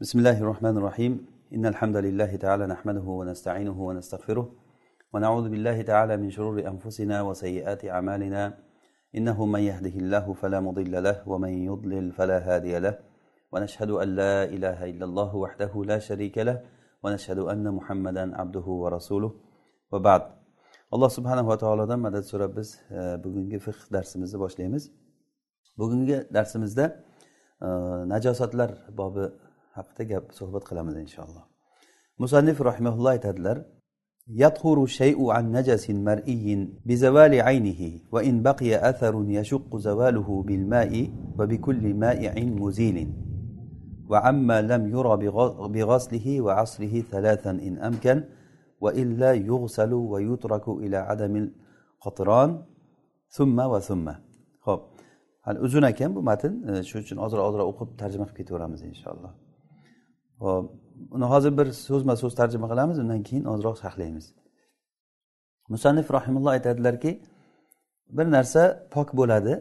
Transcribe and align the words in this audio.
بسم 0.00 0.18
الله 0.18 0.38
الرحمن 0.40 0.76
الرحيم 0.76 1.26
إن 1.54 1.66
الحمد 1.66 1.96
لله 1.96 2.36
تعالى 2.36 2.66
نحمده 2.66 3.06
ونستعينه 3.20 3.78
ونستغفره 3.88 4.52
ونعوذ 5.12 5.48
بالله 5.48 5.82
تعالى 5.82 6.16
من 6.16 6.30
شرور 6.30 6.56
أنفسنا 6.72 7.22
وسيئات 7.22 7.84
أعمالنا 7.84 8.42
إنه 9.16 9.46
من 9.46 9.60
يهده 9.60 9.96
الله 10.02 10.32
فلا 10.32 10.60
مضل 10.60 11.02
له 11.02 11.28
ومن 11.28 11.48
يضلل 11.48 12.12
فلا 12.12 12.38
هادي 12.38 12.78
له 12.78 12.98
ونشهد 13.52 13.90
أن 13.90 14.08
لا 14.20 14.44
إله 14.44 14.78
إلا 14.90 15.04
الله 15.04 15.36
وحده 15.36 15.72
لا 15.84 15.98
شريك 15.98 16.38
له 16.38 16.56
ونشهد 17.02 17.38
أن 17.38 17.74
محمدا 17.74 18.36
عبده 18.40 18.66
ورسوله 18.82 19.32
وبعد 19.92 20.22
alloh 20.92 21.10
subhanava 21.10 21.58
taolodan 21.58 22.00
madad 22.00 22.24
so'rab 22.24 22.56
biz 22.56 22.68
bugungi 23.24 23.58
fiqh 23.66 23.80
darsimizni 23.92 24.38
boshlaymiz. 24.40 24.90
Bugungi 25.78 26.16
darsimizda 26.34 26.84
najosatlar 28.12 28.70
bobi 29.00 29.24
haqida 29.79 30.03
gap 30.11 30.25
suhbat 30.39 30.63
qilamiz 30.69 30.95
inshaalloh 31.05 31.43
musannif 32.21 32.57
rahimaulloh 32.69 33.11
aytadilar 33.17 33.57
يطهر 34.43 34.85
شيء 34.85 35.29
عن 35.35 35.51
نجس 35.51 35.89
مرئي 35.89 36.45
بزوال 36.85 37.33
عينه 37.41 37.81
وإن 38.13 38.41
بقي 38.41 38.89
أثر 38.89 39.13
يشق 39.27 39.77
زواله 39.77 40.43
بالماء 40.47 40.91
وبكل 41.39 41.93
مائع 41.93 42.33
مزيل 42.61 42.97
وعما 44.09 44.61
لم 44.61 44.83
يرى 44.95 45.13
بغسله 45.75 46.27
وعصره 46.41 47.01
ثلاثا 47.11 47.51
إن 47.67 47.77
أمكن 47.77 48.17
وإلا 48.81 49.33
يغسل 49.33 49.93
ويترك 49.93 50.69
إلى 50.69 50.97
عدم 50.97 51.33
القطران 52.01 52.49
ثم 53.29 53.57
وثم 53.59 54.05
ho'p 54.65 54.81
hali 55.45 55.59
uzun 55.65 55.83
ekan 55.91 56.09
bu 56.15 56.21
matn 56.29 56.53
shuning 56.89 57.05
uchun 57.05 57.17
ozroq 57.25 57.45
ozroq 57.49 57.67
o'qib 57.71 57.89
tarjima 58.01 58.25
qilib 58.25 58.37
ketaveramiz 58.39 58.81
inshaalloh 58.89 59.31
Hop 60.42 60.64
uni 61.16 61.26
hozir 61.32 61.52
bir 61.58 61.66
so'zma 61.86 62.14
so'z 62.22 62.34
tarjima 62.40 62.66
qilamiz 62.72 62.96
undan 63.02 63.20
keyin 63.28 63.44
ozroq 63.54 63.76
sharhlaymiz 63.82 64.26
musannif 65.72 66.06
rahimulloh 66.16 66.50
aytadilarki 66.56 67.12
bir 68.18 68.30
narsa 68.30 68.88
pok 68.90 69.16
bo'ladi. 69.16 69.54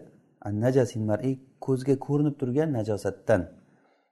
Ko'zga 1.67 1.95
ko'rinib 1.99 2.35
turgan 2.41 2.69
najosatdan. 2.73 3.41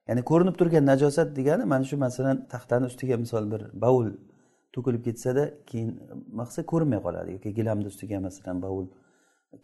Ya'ni 0.07 0.21
ko'rinib 0.31 0.55
turgan 0.59 0.85
najosat 0.85 1.35
degani 1.37 1.63
mana 1.73 1.83
shu 1.89 1.97
masalan 1.97 2.37
taxtani 2.53 2.85
ustiga 2.85 3.17
misol 3.23 3.51
bir 3.51 3.61
baul 3.83 4.07
to'kilib 4.73 5.03
ketsada 5.07 5.43
keyin 5.69 5.89
maqsa 6.39 6.65
ko'rinmay 6.71 6.99
qoladi. 7.05 7.29
Yoki 7.35 7.49
gilamni 7.59 7.87
ustiga 7.91 8.19
masalan 8.27 8.57
baul 8.65 8.85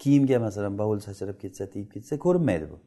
kiyimga 0.01 0.37
masalan 0.39 0.73
baul 0.81 0.97
sachrab 1.07 1.37
ketsa 1.43 1.63
tegib 1.73 1.89
ketsa 1.95 2.13
ko'rinmaydi 2.25 2.65
bu. 2.71 2.77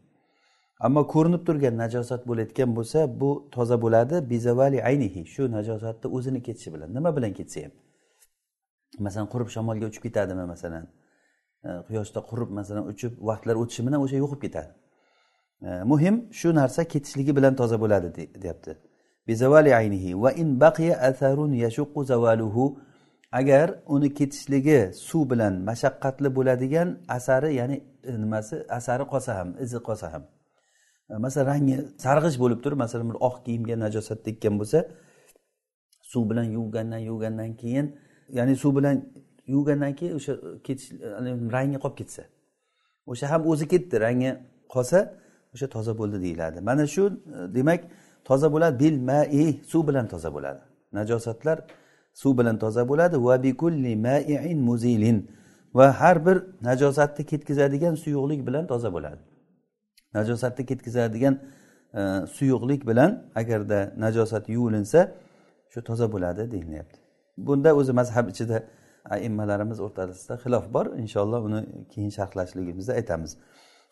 Ammo 0.79 1.07
ko'rinib 1.07 1.43
turgan 1.47 1.75
najosat 1.83 2.29
bo'layotgan 2.29 2.77
bo'lsa 2.77 3.21
bu 3.21 3.49
toza 3.55 3.77
bo'ladi. 3.85 4.31
Bizavali 4.31 4.83
aynihi 4.83 5.27
shu 5.35 5.53
najosatni 5.57 6.07
o'zini 6.17 6.43
ketishi 6.43 6.75
bilan. 6.75 6.95
Nima 6.95 7.17
bilan 7.17 7.33
ketsa 7.39 7.61
ham 7.65 7.73
masalan 8.99 9.29
qurib 9.33 9.49
shamolga 9.55 9.87
uchib 9.91 10.03
ketadimi 10.07 10.45
masalan? 10.53 10.85
E, 11.65 11.69
quyoshda 11.89 12.21
qurib 12.31 12.51
masalan 12.59 12.85
uchib 12.93 13.13
vaqtlar 13.29 13.57
o'tishi 13.63 13.87
bilan 13.87 14.01
o'sha 14.05 14.17
yo'qib 14.23 14.41
ketadi. 14.45 14.71
E, 15.69 15.69
muhim 15.93 16.15
shu 16.41 16.55
narsa 16.61 16.85
ketishligi 16.93 17.37
bilan 17.39 17.55
toza 17.61 17.77
bo'ladi 17.83 18.09
deyapti. 18.43 18.73
Bizavali 19.29 19.75
aynihi 19.81 20.11
va 20.23 20.31
in 20.43 20.49
baqiya 20.65 20.95
atharun 21.09 21.53
yashuqu 21.65 22.05
zavaluhu 22.13 22.65
agar 23.33 23.67
uni 23.95 24.09
ketishligi 24.19 24.81
suv 25.09 25.31
bilan 25.31 25.55
mashaqqatli 25.69 26.29
bo'ladigan 26.37 26.89
asari 27.09 27.51
ya'ni 27.61 27.77
e, 28.11 28.13
nimasi 28.23 28.55
asari 28.79 29.05
qolsa 29.13 29.33
ham 29.39 29.49
izi 29.65 29.79
qolsa 29.89 30.13
ham. 30.15 30.25
Masalan 31.09 31.47
rangi 31.53 31.77
sarg'ish 32.05 32.39
bo'lib 32.43 32.61
turib 32.65 32.79
masalan 32.85 33.07
bir 33.11 33.19
oq 33.29 33.37
kiyimga 33.45 33.75
najosat 33.85 34.19
tekkan 34.27 34.55
bo'lsa 34.61 34.79
suv 36.13 36.31
bilan 36.31 36.47
yuvgandan 36.57 36.99
yuvgandan 36.99 37.51
keyin 37.61 37.87
ya'ni 38.39 38.57
suv 38.57 38.77
bilan 38.77 38.97
yuvgandan 39.47 39.93
keyin 39.99 40.15
o'sha 40.19 40.33
ketish 40.67 40.91
rangi 41.57 41.79
qolib 41.85 41.97
ketsa. 42.01 42.23
O'sha 43.07 43.27
ham 43.31 43.43
o'zi 43.51 43.67
ketdi 43.73 44.01
rangi 44.07 44.31
qolsa 44.75 44.99
o'sha 45.55 45.67
toza 45.75 45.93
bo'ldi 46.01 46.19
deyiladi. 46.25 46.59
Mana 46.61 46.87
shu 46.95 47.05
demak 47.57 47.81
toza 48.29 48.49
bo'ladi 48.55 48.77
bil 48.83 48.97
mai 49.09 49.63
suv 49.71 49.83
bilan 49.89 50.07
toza 50.13 50.31
bo'ladi. 50.37 50.61
Najosatlar 50.99 51.59
suv 52.21 52.33
bilan 52.39 52.57
toza 52.59 52.83
bo'ladi. 52.91 53.17
Va 53.27 53.43
bikulli 53.47 53.93
maiin 54.07 54.59
muzilin. 54.69 55.19
Va 55.75 55.87
har 56.01 56.17
bir 56.27 56.37
najosatni 56.69 57.23
ketkazadigan 57.31 57.95
suyuqlik 58.03 58.41
bilan 58.47 58.65
toza 58.67 58.93
bo'ladi. 58.97 59.23
Najosatni 60.19 60.63
ketkazadigan 60.71 61.35
e, 62.01 62.01
suyuqlik 62.37 62.83
bilan 62.91 63.11
agarda 63.41 63.79
najosat 64.05 64.45
yuvilinsa 64.55 65.01
shu 65.73 65.81
toza 65.89 66.07
bo'ladi 66.15 66.43
deyilyapti 66.55 66.99
bunda 67.47 67.71
o'zi 67.81 67.93
mazhab 68.01 68.27
ichida 68.33 68.59
aimmalarimiz 69.11 69.79
o'rtasida 69.81 70.35
xilof 70.45 70.65
bor. 70.75 70.87
Inshaalloh 70.87 71.43
uni 71.49 71.61
keyin 71.93 72.11
sharhlashligimizda 72.19 72.93
aytamiz. 72.93 73.37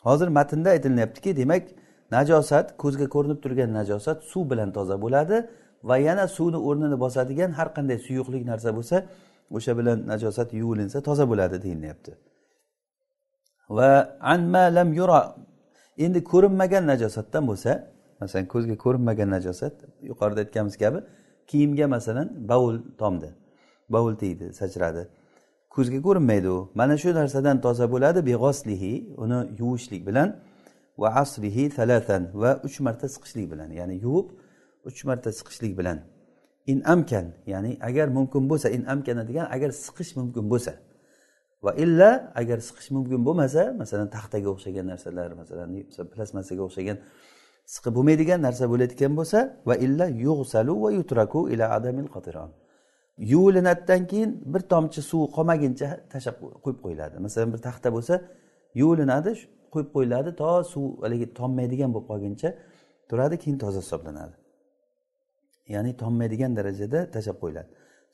Hozir 0.07 0.27
matnda 0.27 0.69
aytilyaptiki 0.75 1.37
demak 1.37 1.63
najosat 2.11 2.77
ko'zga 2.83 3.07
ko'rinib 3.15 3.39
turgan 3.43 3.73
najosat 3.79 4.23
suv 4.31 4.43
bilan 4.51 4.69
toza 4.77 4.95
bo'ladi 5.01 5.37
va 5.89 5.97
yana 6.07 6.25
suvni 6.37 6.59
o'rnini 6.67 6.97
bosadigan 7.05 7.51
har 7.59 7.67
qanday 7.77 7.97
suyuqlik 8.07 8.43
narsa 8.51 8.69
bo'lsa 8.77 8.97
o'sha 9.57 9.73
bilan 9.79 9.97
najosat 10.11 10.49
yuvilinsa 10.61 10.97
toza 11.07 11.25
bo'ladi 11.31 11.57
deyilyapti 11.65 12.11
va 13.77 13.89
anma 14.33 14.63
lam 14.77 14.89
yura 14.99 15.19
endi 15.97 16.23
ko'rinmagan 16.23 16.87
najosatdan 16.87 17.47
bo'lsa 17.47 17.71
masalan 18.21 18.45
ko'zga 18.53 18.75
ko'rinmagan 18.77 19.29
najosat 19.29 19.73
yuqorida 20.09 20.39
aytganimiz 20.45 20.77
kabi 20.77 20.99
kiyimga 21.47 21.87
masalan 21.87 22.27
bovul 22.49 22.77
tomdi. 22.97 23.29
Bovul 23.89 24.15
tegdi 24.15 24.53
sachradi. 24.53 25.07
Ko'zga 25.69 26.01
ko'rinmaydi 26.01 26.49
u. 26.49 26.71
Mana 26.75 26.97
shu 26.97 27.13
narsadan 27.13 27.61
toza 27.61 27.91
bo'ladi 27.91 28.19
beg'oslihi 28.25 28.93
uni 29.23 29.39
yuvishlik 29.59 30.07
bilan 30.07 30.29
va 30.97 31.09
asrihi 31.21 31.69
talatan 31.69 32.23
va 32.33 32.51
uch 32.67 32.79
marta 32.79 33.07
siqishlik 33.15 33.51
bilan 33.51 33.69
ya'ni 33.79 33.95
yuvib 34.05 34.27
uch 34.89 34.99
marta 35.09 35.31
siqishlik 35.31 35.77
bilan. 35.79 35.99
In 36.71 36.81
amkan 36.93 37.25
ya'ni 37.45 37.77
agar 37.81 38.07
mumkin 38.07 38.49
bo'lsa 38.49 38.69
in 38.69 38.83
amkana 38.93 39.27
degan 39.27 39.45
agar 39.55 39.69
siqish 39.69 40.11
mumkin 40.19 40.49
bo'lsa. 40.51 40.73
Va 41.65 41.71
illa 41.83 42.09
agar 42.41 42.57
siqish 42.67 42.89
mumkin 42.95 43.19
bo'lmasa 43.27 43.61
masalan 43.81 44.07
taxtaga 44.15 44.47
o'xshagan 44.55 44.85
narsalar 44.91 45.29
masalan 45.41 45.69
plastmassaga 46.13 46.61
o'xshagan 46.67 46.97
siqib 47.73 47.93
bo'lmaydigan 47.97 48.39
narsa 48.47 48.63
bo'layotgan 48.71 49.13
bo'lsa 49.19 49.39
va 49.69 49.75
illa 49.85 50.05
yug'salu 50.25 50.73
va 50.83 50.89
yutraku 50.97 51.39
ila 51.53 51.65
adamil 51.77 52.07
qotiron 52.15 52.51
yuvilinadidan 53.17 54.07
keyin 54.07 54.43
bir 54.53 54.59
tomchi 54.59 55.01
suv 55.01 55.21
qolmaguncha 55.35 55.89
tashlab 56.11 56.35
qo'yib 56.63 56.79
qo'yiladi. 56.85 57.15
Masalan 57.25 57.49
bir 57.53 57.61
taxta 57.67 57.89
bo'lsa 57.95 58.15
yuvilinadi 58.81 59.31
qo'yib 59.73 59.89
qo'yiladi 59.95 60.29
to 60.41 60.49
suv 60.71 60.85
haligi 61.03 61.27
tommaydigan 61.39 61.89
bo'lib 61.93 62.07
qolguncha 62.11 62.49
turadi 63.09 63.35
keyin 63.43 63.57
toza 63.63 63.79
hisoblanadi. 63.85 64.35
Ya'ni 65.73 65.91
tommaydigan 66.01 66.51
darajada 66.57 66.99
tashlab 67.15 67.37
qo'yiladi. 67.43 67.69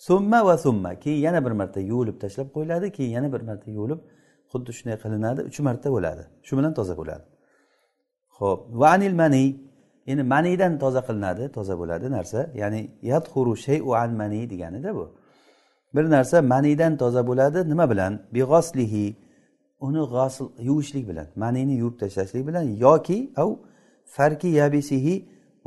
Summa 0.08 0.40
va 0.48 0.56
summa. 0.58 0.92
Keyin 1.04 1.22
yana 1.28 1.40
bir 1.46 1.54
marta 1.62 1.80
yuvilib 1.92 2.18
tashlab 2.24 2.48
qo'yiladi 2.56 2.88
keyin 2.98 3.12
yana 3.18 3.34
bir 3.34 3.42
marta 3.50 3.68
yuvilib 3.78 4.00
xuddi 4.52 4.72
shunday 4.78 4.98
qilinadi 5.04 5.42
uch 5.50 5.60
marta 5.68 5.88
bo'ladi. 5.96 6.24
Shu 6.48 6.54
bilan 6.58 6.74
toza 6.80 6.94
bo'ladi. 7.02 7.24
Ho'p 8.38 8.60
va 8.80 8.88
anil 8.96 9.16
mani. 9.22 9.46
Endi 10.12 10.24
manidan 10.34 10.74
toza 10.84 11.02
qilinadi 11.08 11.44
toza 11.58 11.76
bo'ladi 11.82 12.06
narsa. 12.18 12.40
Ya'ni 12.62 12.82
yadhuru 13.12 13.54
shayu 13.66 13.90
an 14.04 14.12
mani 14.22 14.40
deganida 14.52 14.92
bu. 14.98 15.06
Bir 15.96 16.06
narsa 16.16 16.38
manidan 16.54 16.94
toza 17.02 17.22
bo'ladi 17.30 17.60
nima 17.72 17.86
bilan? 17.92 18.14
Beg'oslihi 18.36 19.06
uni 19.88 20.02
g'osil 20.14 20.48
yuvishlik 20.68 21.06
bilan 21.10 21.28
manini 21.44 21.74
yuvib 21.82 21.96
tashlashlik 22.04 22.44
bilan 22.50 22.66
yoki 22.86 23.20
av 23.42 23.50
farki 24.16 24.50
yabisihi 24.62 25.16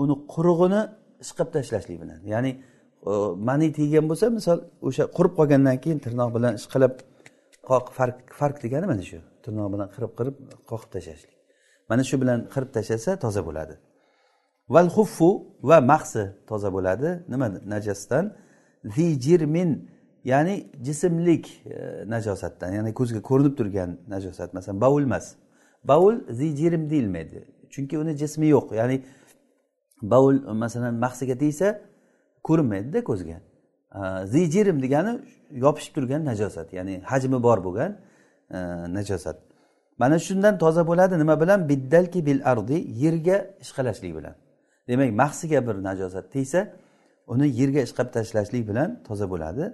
uni 0.02 0.14
qurug'ini 0.32 0.80
ishqib 1.24 1.48
tashlashlik 1.56 1.96
bilan. 2.02 2.18
Ya'ni 2.32 2.50
mani 3.48 3.72
tiygan 3.78 4.08
bo'lsa 4.10 4.26
misol 4.38 4.58
o'sha 4.88 5.04
qurib 5.16 5.32
qolgandan 5.38 5.76
keyin 5.84 5.98
tirnoq 6.04 6.30
bilan 6.36 6.52
ishqalab 6.60 6.94
qoq 7.68 7.86
farq 7.96 8.16
farq 8.38 8.56
degani 8.64 8.86
mana 8.92 9.02
shu 9.10 9.18
tirnoq 9.44 9.68
bilan 9.74 9.88
qirib 9.94 10.12
qirib 10.18 10.36
qoqib 10.70 10.90
tashlashlik. 10.94 11.34
Mana 11.90 12.02
shu 12.08 12.16
bilan 12.22 12.38
qirib 12.54 12.70
tashlasa 12.76 13.10
toza 13.24 13.42
bo'ladi. 13.48 13.74
Val 14.74 14.88
huffu 14.96 15.30
va 15.68 15.78
mahsi 15.80 16.24
toza 16.50 16.68
bo'ladi. 16.76 17.08
Nima 17.32 17.46
najosdan? 17.74 18.24
Zijirmin 18.96 19.70
ya'ni 20.32 20.54
jismlik 20.86 21.44
e, 21.66 21.76
najosatdan 22.14 22.70
ya'ni 22.76 22.90
ko'zga 22.98 23.20
ko'rinib 23.28 23.54
turgan 23.58 23.90
najosat. 24.14 24.48
Masalan 24.56 24.80
baul 24.80 25.02
emas. 25.08 25.26
Bovul 25.90 26.16
zijirm 26.40 26.82
deyilmaydi. 26.92 27.38
Chunki 27.72 27.94
uni 28.02 28.12
jismi 28.22 28.46
yo'q. 28.56 28.66
Ya'ni 28.80 28.96
baul 30.02 30.36
masalan 30.62 30.94
mahsiga 31.04 31.36
tegsa 31.42 31.68
ko'rinmaydida 32.48 33.00
ko'zga. 33.10 33.36
Э, 33.94 34.26
zijirim 34.26 34.82
degani 34.84 35.12
yopishib 35.64 35.92
turgan 35.96 36.22
najosat 36.30 36.68
ya'ni 36.78 36.94
hajmi 37.10 37.38
bor 37.46 37.58
bo'lgan 37.66 37.90
э, 38.50 38.58
najosat. 38.98 39.36
Mana 39.98 40.18
shundan 40.26 40.54
toza 40.58 40.82
bo'ladi 40.90 41.14
nima 41.22 41.40
bilan? 41.42 41.68
Biddalki 41.68 42.26
bil 42.26 42.40
ardi 42.52 42.76
yerga 43.04 43.36
ishqalashlik 43.64 44.12
bilan. 44.18 44.34
Demak 44.88 45.10
mahsiga 45.22 45.66
bir 45.66 45.76
najosat 45.88 46.26
tegsa 46.32 46.60
uni 47.32 47.46
yerga 47.60 47.80
ishqab 47.86 48.08
tashlashlik 48.16 48.68
bilan 48.70 48.88
toza 49.08 49.26
bo'ladi. 49.32 49.64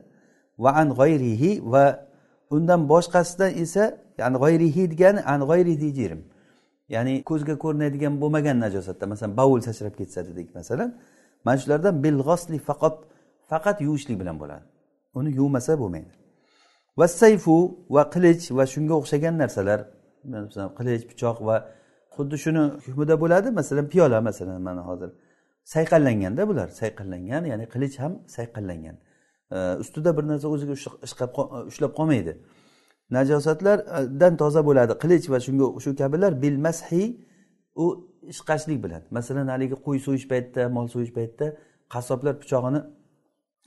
Va 0.59 0.71
an 0.81 0.89
g'oyrihi 0.99 1.51
va 1.73 1.85
undan 2.51 2.89
boshqasidan 2.93 3.51
esa 3.65 3.85
ya'ni 4.19 4.37
g'oyrihi 4.45 4.83
degani 4.93 5.21
an 5.33 5.41
g'oyri 5.51 5.75
zijirim 5.85 6.21
ya'ni 6.95 7.15
ko'zga 7.31 7.55
ko'rinadigan 7.65 8.15
bo'lmagan 8.23 8.57
najosatda 8.65 9.05
masalan 9.13 9.37
bovul 9.41 9.61
sachrab 9.69 9.95
ketsa 10.01 10.21
dedik 10.29 10.49
masalan 10.59 10.91
mana 11.45 11.59
shularda 11.63 11.91
bilg'osli 12.05 12.59
faqat 12.69 12.95
faqat 13.51 13.77
yuvishlik 13.87 14.17
bilan 14.21 14.37
bo'ladi. 14.43 14.65
Uni 15.19 15.31
yuvmasa 15.41 15.73
bo'lmaydi. 15.83 16.13
Va 16.99 17.07
sayfu 17.21 17.57
va 17.95 18.03
qilich 18.15 18.45
va 18.59 18.65
shunga 18.73 18.95
o'xshagan 19.01 19.35
narsalar 19.43 19.81
masalan 20.25 20.71
qilich 20.79 21.03
pichoq 21.11 21.37
va 21.49 21.57
xuddi 22.17 22.37
shuni 22.45 22.63
hukmida 22.87 23.15
bo'ladi 23.23 23.49
masalan 23.61 23.87
piyola 23.93 24.19
masalan 24.29 24.63
mana 24.69 24.83
hozir 24.91 25.11
sayqallanganda 25.75 26.43
bular 26.51 26.69
sayqallangan 26.81 27.43
ya'ni 27.51 27.67
qilich 27.75 27.97
ham 28.03 28.13
sayqallangan. 28.37 28.97
Ustida 29.83 30.11
bir 30.17 30.25
narsa 30.31 30.47
o'ziga 30.55 30.75
ishqab 31.07 31.31
ushlab 31.71 31.93
qolmaydi. 31.99 32.33
Najosatlardan 33.17 34.33
toza 34.43 34.61
bo'ladi. 34.69 34.93
Qilich 35.03 35.27
va 35.33 35.39
shunga 35.47 35.67
shu 35.85 35.91
kabilar 36.01 36.33
bil 36.43 36.57
mashi 36.67 37.03
u 37.75 38.11
ishqashlik 38.23 38.85
bilan 38.85 39.03
masalan 39.11 39.49
haligi 39.49 39.77
qo'y 39.87 39.99
so'yish 40.07 40.27
paytida 40.33 40.69
mol 40.69 40.87
so'yish 40.95 41.13
paytida 41.19 41.57
qassoblar 41.95 42.35
pichog'ini 42.43 42.81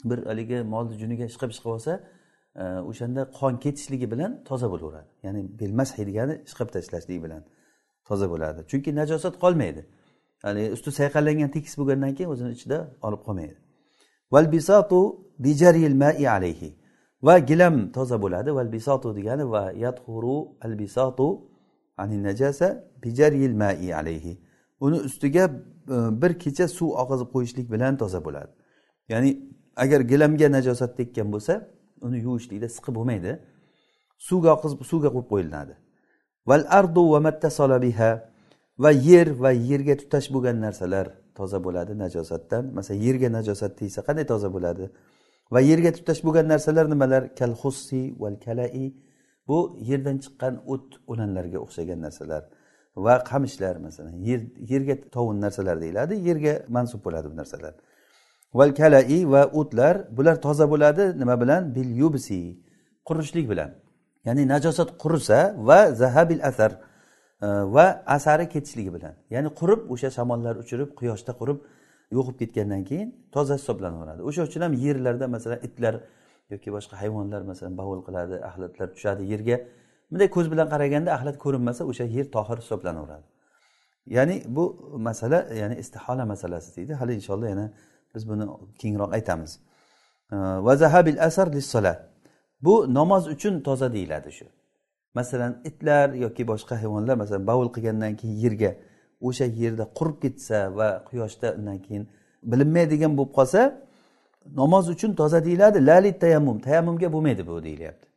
bir 0.09 0.25
haligi 0.25 0.61
molni 0.73 0.93
juniga 1.01 1.25
ishqab 1.31 1.49
ishqab 1.55 1.71
olsa 1.75 1.93
e, 2.55 2.63
o'shanda 2.63 3.21
qon 3.39 3.53
ketishligi 3.63 4.11
bilan 4.11 4.31
toza 4.49 4.67
bo'laveradi. 4.73 5.09
Ya'ni 5.25 5.41
bilmashi 5.59 6.07
degani 6.09 6.35
ishqab 6.47 6.69
tashlashlik 6.75 7.23
bilan 7.25 7.41
toza 8.07 8.27
bo'ladi. 8.33 8.59
Chunki 8.71 8.95
najosat 8.95 9.35
qolmaydi. 9.43 9.81
Haligi 10.45 10.69
usti 10.75 10.89
sayqallangan 10.99 11.49
tekis 11.55 11.73
bo'lgandan 11.79 12.11
keyin 12.17 12.29
o'zini 12.33 12.51
ichida 12.57 12.77
olib 13.07 13.21
qolmaydi. 13.27 13.55
Valbisatu 14.33 14.99
bijaril 15.45 15.95
mai 16.03 16.27
alayhi. 16.37 16.69
Va 17.27 17.35
gilam 17.39 17.75
toza 17.97 18.17
bo'ladi. 18.23 18.49
Val 18.57 18.69
bisatu 18.75 19.15
degani 19.17 19.45
va 19.53 19.63
yadhuru 19.85 20.37
al 20.65 20.73
bisatu 20.81 21.27
ani 21.97 22.23
najasa 22.23 22.67
bijaril 23.03 23.53
mai 23.53 23.93
alayhi. 23.93 24.41
Uni 24.79 24.95
ustiga 24.95 25.45
e, 25.89 25.97
bir 26.21 26.39
kecha 26.39 26.67
suv 26.67 26.89
oqizib 27.03 27.29
qo'yishlik 27.33 27.71
bilan 27.71 27.97
toza 27.97 28.25
bo'ladi. 28.25 28.51
Ya'ni 29.09 29.29
agar 29.75 30.01
gilamga 30.01 30.51
najosat 30.51 30.97
tekkan 30.97 31.27
bo'lsa 31.33 31.53
uni 32.01 32.17
yuvishlikda 32.25 32.67
siqib 32.75 32.93
bo'lmaydi. 32.95 33.31
Suvga 34.27 34.49
oqizib 34.57 34.79
suvga 34.91 35.09
qo'yib 35.15 35.29
qo'yiladi 35.33 35.73
val 36.45 36.63
ardu 36.69 37.11
va 37.13 37.19
mattasala 37.19 37.81
biha. 37.81 38.11
Va 38.83 38.91
yer 38.91 39.27
va 39.43 39.51
yerga 39.51 39.95
tutash 40.01 40.27
bo'lgan 40.33 40.57
narsalar 40.65 41.07
toza 41.37 41.59
bo'ladi 41.65 41.93
najosatdan. 42.03 42.63
Masalan 42.77 42.99
yerga 43.07 43.29
najosat 43.37 43.71
tegsa 43.79 44.01
qanday 44.07 44.25
toza 44.33 44.49
bo'ladi? 44.55 44.85
Va 45.53 45.59
yerga 45.69 45.91
tutash 45.97 46.21
bo'lgan 46.25 46.47
narsalar 46.53 46.85
nimalar? 46.93 47.23
Kal 47.39 47.51
hussi 47.61 48.01
val 48.21 48.35
kalai. 48.45 48.85
Bu 49.47 49.57
yerdan 49.89 50.17
chiqqan 50.23 50.53
o't 50.73 50.87
o'lanlarga 51.11 51.59
o'xshagan 51.65 51.99
narsalar 52.05 52.43
va 52.95 53.23
qamishlar 53.29 53.75
masalan 53.87 54.15
yer 54.29 54.41
yerga 54.71 54.95
tovun 55.15 55.37
narsalar 55.45 55.81
deyiladi 55.83 56.13
yerga 56.29 56.53
mansub 56.75 56.99
bo'ladi 57.05 57.27
bu 57.31 57.35
narsalar. 57.41 57.73
Val 58.53 58.71
kalai 58.79 59.19
va 59.33 59.41
o'tlar 59.59 59.95
bular 60.17 60.35
toza 60.45 60.65
bo'ladi 60.73 61.03
nima 61.21 61.35
bilan? 61.41 61.61
Bil 61.75 61.91
yubsi 62.01 62.39
qurishlik 63.07 63.45
bilan. 63.51 63.71
Ya'ni 64.27 64.43
najosat 64.53 64.89
qurisa 65.03 65.39
va 65.67 65.79
zahabil 66.01 66.41
asar 66.49 66.71
e, 67.45 67.47
va 67.75 67.85
asari 68.17 68.45
ketishligi 68.53 68.91
bilan. 68.97 69.13
Ya'ni 69.33 69.49
qurib 69.59 69.81
o'sha 69.93 70.09
shamollar 70.17 70.55
uchirib 70.63 70.89
quyoshda 70.99 71.31
qurib 71.39 71.57
yo'qib 72.17 72.35
ketgandan 72.41 72.83
keyin 72.89 73.07
toza 73.35 73.55
hisoblanaveradi 73.59 74.21
o'sha 74.29 74.41
uchun 74.49 74.61
ham 74.65 74.73
yerlarda 74.85 75.25
masalan 75.35 75.59
itlar 75.67 75.93
yoki 76.49 76.69
boshqa 76.75 76.95
hayvonlar 77.01 77.41
masalan 77.41 77.77
bovul 77.77 78.01
qiladi 78.07 78.35
axlatlar 78.49 78.87
tushadi 78.95 79.23
yerga. 79.33 79.57
Bunday 80.11 80.29
ko'z 80.35 80.51
bilan 80.51 80.67
qaraganda 80.73 81.09
axlat 81.17 81.37
ko'rinmasa 81.43 81.81
o'sha 81.91 82.05
yer 82.15 82.27
tohir 82.35 82.57
hisoblanaveradi 82.63 83.27
ya'ni 84.05 84.43
bu 84.55 84.63
masala 84.97 85.39
ya'ni 85.61 85.75
istihola 85.83 86.25
masalasi 86.25 86.75
deydi. 86.77 86.93
Hali 86.93 87.13
inshaalloh 87.19 87.49
yana 87.49 87.73
biz 88.15 88.29
buni 88.29 88.45
kengroq 88.81 89.13
aytamiz. 89.13 89.59
Va 90.65 90.75
zahabil 90.75 91.19
asar 91.27 91.47
bu 92.61 92.93
namoz 92.93 93.27
uchun 93.27 93.61
toza 93.61 93.93
deyiladi 93.93 94.31
shu. 94.31 94.45
Masalan 95.13 95.61
itlar 95.63 96.13
yoki 96.13 96.47
boshqa 96.47 96.75
hayvonlar 96.81 97.15
masalan 97.15 97.47
bovul 97.47 97.69
qilgandan 97.75 98.15
keyin 98.15 98.37
yerga 98.45 98.71
o'sha 99.21 99.45
yerda 99.45 99.85
qurib 99.97 100.17
ketsa 100.23 100.57
va 100.77 100.89
quyoshda 101.09 101.47
undan 101.59 101.77
keyin 101.85 102.03
bilinmaydigan 102.51 103.11
bo'lib 103.17 103.33
qolsa 103.37 103.61
namoz 104.55 104.89
uchun 104.89 105.15
toza 105.15 105.45
deyiladi. 105.45 105.85
Lalit 105.85 106.21
tayammum. 106.21 106.59
Tayammumga 106.59 107.13
bo'lmaydi 107.13 107.47
bu 107.47 107.63
deyilyapti. 107.63 108.07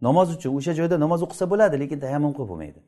Namoz 0.00 0.36
uchun 0.36 0.56
o'sha 0.56 0.72
joyda 0.74 1.00
namoz 1.00 1.22
o'qisa 1.22 1.50
bo'ladi 1.50 1.80
lekin 1.80 2.00
tayammum 2.00 2.32
qilib 2.36 2.48
bo'lmaydi. 2.48 2.80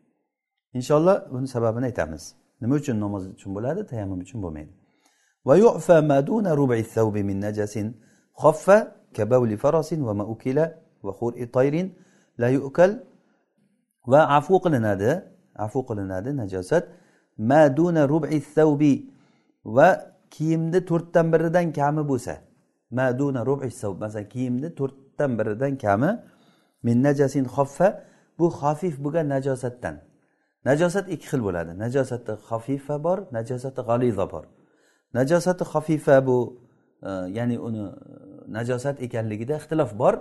Inshaalloh 0.75 1.17
buni 1.33 1.49
sababini 1.49 1.85
aytamiz. 1.85 2.35
Nima 2.61 2.75
uchun 2.75 3.01
namoz 3.01 3.27
uchun 3.35 3.55
bo'ladi 3.57 3.81
tayammum 3.87 4.21
uchun 4.21 4.43
bo'lmaydi. 4.43 4.73
Va 5.47 5.57
yufa 5.57 5.97
thawbi 6.95 7.23
min 7.23 7.41
farosin 9.57 10.01
la 12.41 12.49
yukal 12.49 12.91
va 14.07 14.21
afu 14.37 14.55
qilinadi. 14.65 15.11
Afu 15.55 15.81
qilinadi 15.89 16.31
najosat. 16.37 16.85
Maduna 17.39 18.09
rubi 18.09 18.41
thawbi. 18.57 18.95
Va 19.65 19.89
kiyimni 20.31 20.81
to'rtdan 20.91 21.27
biridan 21.33 21.67
kami 21.73 22.03
bo'lsa. 22.11 22.35
Maduna 22.99 23.41
rubi 23.51 23.69
thawb 23.81 23.97
masalan 24.05 24.29
kiyimni 24.33 24.69
to'rtdan 24.79 25.31
biridan 25.39 25.75
kami 25.85 26.11
min 26.87 26.97
najasin 27.07 27.45
xoffa 27.57 27.89
bu 28.39 28.47
xafif 28.61 28.95
bo'lgan 29.05 29.27
najosatdan. 29.35 29.97
Najosat 30.65 31.07
ikki 31.15 31.27
xil 31.31 31.41
bo'ladi. 31.47 31.73
Najosati 31.85 32.33
xafifa 32.49 32.97
bor 33.05 33.19
najosati 33.37 33.81
g'aliza 33.89 34.25
bor. 34.33 34.45
Najosati 35.19 35.65
xafifa 35.73 36.17
bu 36.27 36.37
e, 37.03 37.11
ya'ni 37.37 37.57
uni 37.59 37.83
e, 37.89 37.91
najosat 38.57 38.97
ekanligida 39.07 39.55
ixtilof 39.61 39.91
bor 40.03 40.15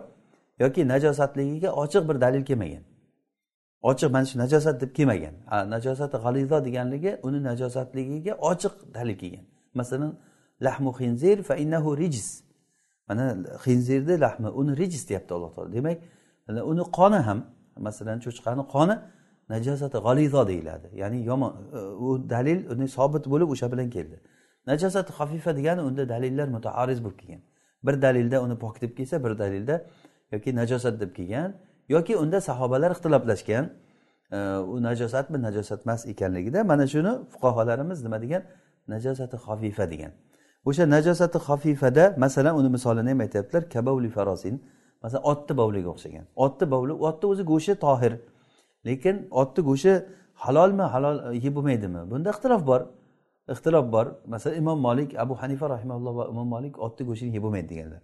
yoki 0.63 0.81
najosatligiga 0.93 1.69
ochiq 1.83 2.03
bir 2.09 2.21
dalil 2.23 2.43
kelmagan. 2.49 2.83
Ochiq 3.89 4.09
mana 4.15 4.25
shu 4.29 4.35
najosat 4.43 4.75
deb 4.81 4.91
kelmagan. 4.97 5.35
Najosati 5.75 6.17
g'alizo 6.23 6.57
deganligi 6.67 7.11
uni 7.27 7.39
najosatligiga 7.49 8.33
ochiq 8.51 8.73
dalil 8.95 9.17
kelgan. 9.21 9.45
Masalan 9.79 10.11
lahmu 10.65 10.91
xinzir 10.99 11.37
fa 11.43 11.55
innahu 11.63 11.97
rijis. 12.01 12.48
Mana 13.09 13.25
xinzirni 13.65 14.15
lahmi 14.19 14.49
uni 14.59 14.77
rijis 14.77 15.09
deyapti 15.09 15.33
alloh 15.33 15.51
taolo. 15.55 15.73
Demak 15.73 15.97
uni 16.71 16.83
qoni 16.97 17.19
ham 17.27 17.39
masalan 17.87 18.17
cho'chqani 18.25 18.63
qoni 18.75 18.95
najosati 19.49 19.97
g'alizo 20.05 20.47
deyiladi. 20.47 20.87
Ya'ni 21.01 21.19
yomon 21.23 21.53
e, 21.73 21.79
u 22.05 22.29
dalil 22.29 22.59
uni 22.73 22.87
sobit 22.87 23.25
bo'lib 23.33 23.49
o'sha 23.53 23.67
bilan 23.71 23.89
keldi. 23.95 24.17
Najosati 24.67 25.11
xafifa 25.19 25.51
degani 25.59 25.81
unda 25.89 26.09
dalillar 26.13 26.47
mutaariz 26.55 26.99
bo'lib 27.03 27.17
kelgan. 27.21 27.41
Bir 27.85 28.01
dalilda 28.01 28.37
uni 28.45 28.55
pok 28.63 28.81
deb 28.81 28.91
kelsa 28.97 29.23
bir 29.23 29.33
dalilda 29.37 29.75
yoki 30.31 30.55
najosat 30.55 30.95
deb 31.01 31.11
kelgan 31.17 31.53
yoki 31.95 32.13
unda 32.23 32.41
sahobalar 32.41 32.91
ixtiloflashgan 32.95 33.65
e, 34.31 34.37
u 34.73 34.75
najosatmi 34.87 35.37
najosat 35.41 35.79
emas 35.85 36.01
ekanligida 36.13 36.63
mana 36.63 36.87
shuni 36.93 37.13
fuqarolarimiz 37.33 38.03
nima 38.05 38.21
degan? 38.21 38.43
Najosati 38.87 39.37
xafifa 39.45 39.85
degan. 39.93 40.11
O'sha 40.67 40.83
najosati 40.95 41.37
xafifada 41.47 42.03
masalan 42.23 42.53
uni 42.59 42.69
misolini 42.75 43.09
ham 43.09 43.19
aytyaptilar 43.25 43.63
kabavli 43.73 44.09
farosin. 44.17 44.55
Masalan 45.03 45.23
otni 45.31 45.53
bovliga 45.57 45.89
o'xshagan. 45.93 46.25
Otni 46.45 46.65
bovli 46.73 46.93
otni 47.09 47.25
o'zi 47.31 47.43
go'shti 47.51 47.73
tohir. 47.85 48.13
Lekin 48.87 49.15
otni 49.41 49.61
go'shti 49.69 49.93
halolmi 50.43 50.85
halol 50.93 51.17
e, 51.27 51.37
yeb 51.45 51.53
bo'lmaydimi? 51.57 52.01
Bunda 52.11 52.29
ixtilof 52.35 52.61
bor. 52.71 52.81
Ixtilof 53.53 53.85
bor. 53.95 54.05
Masalan 54.33 54.57
imom 54.61 54.79
molik 54.87 55.09
abu 55.23 55.33
hanifa 55.41 55.65
rahimalloh 55.75 56.13
va 56.19 56.25
imom 56.33 56.47
molik 56.55 56.73
otni 56.85 57.03
go'shtini 57.09 57.31
yeb 57.37 57.43
bo'lmaydi 57.45 57.69
deganlar. 57.73 58.01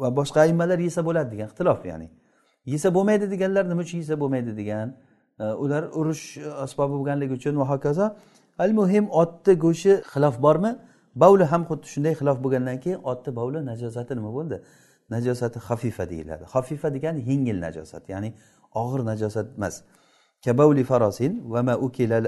Va 0.00 0.08
boshqa 0.18 0.38
aymalar 0.46 0.78
yesa 0.88 1.00
bo'ladi 1.08 1.28
degan 1.34 1.46
ixtilof 1.50 1.80
ya'ni. 1.90 2.08
Yesa 2.72 2.88
bo'lmaydi 2.96 3.26
deganlar 3.34 3.64
nima 3.70 3.82
uchun 3.86 3.98
yesa 4.04 4.16
bo'lmaydi 4.22 4.52
degan? 4.60 4.88
E, 5.42 5.44
ular 5.64 5.82
urush 5.98 6.24
asbobi 6.64 6.94
bo'lganligi 6.98 7.32
uchun 7.38 7.54
va 7.60 7.66
hokazo. 7.72 8.06
Al 8.64 8.72
muhim 8.80 9.04
otni 9.22 9.54
go'shti 9.64 9.92
xilof 10.12 10.36
bormi? 10.46 10.72
Bavli 11.22 11.44
ham 11.52 11.62
xuddi 11.68 11.86
shunday 11.92 12.14
xilof 12.20 12.38
bo'lgandan 12.44 12.78
keyin 12.84 13.00
otni 13.10 13.30
bavli 13.38 13.58
najosati 13.70 14.12
nima 14.18 14.30
bo'ldi? 14.38 14.56
Najosati 15.14 15.58
xafifa 15.68 16.04
deyiladi. 16.12 16.44
Xafifa 16.54 16.88
degani 16.96 17.20
yengil 17.30 17.58
najosat 17.66 18.04
ya'ni 18.12 18.30
og'ir 18.82 19.00
najosat 19.10 19.46
emas. 19.58 19.74
Kabavli 20.44 20.84
farosin 20.90 21.32
va 21.52 21.60
ma 21.68 21.74
ukila 21.86 22.18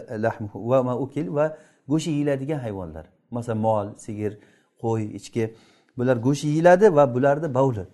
va 0.71 0.79
ma 0.89 0.95
ukil 1.05 1.27
va 1.37 1.47
go'sht 1.91 2.09
yeyiladigan 2.15 2.61
hayvonlar. 2.67 3.05
Masalan 3.37 3.59
mol 3.67 3.87
sigir 4.05 4.33
qo'y 4.83 5.03
echki 5.19 5.45
bular 5.99 6.17
go'sht 6.27 6.45
yeyiladi 6.51 6.87
va 6.97 7.05
bularni 7.15 7.49
bavli. 7.59 7.85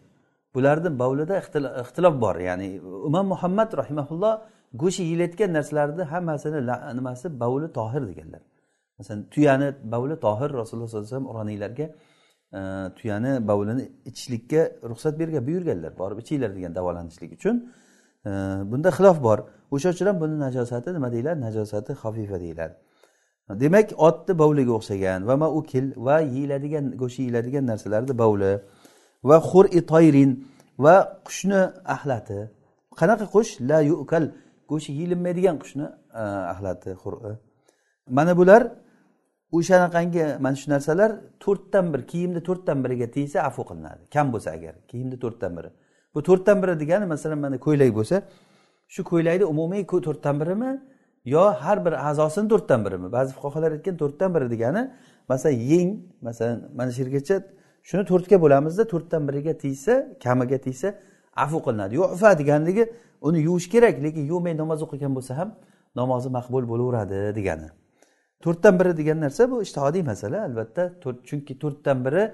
Bularni 0.55 0.91
bavlida 1.03 1.35
ixtilof 1.83 2.15
bor 2.25 2.37
ya'ni 2.49 2.69
imom 3.09 3.27
muhammad 3.33 3.71
rahimaulloh 3.81 4.35
go'sht 4.83 4.99
yeyilayotgan 5.05 5.51
narsalarni 5.57 6.05
hammasini 6.13 6.61
nimasi? 6.99 7.27
Bavli 7.43 7.67
tohir 7.79 8.03
deganlar. 8.11 8.43
Masalan 8.99 9.23
tuyani 9.35 9.69
bavli 9.93 10.17
tohir 10.27 10.51
rasululloh 10.61 10.89
sollallohu 10.89 11.07
alayhi 11.07 11.15
vasallam 11.15 11.31
uroniylarga 11.33 11.87
e, 12.59 12.61
tuyani 12.99 13.49
bavlini 13.49 13.85
ichishlikka 14.11 14.61
ruxsat 14.91 15.15
bergan 15.21 15.47
buyurganlar 15.49 15.93
borib 15.99 16.19
ichinglar 16.23 16.51
degan 16.57 16.73
davolanishlik 16.79 17.31
uchun 17.39 17.57
e, 18.27 18.31
bunda 18.71 18.91
xilof 18.97 19.19
bor. 19.27 19.39
O'sha 19.75 19.89
uchun 19.95 20.07
ham 20.11 20.21
buni 20.23 20.37
najosati 20.47 20.89
nima 20.97 21.09
deyiladi? 21.15 21.41
Najosati 21.47 21.93
xafifa 22.03 22.37
deyiladi. 22.45 22.75
Demak 23.63 23.89
otni 24.09 24.33
bovliga 24.43 24.73
o'xshagan 24.79 25.21
va 25.29 25.35
maukil 25.45 25.87
va 26.07 26.17
yeyiladigan 26.35 26.85
go'sht 27.01 27.19
yeyiladigan 27.23 27.65
narsalarni 27.71 28.15
bovli 28.23 28.53
va 29.29 29.37
xur 29.51 29.65
toyrin 29.93 30.31
va 30.85 30.95
qushni 31.27 31.61
axlati 31.95 32.39
qanaqa 33.01 33.27
qush? 33.35 33.51
La 33.71 33.79
yukal 33.91 34.25
go'shti 34.71 34.91
yeyilinmaydigan 34.99 35.57
qushni 35.63 35.87
e, 36.21 36.25
axlati 36.53 36.91
xur'i. 37.03 37.33
Mana 38.17 38.33
bular 38.41 38.63
o'shanaqangi 39.57 40.25
mana 40.45 40.57
shu 40.61 40.67
narsalar 40.75 41.11
to'rtdan 41.45 41.87
bir 41.95 42.03
kiyimni 42.11 42.41
to'rtdan 42.49 42.79
biriga 42.85 43.07
tegsa 43.17 43.39
afu 43.49 43.63
qilinadi. 43.71 44.03
Kam 44.15 44.27
bo'lsa 44.35 44.51
agar 44.57 44.75
kiyimni 44.91 45.17
to'rtdan 45.25 45.53
biri. 45.59 45.71
Bu 46.15 46.21
to'rtdan 46.29 46.57
biri 46.63 46.75
degani 46.83 47.07
masalan 47.15 47.39
mana 47.45 47.59
ko'ylak 47.67 47.91
bo'lsa 47.99 48.17
shu 48.95 49.01
ko'ylakni 49.11 49.45
umumiy 49.53 49.83
to'rtdan 50.07 50.35
birimi 50.41 50.71
yo 51.35 51.45
har 51.65 51.79
bir 51.87 51.95
a'zosini 52.09 52.49
to'rtdan 52.53 52.81
birimi? 52.87 53.09
Ba'zi 53.17 53.31
fuqarolar 53.37 53.71
aytgan 53.77 53.97
to'rtdan 54.03 54.31
biri 54.35 54.47
degani 54.55 54.83
masalan 55.29 55.59
yeng 55.73 55.91
masalan 56.27 56.59
mana 56.79 56.91
shu 56.95 57.01
yergacha 57.03 57.37
shuni 57.89 58.05
to'rtga 58.11 58.37
bo'lamizda 58.45 58.85
to'rtdan 58.93 59.23
biriga 59.29 59.53
tegsa 59.65 59.93
kamiga 60.25 60.59
tegsa 60.67 60.89
afu 61.45 61.59
qilinadi. 61.67 61.93
Yufa 62.01 62.31
deganligi 62.41 62.85
uni 63.27 63.39
yuvish 63.49 63.69
kerak 63.75 63.95
lekin 64.05 64.25
yuvmay 64.33 64.55
namoz 64.63 64.81
o'qigan 64.87 65.13
bo'lsa 65.17 65.33
ham 65.41 65.49
namozi 66.01 66.29
maqbul 66.39 66.65
bo'laveradi 66.73 67.19
degani. 67.39 67.69
To'rtdan 68.45 68.75
biri 68.81 68.93
degan 69.01 69.19
narsa 69.25 69.43
bu 69.51 69.63
ishtihodiy 69.67 70.03
masala 70.11 70.39
albatta. 70.49 70.83
Chunki 71.29 71.55
to'rtdan 71.63 71.99
biri 72.07 72.25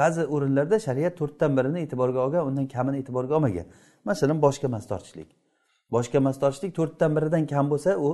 ba'zi 0.00 0.22
o'rinlarda 0.34 0.76
shariat 0.86 1.14
to'rtdan 1.20 1.50
birini 1.58 1.78
e'tiborga 1.84 2.18
olgan 2.26 2.42
undan 2.48 2.66
kamini 2.74 2.96
e'tiborga 3.02 3.34
olmagan. 3.38 3.66
Masalan 4.08 4.38
boshga 4.46 4.68
mas 4.74 4.84
tortishlik 4.90 5.30
boshga 5.94 6.20
mas 6.20 6.36
tortishlik 6.42 6.72
to'rtdan 6.78 7.16
biridan 7.16 7.46
kam 7.46 7.70
bo'lsa 7.72 7.90
u 8.06 8.08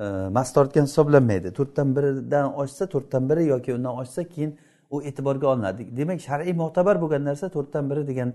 e, 0.00 0.04
mas 0.36 0.52
tortgan 0.56 0.84
hisoblanmaydi. 0.88 1.48
To'rtdan 1.58 1.88
biridan 1.96 2.46
oshsa 2.62 2.84
to'rtdan 2.94 3.22
biri 3.30 3.44
yoki 3.52 3.74
undan 3.74 3.94
oshsa 4.02 4.22
keyin 4.32 4.58
u 4.90 5.02
e'tiborga 5.02 5.46
olinadi. 5.52 5.82
Demak 5.96 6.20
shar'iy 6.28 6.54
mo'tabar 6.62 6.96
bo'lgan 7.02 7.22
narsa 7.28 7.46
to'rtdan 7.56 7.84
biri 7.90 8.02
degan 8.10 8.28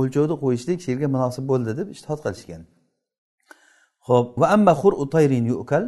o'lchovni 0.00 0.36
qo'yishlik 0.44 0.78
shu 0.84 0.88
yerga 0.92 1.08
munosib 1.16 1.44
bo'ldi 1.52 1.76
deb 1.80 1.88
ishtihod 1.94 2.20
qilishgan. 2.24 2.62
Ho'p 4.08 4.28
va 4.40 4.46
amma 4.56 4.72
xur 4.82 4.92
utayrin 5.04 5.44
yukal. 5.54 5.84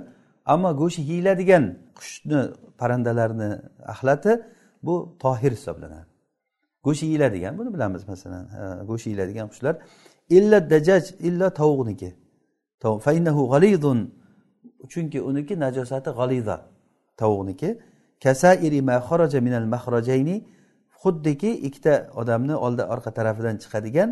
Ammo 0.52 0.70
go'shti 0.80 1.02
yeyiladigan 1.10 1.64
qushni 1.98 2.40
parrandalarni 2.80 3.50
axlati 3.92 4.32
bu 4.86 4.94
tohir 5.22 5.52
hisoblanadi. 5.58 6.06
Go'sht 6.84 7.02
yeyiladigan 7.02 7.52
buni 7.58 7.70
bilamiz 7.74 8.02
masalan 8.08 8.44
go'sht 8.88 9.06
yeyiladigan 9.06 9.46
qushlar. 9.52 9.74
Illa 10.36 10.58
dajaj 10.70 11.04
illa 11.28 11.46
tovuqniki. 11.60 12.10
Chunki 14.92 15.18
uniki 15.30 15.54
najosati 15.64 16.10
g'aliza 16.18 16.56
tovuqniki. 17.20 17.70
Kasairi 18.24 18.80
ma 18.88 18.96
xaraja 19.08 19.40
minal 19.46 19.66
mahrajayni 19.74 20.36
xuddiki 21.02 21.50
ikkita 21.66 21.94
odamni 22.20 22.54
oldi 22.66 22.82
orqa 22.94 23.10
tarafidan 23.18 23.56
chiqadigan 23.62 24.08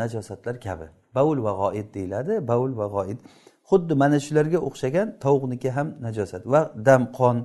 najosatlar 0.00 0.56
kabi. 0.66 0.86
Baul 1.16 1.38
va 1.46 1.52
g'oid 1.60 1.88
deyiladi 1.96 2.32
baul 2.50 2.70
va 2.80 2.86
g'oid. 2.94 3.18
Xuddi 3.70 3.94
mana 4.02 4.18
shularga 4.26 4.58
o'xshagan 4.68 5.08
tovuqniki 5.24 5.70
ham 5.76 5.88
najosat 6.06 6.42
va 6.52 6.60
dam 6.88 7.02
qon 7.18 7.36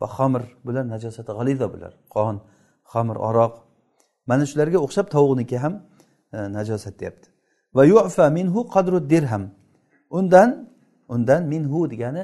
va 0.00 0.06
xamir 0.16 0.42
bular 0.66 0.84
najosati 0.94 1.32
g'aliza 1.38 1.66
bular. 1.74 1.92
Qon 2.14 2.34
xamir 2.92 3.16
aroq. 3.28 3.54
Mana 4.30 4.44
shularga 4.50 4.78
o'xshab 4.86 5.06
tovuqniki 5.14 5.56
ham 5.64 5.74
e, 6.36 6.38
najosat 6.58 6.94
deyapti. 7.00 7.26
Va 7.76 7.82
yufa 7.92 8.26
minhu 8.38 8.60
qadru 8.74 8.98
dirham. 9.12 9.44
Undan 10.18 10.48
undan 11.14 11.42
minhu 11.52 11.78
degani 11.92 12.22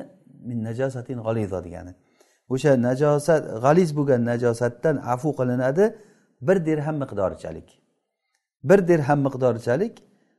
min 0.48 0.58
najosatin 0.68 1.18
g'aliza 1.26 1.58
degani. 1.66 1.92
O'sha 2.54 2.72
najosat 2.88 3.42
g'aliz 3.64 3.90
bo'lgan 3.98 4.20
najosatdan 4.30 4.96
afu 5.14 5.28
qilinadi 5.38 5.84
bir 6.46 6.56
dirham 6.68 6.96
miqdorichalik. 7.02 7.68
Bir 8.68 8.78
dirham 8.90 9.18
miqdorichalik 9.26 9.94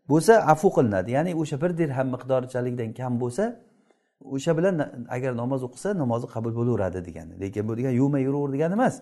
bo'lsa 0.09 0.33
afu 0.53 0.67
qilinadi. 0.75 1.11
Ya'ni 1.11 1.31
o'sha 1.41 1.61
bir 1.61 1.71
dirham 1.77 2.07
miqdorichalikdan 2.15 2.93
kam 2.99 3.13
bo'lsa 3.21 3.43
o'sha 4.35 4.57
bilan 4.57 4.75
agar 5.15 5.31
namoz 5.41 5.61
o'qisa 5.67 5.89
namozi 6.03 6.27
qabul 6.33 6.53
bo'laveradi 6.59 6.99
degani. 7.07 7.33
Lekin 7.41 7.67
bu 7.67 7.77
degani 7.77 7.95
yuvmay 8.01 8.21
yuraver 8.27 8.53
degani 8.55 8.73
emas. 8.73 8.95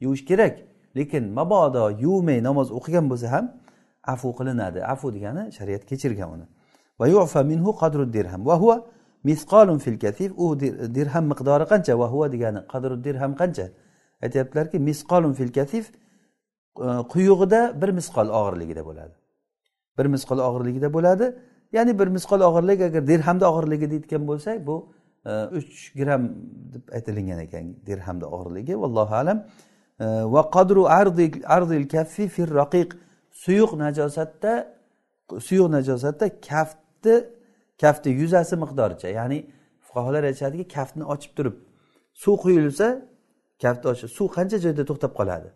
Yuvish 0.00 0.24
kerak. 0.30 0.54
Lekin 0.96 1.24
mabodo 1.38 1.84
yuvmay 2.04 2.38
namoz 2.48 2.68
o'qigan 2.78 3.04
bo'lsa 3.10 3.28
ham 3.34 3.44
afu 4.04 4.28
qilinadi. 4.38 4.78
Afu 4.92 5.06
degani 5.16 5.52
shariat 5.52 5.82
kechirgan 5.90 6.28
uni. 6.34 6.46
Va 7.00 7.06
yufa 7.14 7.42
minhu 7.42 7.70
qadru 7.82 8.12
dirham. 8.12 8.40
Va 8.46 8.56
huwa 8.62 8.76
misqolun 9.24 9.78
fil 9.78 9.98
katif 10.04 10.30
u 10.36 10.60
dirham 10.96 11.24
miqdori 11.32 11.64
qancha? 11.72 11.92
Va 12.00 12.06
huva 12.12 12.26
degani 12.34 12.60
qadru 12.72 12.94
dirham 13.04 13.32
qancha? 13.40 13.66
Aytyaptilarki 14.24 14.78
misqolun 14.78 15.32
fil 15.32 15.52
katif 15.58 15.84
e, 15.90 16.88
quyug'ida 17.12 17.60
bir 17.80 17.90
misqol 17.98 18.28
og'irligida 18.38 18.82
bo'ladi. 18.88 19.21
Bir 19.98 20.06
misqol 20.14 20.38
og'irligida 20.48 20.92
bo'ladi. 20.96 21.26
Ya'ni 21.72 21.98
bir 21.98 22.06
misqol 22.06 22.40
og'irlik 22.48 22.80
agar 22.88 23.06
dirhamda 23.06 23.52
og'irligi 23.52 23.90
deyotgan 23.90 24.22
bo'lsak 24.30 24.66
bu 24.66 24.76
e, 25.26 25.32
uch 25.58 25.92
gramm 25.98 26.24
deb 26.74 26.84
aytilingan 26.96 27.38
ekan 27.46 27.64
dirhamda 27.86 28.26
og'irligi 28.36 28.74
vallohu 28.82 29.14
alam. 29.22 29.38
E, 30.00 30.06
va 30.34 30.42
qadru 30.56 30.82
ardil 31.56 31.88
kaffi 31.88 32.28
fir 32.28 32.48
raqiq. 32.60 32.90
Suyuq 33.44 33.72
najosatda 33.84 34.52
suyuq 35.48 35.68
najosatda 35.76 36.26
kaftni 36.48 37.16
kafti 37.80 38.10
yuzasi 38.10 38.54
miqdoricha 38.64 39.08
ya'ni 39.08 39.38
fuqarolar 39.86 40.24
aytishadiki 40.30 40.64
kaftni 40.76 41.04
ochib 41.14 41.32
turib 41.36 41.56
suv 42.22 42.34
quyilsa 42.44 42.88
kaftni 43.62 43.86
ochib 43.92 44.08
suv 44.18 44.28
qancha 44.36 44.58
joyda 44.64 44.82
to'xtab 44.90 45.12
qoladi? 45.18 45.48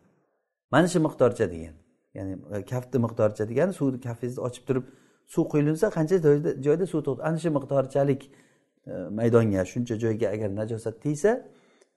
Mana 0.73 0.87
shu 0.93 0.99
miqdorcha 1.07 1.47
degan. 1.55 1.75
Ya'ni 2.18 2.35
e, 2.54 2.64
kafni 2.73 2.99
miqdoricha 3.04 3.44
degani 3.50 3.73
suvni 3.78 3.99
kafingizni 4.06 4.42
ochib 4.49 4.64
turib 4.68 4.85
suv 5.35 5.44
quyilsa 5.52 5.87
qancha 5.96 6.16
joyda 6.66 6.87
suv 6.92 7.00
to'xtadi 7.06 7.26
ana 7.28 7.38
shu 7.42 7.50
miqdorchalik 7.58 8.23
e, 8.90 8.92
maydonga 9.18 9.62
shuncha 9.73 9.94
joyga 10.04 10.26
agar 10.35 10.50
najosat 10.61 10.96
tegsa 11.04 11.32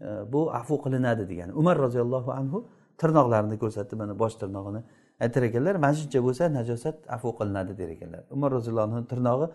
e, 0.06 0.08
bu 0.34 0.42
afu 0.60 0.76
qilinadi 0.84 1.24
degani. 1.32 1.52
Umar 1.62 1.76
roziyallohu 1.86 2.32
anhu 2.40 2.58
tirnoqlarini 3.02 3.58
ko'rsatdi 3.64 3.96
mana 4.02 4.14
bosh 4.22 4.36
tirnog'ini 4.42 4.82
aytar 5.24 5.42
ekanlar 5.50 5.76
mana 5.86 5.96
shuncha 6.02 6.20
bo'lsa 6.28 6.44
najosat 6.60 6.98
afu 7.16 7.30
qilinadi 7.40 7.78
der 7.82 7.90
ekanlar. 7.96 8.22
Umar 8.36 8.50
roziyallohu 8.58 8.88
anhu 8.90 9.08
tirnog'i 9.14 9.48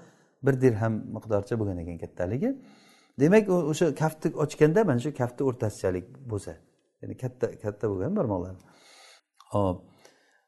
bir 0.47 0.55
dirham 0.65 0.95
miqdorcha 1.17 1.55
bo'lgan 1.61 1.79
ekan 1.85 1.97
kattaligi. 2.05 2.51
Demak 3.21 3.45
o'sha 3.71 3.87
kaftni 4.03 4.29
ochganda 4.45 4.81
mana 4.91 5.01
shu 5.05 5.11
kaftni 5.21 5.43
o'rtasichalik 5.49 6.07
bo'lsa 6.33 6.53
ya'ni 7.03 7.15
katta 7.23 7.47
katta 7.65 7.85
bo'lgan 7.91 8.13
barmoqlar. 8.19 8.55
Hop 9.55 9.94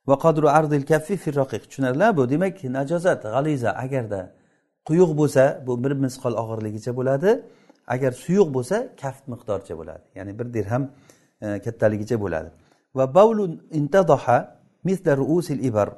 va 0.08 0.16
qadru 0.24 0.46
ardil 0.58 0.84
kaffi 0.92 1.16
firroqiq. 1.24 1.62
Tushunarlimi 1.68 2.16
bu? 2.16 2.22
Demak 2.30 2.64
najosat 2.78 3.22
g'aliza 3.34 3.70
agarda 3.84 4.20
quyuq 4.88 5.10
bo'lsa 5.20 5.42
bu 5.66 5.72
bir 5.84 5.92
misqol 6.04 6.34
og'irligicha 6.42 6.92
bo'ladi. 6.98 7.30
Agar 7.94 8.12
suyuq 8.24 8.48
bo'lsa 8.56 8.76
kaft 9.02 9.24
miqdoricha 9.32 9.74
bo'ladi. 9.80 10.04
Ya'ni 10.18 10.32
bir 10.38 10.46
dirham 10.54 10.82
e, 11.40 11.46
kattaligicha 11.64 12.16
bo'ladi. 12.24 12.48
Va 12.96 13.14
bavlun 13.14 13.52
intadoha 13.80 14.38
misla 14.84 15.16
ruusil 15.16 15.60
ibar. 15.70 15.88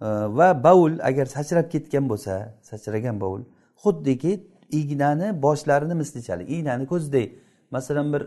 E, 0.00 0.08
va 0.38 0.48
baul 0.66 0.92
agar 1.08 1.26
sachrab 1.36 1.66
ketgan 1.74 2.04
bo'lsa 2.12 2.34
sachragan 2.70 3.16
baul 3.24 3.40
xuddiki 3.82 4.32
ignani 4.80 5.42
boshlarini 5.42 5.94
mislichalik 5.94 6.50
ignani 6.50 6.86
ko'zidek 6.92 7.28
masalan 7.70 8.12
bir 8.12 8.22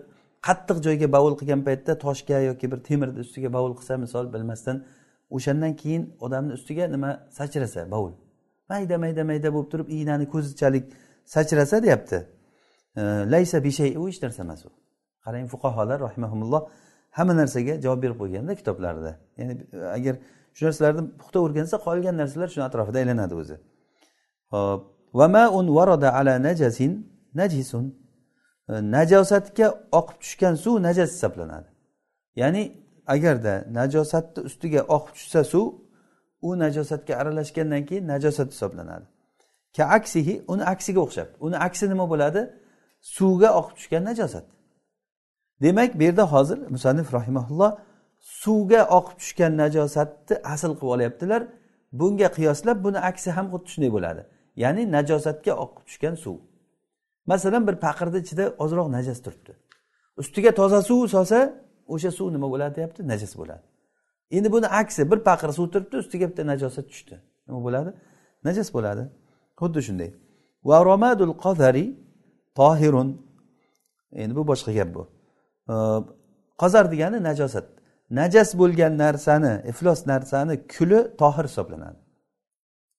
qattiq 0.48 0.78
joyga 0.86 1.08
baul 1.16 1.34
qilgan 1.40 1.62
paytda 1.68 1.94
toshga 2.06 2.40
yoki 2.50 2.72
bir 2.72 2.80
temirni 2.88 3.20
ustiga 3.26 3.50
baul 3.54 3.72
qilsa 3.80 3.98
misol 3.98 4.26
bilmasdan 4.34 4.78
o'shandan 5.36 5.74
keyin 5.82 6.04
odamni 6.26 6.54
ustiga 6.58 6.86
nima 6.96 7.10
sachrasa 7.38 7.82
bovul 7.92 8.14
mayda 8.70 8.98
mayda 8.98 9.24
mayda 9.24 9.50
bo'lib 9.56 9.70
turib 9.72 9.88
ignani 9.96 10.26
ko'zichalik 10.34 10.86
sachrasa 11.26 11.84
deyapti. 11.84 12.20
Laysa 13.34 13.64
bishay 13.64 13.98
u 13.98 14.08
hech 14.08 14.20
narsa 14.24 14.42
emas 14.44 14.66
u. 14.66 14.70
Qarang 15.26 15.48
fuqarolar 15.54 16.00
rahimahumulloh 16.08 16.62
hamma 17.18 17.34
narsaga 17.42 17.74
javob 17.86 18.00
berib 18.04 18.18
qo'yganda 18.22 18.54
kitoblarida 18.60 19.12
ya'ni 19.40 19.54
agar 19.98 20.16
shu 20.58 20.62
narsalarni 20.68 21.04
puxta 21.20 21.38
o'rgansa 21.46 21.76
qolgan 21.88 22.16
narsalar 22.22 22.48
shuni 22.54 22.66
atrofida 22.70 22.98
aylanadi 23.04 23.34
o'zi. 23.42 23.56
Hop 24.54 24.82
varada 25.78 26.10
ala 26.20 26.34
najasin 26.48 26.92
najisun. 27.42 27.86
Najosatga 28.96 29.68
oqib 30.00 30.18
tushgan 30.24 30.56
suv 30.64 30.76
najas 30.88 31.10
hisoblanadi. 31.16 31.70
Ya'ni 32.42 32.64
agarda 33.08 33.54
najosatni 33.78 34.44
ustiga 34.50 34.82
oqib 34.96 35.14
tushsa 35.18 35.44
suv 35.44 35.68
u 36.42 36.60
najosatga 36.64 37.14
aralashgandan 37.22 37.86
keyin 37.86 38.08
najosat 38.08 38.50
hisoblanadi. 38.54 39.06
Ka 39.78 39.84
aksihi 39.98 40.34
uni 40.48 40.64
aksiga 40.74 41.00
o'xshab 41.06 41.30
uni 41.40 41.58
aksi 41.68 41.86
nima 41.90 42.06
bo'ladi? 42.12 42.42
Suvga 43.02 43.50
oqib 43.60 43.76
tushgan 43.78 44.04
najosat. 44.10 44.46
Demak 45.62 46.00
bu 46.00 46.04
yerda 46.04 46.32
hozir 46.34 46.58
musannif 46.76 47.14
rahimaulloh 47.18 47.72
suvga 48.42 48.82
oqib 48.98 49.18
tushgan 49.22 49.54
najosatni 49.64 50.36
asl 50.54 50.72
qilib 50.80 50.94
olyaptilar. 50.96 51.42
Bunga 52.00 52.28
qiyoslab 52.38 52.78
buni 52.86 53.00
aksi 53.10 53.30
ham 53.38 53.46
xuddi 53.54 53.68
shunday 53.74 53.92
bo'ladi. 53.96 54.22
Ya'ni 54.64 54.84
najosatga 54.96 55.54
oqib 55.64 55.84
tushgan 55.88 56.16
suv. 56.24 56.38
Masalan 57.32 57.64
bir 57.68 57.76
paqirni 57.86 58.20
ichida 58.26 58.46
ozroq 58.64 58.88
najas 58.98 59.20
turibdi. 59.26 59.54
Ustiga 60.22 60.52
toza 60.60 60.82
suv 60.90 61.08
solsa 61.16 61.40
o'sha 61.94 62.12
suv 62.18 62.28
nima 62.36 62.48
bo'ladi 62.54 62.76
deyapti? 62.76 63.08
Najas 63.12 63.34
bo'ladi. 63.40 63.66
Endi 64.32 64.52
buni 64.52 64.68
aksi 64.82 65.12
bir 65.12 65.20
paqir 65.30 65.50
suv 65.58 65.68
turibdi 65.74 65.96
ustiga 66.04 66.26
bitta 66.30 66.44
najosat 66.52 66.86
tushdi. 66.92 67.16
Nima 67.48 67.60
bo'ladi? 67.66 67.90
Najas 68.48 68.70
bo'ladi. 68.76 69.04
Xuddi 69.62 69.80
shunday. 69.88 70.10
Va 70.70 70.78
romadul 70.90 71.34
qozari 71.44 71.86
tohirun 72.60 73.10
endi 74.22 74.36
bu 74.40 74.44
boshqa 74.52 74.72
gap 74.78 74.90
bu. 74.96 75.04
Qozar 76.62 76.86
degani 76.94 77.18
najosat. 77.30 77.66
Najas 78.20 78.50
bo'lgan 78.62 78.94
narsani 79.04 79.54
iflos 79.72 80.00
narsani 80.12 80.54
kuli 80.74 81.00
tohir 81.22 81.46
hisoblanadi. 81.50 82.00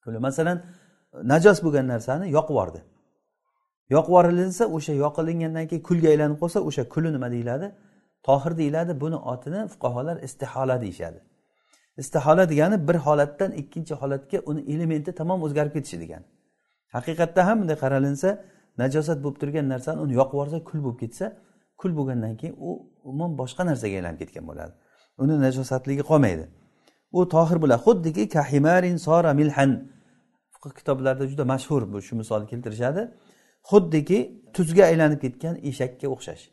Kuli 0.04 0.18
masalan 0.26 0.58
najos 1.32 1.58
bo'lgan 1.64 1.86
narsani 1.94 2.24
yoqib 2.36 2.54
yubordi 2.54 2.80
yoqib 3.94 4.10
yuborilinsa 4.12 4.64
o'sha 4.76 4.92
yoqilingandan 5.04 5.64
keyin 5.70 5.82
kulga 5.88 6.08
aylanib 6.12 6.38
qolsa 6.42 6.58
o'sha 6.68 6.82
kuli 6.94 7.08
nima 7.16 7.28
deyiladi? 7.34 7.66
Tohir 8.28 8.52
deyiladi 8.60 8.92
buni 9.02 9.18
otini 9.32 9.60
fuqarolar 9.72 10.16
istihola 10.26 10.76
deyishadi. 10.84 11.20
Istihola 12.02 12.44
degani 12.50 12.88
bir 12.88 12.96
holatdan 13.06 13.52
ikkinchi 13.52 13.94
holatga 14.00 14.38
uni 14.50 14.60
elementi 14.72 15.10
tamom 15.20 15.40
o'zgarib 15.46 15.72
ketishi 15.76 15.98
degani. 16.02 16.26
Haqiqatda 16.96 17.40
ham 17.48 17.56
bunday 17.60 17.78
qaralinsa 17.84 18.28
najosat 18.82 19.18
bo'lib 19.24 19.38
turgan 19.42 19.66
narsani 19.74 19.98
uni 20.04 20.12
yoqib 20.20 20.34
yuborsa 20.36 20.58
kul 20.68 20.80
bo'lib 20.86 20.98
ketsa 21.02 21.26
kul 21.80 21.92
bo'lgandan 21.98 22.34
keyin 22.40 22.56
u 22.68 22.70
umuman 23.08 23.32
boshqa 23.40 23.62
narsaga 23.70 23.94
aylanib 24.00 24.18
ketgan 24.22 24.44
bo'ladi. 24.50 24.72
Uni 25.22 25.34
najosatligi 25.46 26.04
qolmaydi. 26.10 26.44
U 27.18 27.20
tohir 27.34 27.58
bo'ladi 27.62 27.80
xuddiki 27.86 28.24
kahimarin 28.36 28.96
sora 29.06 29.32
milhan. 29.40 29.70
Fiqh 30.54 30.72
kitoblarida 30.78 31.26
juda 31.32 31.44
mashhur 31.52 31.82
bu 31.92 31.98
shu 32.06 32.12
misolni 32.20 32.46
keltirishadi. 32.52 33.02
Xuddiki 33.70 34.18
tuzga 34.56 34.84
aylanib 34.90 35.20
ketgan 35.24 35.54
eshakka 35.70 36.06
o'xshash. 36.14 36.44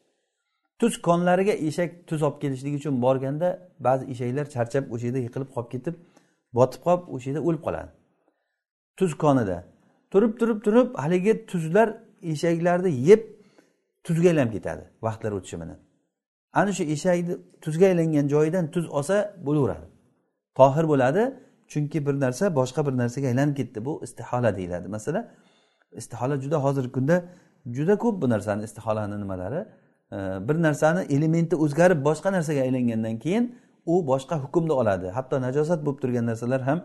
Tuz 0.80 1.02
konlariga 1.02 1.52
eshak 1.68 2.08
tuz 2.08 2.24
olib 2.28 2.42
kelishligi 2.42 2.76
uchun 2.82 3.02
borganda 3.06 3.48
ba'zi 3.80 4.04
eshaklar 4.14 4.46
charchab 4.56 4.84
o'sha 4.94 5.06
yerda 5.08 5.20
yiqilib 5.26 5.50
qolib 5.56 5.70
ketib 5.76 5.96
botib 6.58 6.82
qolib 6.86 7.04
o'sha 7.16 7.28
yerda 7.30 7.42
o'lib 7.48 7.62
qoladi. 7.68 7.90
Tuz 9.00 9.12
konida 9.24 9.58
turib 10.12 10.34
turib 10.40 10.60
turib 10.66 10.88
haligi 11.04 11.34
tuzlar 11.52 11.88
eshaklarni 12.34 12.92
yeb 13.10 13.22
tuzga 14.06 14.28
aylanib 14.32 14.54
ketadi 14.58 14.84
vaqtlar 15.06 15.32
o'tishi 15.38 15.58
bilan 15.62 15.78
ana 16.60 16.72
shu 16.78 16.84
eshakni 16.96 17.34
tuzga 17.64 17.86
aylangan 17.92 18.26
joyidan 18.34 18.66
tuz 18.76 18.86
olsa 18.98 19.16
bo'laveradi. 19.48 19.88
Tohir 20.60 20.86
bo'ladi 20.92 21.24
chunki 21.72 21.98
bir 22.08 22.16
narsa 22.26 22.46
boshqa 22.60 22.82
bir 22.88 22.94
narsaga 23.02 23.28
aylanib 23.32 23.56
ketdi 23.60 23.80
bu 23.88 23.94
istihola 24.06 24.50
deyiladi. 24.58 24.88
Masalan 24.96 25.24
istihola 26.02 26.36
juda 26.44 26.58
hozirgi 26.66 26.92
kunda 26.98 27.16
juda 27.78 27.96
ko'p 28.04 28.16
bu 28.22 28.28
narsani 28.34 28.62
istiholani 28.68 29.18
nimalari 29.24 29.62
bir 30.48 30.62
narsani 30.68 31.02
elementi 31.16 31.56
o'zgarib 31.56 32.00
boshqa 32.08 32.30
narsaga 32.38 32.62
aylangandan 32.68 33.16
keyin 33.24 33.46
u 33.86 34.08
boshqa 34.12 34.36
hukmni 34.44 34.74
oladi. 34.82 35.08
Hatto 35.18 35.42
najosat 35.42 35.80
bo'lib 35.86 36.00
turgan 36.04 36.26
narsalar 36.32 36.62
ham 36.70 36.80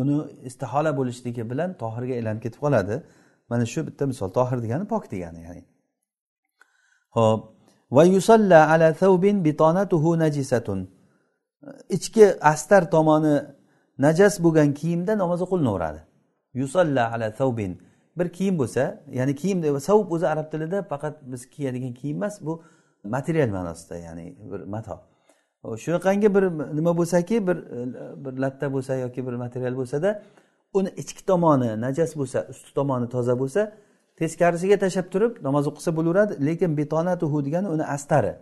uni 0.00 0.16
istihola 0.48 0.90
bo'lishligi 0.98 1.50
bilan 1.50 1.70
tohirga 1.82 2.14
aylanib 2.18 2.42
ketib 2.44 2.60
qoladi. 2.64 3.02
Mana 3.50 3.64
shu 3.72 3.80
bitta 3.88 4.04
misol 4.06 4.30
tohir 4.38 4.58
degani 4.64 4.84
pok 4.92 5.04
degani 5.12 5.40
ya'ni. 5.46 5.62
Ho'p 7.16 7.40
va 7.96 8.04
yusalla 8.04 8.60
ala 8.72 8.88
thawbin 9.02 9.36
bitonatuhu 9.46 10.10
najisatun. 10.24 10.80
Ichki 11.96 12.24
astar 12.52 12.82
tomoni 12.94 13.36
najas 14.04 14.34
bo'lgan 14.44 14.70
kiyimda 14.78 15.12
namoz 15.22 15.40
o'qilinaveradi 15.46 16.00
yusalla 16.60 17.02
ala 17.14 17.28
thawbin. 17.40 17.72
Bir 18.20 18.28
kiyim 18.38 18.58
bo'lsa 18.58 18.82
ya'ni 19.18 19.34
kiyim 19.34 19.80
savb 19.80 20.12
o'zi 20.14 20.26
arab 20.28 20.46
tilida 20.52 20.82
faqat 20.92 21.14
biz 21.32 21.50
kiyadigan 21.54 21.94
kiyim 22.00 22.16
emas 22.16 22.34
bu 22.46 22.62
material 23.04 23.48
ma'nosida 23.48 23.96
ya'ni 23.96 24.36
bir 24.52 24.60
mato. 24.74 24.96
Shunaqangi 25.84 26.34
bir 26.34 26.44
nima 26.76 26.96
bo'lsaki 27.00 27.46
bir 27.46 27.56
bir 28.24 28.32
latta 28.44 28.72
bo'lsa 28.74 28.94
yoki 29.04 29.26
bir 29.26 29.32
material 29.32 29.74
bo'lsada 29.80 30.22
uni 30.74 30.90
ichki 31.02 31.22
tomoni 31.26 31.80
najas 31.80 32.16
bo'lsa 32.20 32.38
usti 32.52 32.74
tomoni 32.74 33.08
toza 33.08 33.34
bo'lsa 33.42 33.72
teskarisiga 34.20 34.76
tashlab 34.84 35.06
turib 35.12 35.32
namoz 35.46 35.64
o'qisa 35.70 35.90
bo'laveradi 35.98 36.32
lekin 36.46 36.76
betonatuhu 36.80 37.44
degani 37.46 37.68
uni 37.68 37.84
astari. 37.96 38.32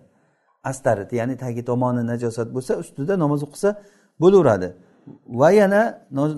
Astari 0.71 1.17
ya'ni 1.21 1.37
tagi 1.37 1.63
tomoni 1.71 2.03
najosat 2.07 2.49
bo'lsa 2.57 2.73
ustida 2.83 3.15
namoz 3.25 3.41
o'qisa 3.47 3.71
bo'laveradi. 4.23 4.69
Va 5.41 5.51
yana 5.61 5.83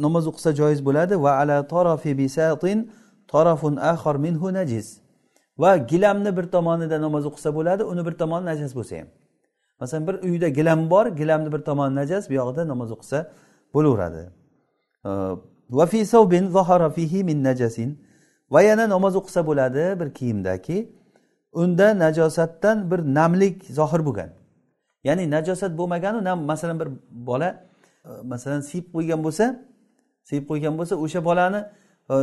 namoz 0.07 0.24
o'qisa 0.31 0.50
joiz 0.61 0.81
bo'ladi 0.88 1.14
va 1.24 1.33
ala 1.42 1.57
tarafi 1.74 2.12
bisatin 2.22 2.79
tarafun 3.33 3.75
axar 3.93 4.16
minhu 4.27 4.49
najis 4.59 4.87
va 5.62 5.71
gilamni 5.77 6.31
bir 6.37 6.47
tomonida 6.55 6.97
namoz 7.07 7.25
o'qisa 7.31 7.51
bo'ladi 7.59 7.83
uni 7.93 8.03
bir 8.07 8.14
tomoni 8.23 8.45
najas 8.51 8.73
bo'lsa 8.79 8.95
ham. 9.01 9.09
Masalan 9.81 10.07
bir 10.09 10.16
uyda 10.29 10.49
gilam 10.59 10.81
bor 10.93 11.07
gilamni 11.21 11.53
bir 11.55 11.62
tomoni 11.69 11.95
najas 12.01 12.23
bu 12.31 12.35
yog'ida 12.40 12.62
namoz 12.73 12.90
o'qisa 12.97 13.19
bo'laveradi. 13.75 14.23
Va 15.79 15.87
fi 15.93 16.01
savbin 16.07 16.45
zahara 16.57 16.88
fihi 16.97 17.25
min 17.25 17.38
najasin. 17.49 17.90
Va 18.51 18.61
yana 18.62 18.85
namoz 18.95 19.14
o'qisa 19.21 19.40
bo'ladi 19.47 19.85
bir 20.01 20.09
kiyimdaki 20.19 20.77
unda 21.53 21.99
najosatdan 21.99 22.90
bir 22.90 23.01
namlik 23.19 23.57
zohir 23.79 24.01
bo'lgan. 24.07 24.31
Ya'ni 25.05 25.31
najosat 25.31 25.73
bo'lmaganu 25.79 26.25
nam 26.25 26.38
masalan 26.51 26.81
bir 26.81 26.88
bola 27.11 27.49
e, 28.05 28.11
masalan 28.33 28.61
siyib 28.61 28.87
qo'ygan 28.95 29.21
bo'lsa 29.27 29.45
siyib 30.29 30.45
qo'ygan 30.51 30.75
bo'lsa 30.79 30.95
o'sha 31.05 31.21
bolani 31.25 31.61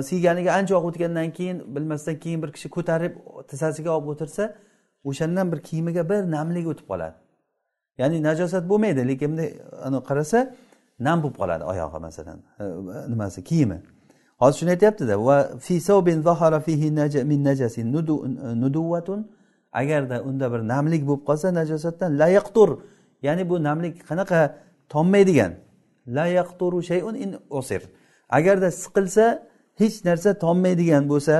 siyganiga 0.09 0.51
ancha 0.59 0.75
vaqt 0.75 0.87
o'tgandan 0.89 1.29
keyin 1.37 1.57
bilmasdan 1.75 2.15
keyin 2.23 2.39
bir 2.43 2.51
kishi 2.55 2.69
ko'tarib 2.75 3.13
tizzasiga 3.49 3.91
olib 3.97 4.07
o'tirsa 4.13 4.43
o'shandan 5.09 5.51
bir 5.51 5.59
kiyimiga 5.67 6.09
bir 6.09 6.19
namlik 6.35 6.65
o'tib 6.71 6.87
qoladi. 6.91 7.15
Ya'ni 7.97 8.17
najosat 8.29 8.63
bo'lmaydi 8.71 9.01
lekin 9.07 9.27
bunday 9.31 9.49
qarasa 10.09 10.39
nam 10.99 11.17
bo'lib 11.23 11.37
qoladi 11.41 11.63
oyog'i 11.71 11.99
masalan. 12.07 12.39
Nimasi 13.13 13.43
kiyimi. 13.49 13.79
Hozir 14.41 14.57
shuni 14.59 14.71
aytyaptida 14.75 15.15
va 15.27 15.37
fi 15.65 15.81
sobin 15.81 16.21
zahara 16.21 16.59
fihi 16.59 16.91
min 17.31 17.39
najasin 17.49 17.85
nuduvatun 18.63 19.19
agarda 19.81 20.23
unda 20.29 20.45
bir 20.53 20.61
namlik 20.73 21.01
bo'lib 21.07 21.23
qolsa 21.29 21.47
najosatdan 21.59 22.19
la 22.19 22.27
yaqtur 22.37 22.69
ya'ni 23.21 23.49
bu 23.49 23.63
namlik 23.63 23.95
qanaqa 24.09 24.39
tommaydigan? 24.89 25.51
La 26.07 26.25
yaqturu 26.39 26.83
shayun 26.89 27.15
in 27.23 27.31
usir. 27.49 27.81
Agarda 28.29 28.69
siqilsa 28.83 29.25
hech 29.79 29.95
narsa 30.07 30.29
tommaydigan 30.43 31.03
bo'lsa 31.11 31.37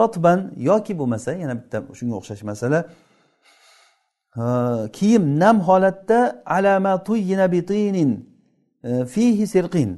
rotban 0.00 0.40
yoki 0.70 0.92
bo'lmasa 1.00 1.30
yana 1.42 1.54
bitta 1.60 1.78
shunga 1.98 2.14
o'xshash 2.20 2.42
masala. 2.50 2.80
Kiyim 4.98 5.24
nam 5.42 5.56
holatda 5.60 6.42
alama 6.46 7.04
tuyyina 7.04 7.52
bitinin 7.52 8.10
e, 8.84 9.04
fihi 9.04 9.46
sirqin. 9.54 9.90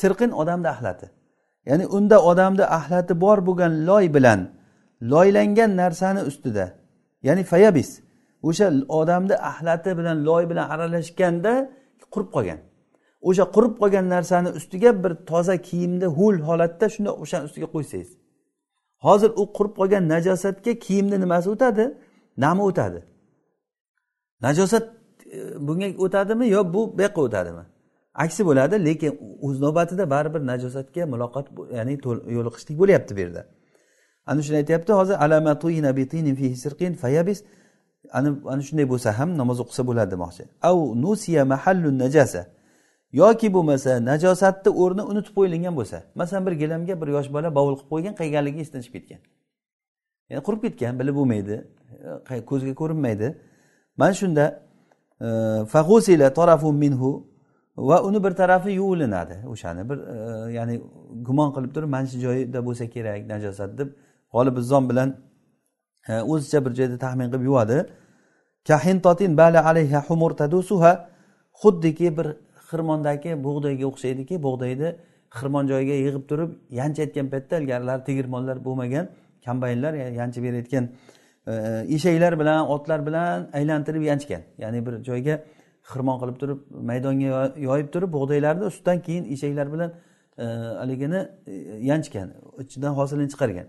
Sirqin 0.00 0.30
odamni 0.30 0.68
axlati 0.74 1.06
ya'ni 1.66 1.86
unda 1.86 2.16
odamni 2.30 2.64
axlati 2.78 3.20
bor 3.20 3.38
bo'lgan 3.46 3.72
loy 3.88 4.14
bilan 4.14 4.40
loylangan 5.12 5.70
narsani 5.76 6.22
ustida. 6.30 6.66
Ya'ni 7.22 7.42
fayabis. 7.44 7.90
O'sha 8.48 8.66
odamni 9.00 9.34
axlati 9.50 9.90
bilan 9.98 10.16
loy 10.28 10.42
bilan 10.50 10.66
aralashganda 10.74 11.52
qurib 12.12 12.30
qolgan. 12.36 12.58
O'sha 13.28 13.44
qurib 13.54 13.74
qolgan 13.80 14.06
narsani 14.14 14.48
ustiga 14.58 14.90
bir 15.04 15.12
toza 15.30 15.56
kiyimni 15.68 16.06
ho'l 16.18 16.36
holatda 16.48 16.86
shunda 16.94 17.10
o'shani 17.22 17.44
ustiga 17.48 17.68
qo'ysangiz. 17.74 18.10
Hozir 19.06 19.30
u 19.40 19.42
qurib 19.56 19.74
qolgan 19.80 20.04
najosatga 20.14 20.72
kiyimni 20.86 21.16
nimasi 21.24 21.50
o'tadi? 21.54 21.84
Nami 22.44 22.62
o'tadi? 22.68 23.00
Najosat 24.46 24.84
e, 25.36 25.38
bunga 25.66 25.86
o'tadimi 26.04 26.46
yo 26.48 26.60
bu 26.74 26.80
bu 26.96 27.02
yoqqa 27.06 27.20
o'tadimi? 27.26 27.64
Aksi 28.24 28.42
bo'ladi 28.48 28.84
lekin 28.88 29.12
o'z 29.46 29.56
navbatida 29.64 30.04
baribir 30.14 30.40
najosatga 30.52 31.02
muloqot 31.14 31.46
ya'ni 31.78 31.94
yo'liqishlik 32.36 32.76
bo'lyapti 32.82 33.12
bu 33.16 33.20
yerda. 33.24 33.42
Ana 34.26 34.40
shuni 34.46 34.56
aytyapti 34.62 34.92
hozir 35.00 35.16
ana 38.52 38.62
shunday 38.68 38.86
bo'lsa 38.92 39.08
ham 39.18 39.30
namoz 39.40 39.58
o'qisa 39.64 39.82
bo'ladi 39.88 40.10
demoqchi. 40.14 40.44
Av 40.68 40.76
nusiya 41.04 41.42
mahallun 41.52 41.96
najasa. 42.04 42.42
Yoki 43.12 43.48
bo'lmasa 43.54 43.90
najosatni 44.10 44.70
o'rni 44.82 45.02
unutib 45.10 45.34
qo'yilgan 45.38 45.74
bo'lsa 45.80 45.98
masalan 46.14 46.46
bir 46.46 46.52
gilamga 46.62 47.00
bir 47.00 47.08
yosh 47.16 47.28
bola 47.32 47.54
bovul 47.54 47.76
qilib 47.78 47.90
qo'ygan 47.92 48.14
qayganligi 48.20 48.60
esdan 48.64 48.80
chiqib 48.84 48.94
ketgan. 49.00 49.20
Ya'ni 50.30 50.42
qurib 50.46 50.60
ketgan 50.66 50.98
bilib 51.00 51.14
bo'lmaydi 51.20 51.56
ko'zga 52.50 52.74
ko'rinmaydi. 52.80 53.28
Mana 53.96 54.14
shunda 54.14 54.44
e, 55.20 56.72
minhu 56.84 57.10
va 57.76 58.02
uni 58.02 58.24
bir 58.24 58.30
tarafi 58.30 58.70
yuvilinadi. 58.70 59.36
O'shani 59.52 59.88
bir 59.90 59.98
e, 59.98 60.52
ya'ni 60.52 60.82
gumon 61.26 61.52
qilib 61.54 61.74
turib 61.74 61.88
mana 61.88 62.06
shu 62.06 62.18
joyida 62.18 62.66
bo'lsa 62.66 62.90
kerak 62.94 63.26
najosat 63.32 63.78
deb 63.78 63.88
g'olibizzon 64.34 64.88
bilan 64.90 65.16
e, 66.08 66.12
o'zicha 66.32 66.64
bir 66.64 66.72
joyda 66.78 66.98
taxmin 66.98 67.28
qilib 67.30 67.44
yuvadi. 67.50 67.86
Kahintotin 68.68 69.36
bala 69.36 69.60
alayha 69.70 70.00
humur 70.08 70.30
tadusuha 70.30 70.92
xuddiki 71.62 72.16
bir 72.16 72.26
xirmondagi 72.72 73.30
bug'doyga 73.46 73.84
o'xshaydiki 73.90 74.34
bug'doyni 74.46 74.88
xirmon 75.38 75.64
joyiga 75.72 75.96
yig'ib 76.04 76.24
turib 76.30 76.50
yanchayotgan 76.80 77.26
paytda 77.32 77.54
ilgarilari 77.60 78.02
tegirmonlar 78.08 78.56
bo'lmagan 78.66 79.04
kombaynlar 79.46 79.92
yanchib 80.20 80.42
berayotgan 80.46 80.84
e, 81.46 81.52
eshaklar 81.96 82.38
bilan 82.40 82.60
otlar 82.74 83.06
bilan 83.06 83.50
aylantirib 83.52 84.02
yanchgan. 84.10 84.42
Ya'ni 84.58 84.86
bir 84.86 84.94
joyga 85.08 85.34
xirmon 85.92 86.16
qilib 86.20 86.36
turib 86.42 86.58
maydonga 86.90 87.54
yoyib 87.68 87.88
turib 87.94 88.10
bug'doylarni 88.16 88.64
ustidan 88.70 88.98
keyin 89.06 89.24
eshaklar 89.34 89.72
bilan 89.74 89.90
e, 90.38 90.44
haligini 90.82 91.20
e, 91.46 91.52
yanchgan 91.90 92.28
ichidan 92.64 92.92
hosilini 92.98 93.28
chiqargan. 93.32 93.66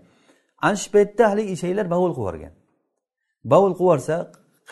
Ana 0.66 0.76
shu 0.82 0.88
paytda 0.96 1.30
haligi 1.30 1.50
eshaklar 1.56 1.86
bovul 1.94 2.12
qilib 2.16 2.24
yuborgan. 2.24 2.52
Bovul 3.52 3.72
qilib 3.78 3.86
yuborsa 3.86 4.16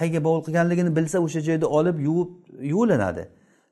qayga 0.00 0.24
bovul 0.26 0.42
qilganligini 0.46 0.90
bilsa 0.98 1.18
o'sha 1.26 1.40
joyda 1.48 1.66
olib 1.78 1.96
yuvib 2.08 2.30
yuvilinadi. 2.72 3.24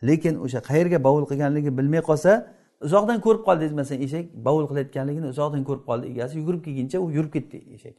Lekin 0.02 0.34
o'sha 0.44 0.60
qayerga 0.68 0.98
bovul 1.06 1.24
qilganligini 1.30 1.78
bilmay 1.78 2.02
qolsa 2.10 2.32
uzoqdan 2.86 3.18
ko'rib 3.26 3.42
qoldi 3.48 3.64
masalan 3.80 4.02
eshak 4.06 4.24
bovul 4.46 4.64
qilayotganligini 4.70 5.26
uzoqdan 5.34 5.62
ko'rib 5.68 5.84
qoldi. 5.90 6.04
Egasi 6.12 6.38
yugurib 6.40 6.62
kelguncha 6.66 6.98
u 7.04 7.10
yurib 7.16 7.32
ketdi 7.36 7.58
eshak. 7.76 7.94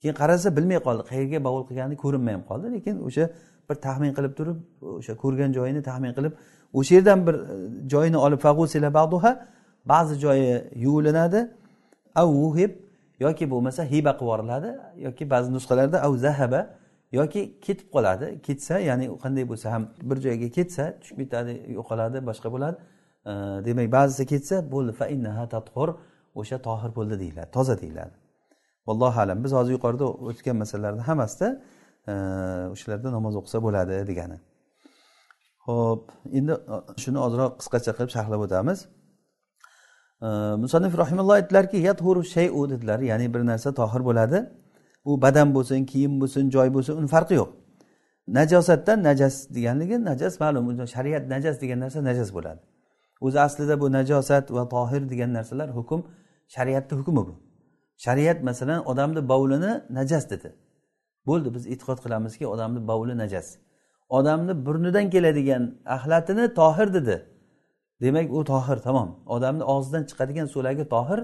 Keyin 0.00 0.14
qarasa 0.20 0.48
bilmay 0.56 0.78
qoldi 0.86 1.02
qayerga 1.10 1.38
bovul 1.46 1.64
qilgani 1.68 1.96
ko'rinmay 2.04 2.34
ham 2.36 2.44
qoldi. 2.50 2.66
Lekin 2.76 2.94
o'sha 3.08 3.24
bir 3.68 3.76
taxmin 3.86 4.12
qilib 4.16 4.32
turib 4.38 4.58
o'sha 4.98 5.12
ko'rgan 5.22 5.50
joyini 5.58 5.82
taxmin 5.88 6.12
qilib 6.18 6.32
o'sha 6.78 6.92
yerdan 6.96 7.20
bir 7.26 7.34
e, 7.34 7.54
joyini 7.92 8.18
olib 8.26 8.40
ba'zi 9.92 10.14
joyi 10.24 10.52
yuvilinadi. 10.84 11.40
Av 12.20 12.28
vuhib 12.40 12.72
yoki 13.24 13.44
bo'lmasa 13.52 13.82
hiba 13.92 14.12
qilib 14.18 14.22
yuboriladi 14.22 14.70
yoki 15.06 15.24
ba'zi 15.32 15.48
nusxalarda 15.56 15.98
av 16.06 16.12
zahaba 16.26 16.60
yoki 17.20 17.42
ketib 17.66 17.88
qoladi. 17.94 18.26
Ketsa 18.46 18.74
ya'ni 18.88 19.06
qanday 19.24 19.44
bo'lsa 19.50 19.66
ham 19.74 19.82
bir 20.08 20.18
joyga 20.26 20.48
ketsa 20.58 20.84
tushib 21.00 21.18
ketadi 21.22 21.52
yo'qoladi 21.78 22.18
boshqa 22.28 22.48
bo'ladi. 22.54 22.76
Demak 23.66 23.88
ba'zisi 23.96 24.24
ketsa 24.32 24.56
bo'ldi. 24.74 24.92
Fa 25.00 25.06
innaha 25.14 25.44
tathur 25.54 25.88
o'sha 26.40 26.58
tohir 26.68 26.90
bo'ldi 26.98 27.16
deyiladi 27.22 27.50
toza 27.56 27.74
deyiladi. 27.82 28.14
Vallohu 28.86 29.18
alam. 29.24 29.38
Biz 29.44 29.52
hozir 29.58 29.72
yuqorida 29.76 30.06
o'tgan 30.30 30.56
masalalarni 30.62 31.02
hammasida 31.08 31.48
o'shalarda 32.74 33.08
namoz 33.16 33.34
o'qisa 33.40 33.58
bo'ladi 33.66 33.94
degani. 34.10 34.38
Ho'p 35.66 36.04
endi 36.38 36.52
e, 36.74 36.76
shuni 37.02 37.18
ozroq 37.26 37.52
qisqacha 37.60 37.92
qilib 37.96 38.10
sharhlab 38.16 38.40
o'tamiz. 38.46 38.78
Musannif 40.64 40.92
rahimulloh 41.02 41.34
aytdilarki 41.40 41.78
yathuru 41.88 42.24
shayu 42.34 42.70
dedilar. 42.72 42.98
Ya'ni 43.10 43.26
bir 43.34 43.42
narsa 43.50 43.74
tohir 43.80 44.02
bo'ladi. 44.08 44.38
U 45.10 45.22
badan 45.24 45.48
bo'lsin 45.56 45.80
kiyim 45.90 46.12
bo'lsin 46.20 46.44
joy 46.54 46.68
bo'lsin 46.76 46.94
uni 47.00 47.08
farqi 47.14 47.34
yo'q. 47.40 47.50
Najosatdan 48.38 48.98
najas 49.08 49.34
deganligi 49.56 49.96
najas 50.10 50.34
ma'lum 50.42 50.86
shariat 50.94 51.24
najas 51.34 51.56
degan 51.62 51.78
narsa 51.84 51.98
najas 52.10 52.30
bo'ladi. 52.36 52.60
O'zi 53.26 53.38
aslida 53.46 53.74
bu 53.80 53.86
najosat 53.98 54.46
va 54.56 54.62
tohir 54.74 55.02
degan 55.12 55.30
narsalar 55.38 55.68
hukm 55.78 56.00
shariatni 56.54 56.94
hukmi 56.98 57.22
bu. 57.28 57.34
Shariat 58.04 58.38
masalan 58.48 58.80
odamni 58.90 59.28
bovlini 59.28 59.72
najas 59.98 60.24
dedi. 60.32 60.48
Bo'ldi 61.28 61.48
biz 61.54 61.64
e'tiqod 61.72 61.98
qilamizki 62.04 62.44
odamni 62.54 62.80
bovli 62.90 63.14
najas. 63.22 63.46
Odamni 64.18 64.66
burnidan 64.66 65.06
keladigan 65.14 65.62
axlatini 65.96 66.54
tohir 66.54 66.88
dedi. 66.94 67.16
Demak 68.02 68.26
u 68.32 68.44
tohir 68.52 68.78
tamom. 68.86 69.08
Odamni 69.26 69.64
og'zidan 69.74 70.04
chiqadigan 70.10 70.46
so'lagi 70.54 70.84
tohir 70.94 71.20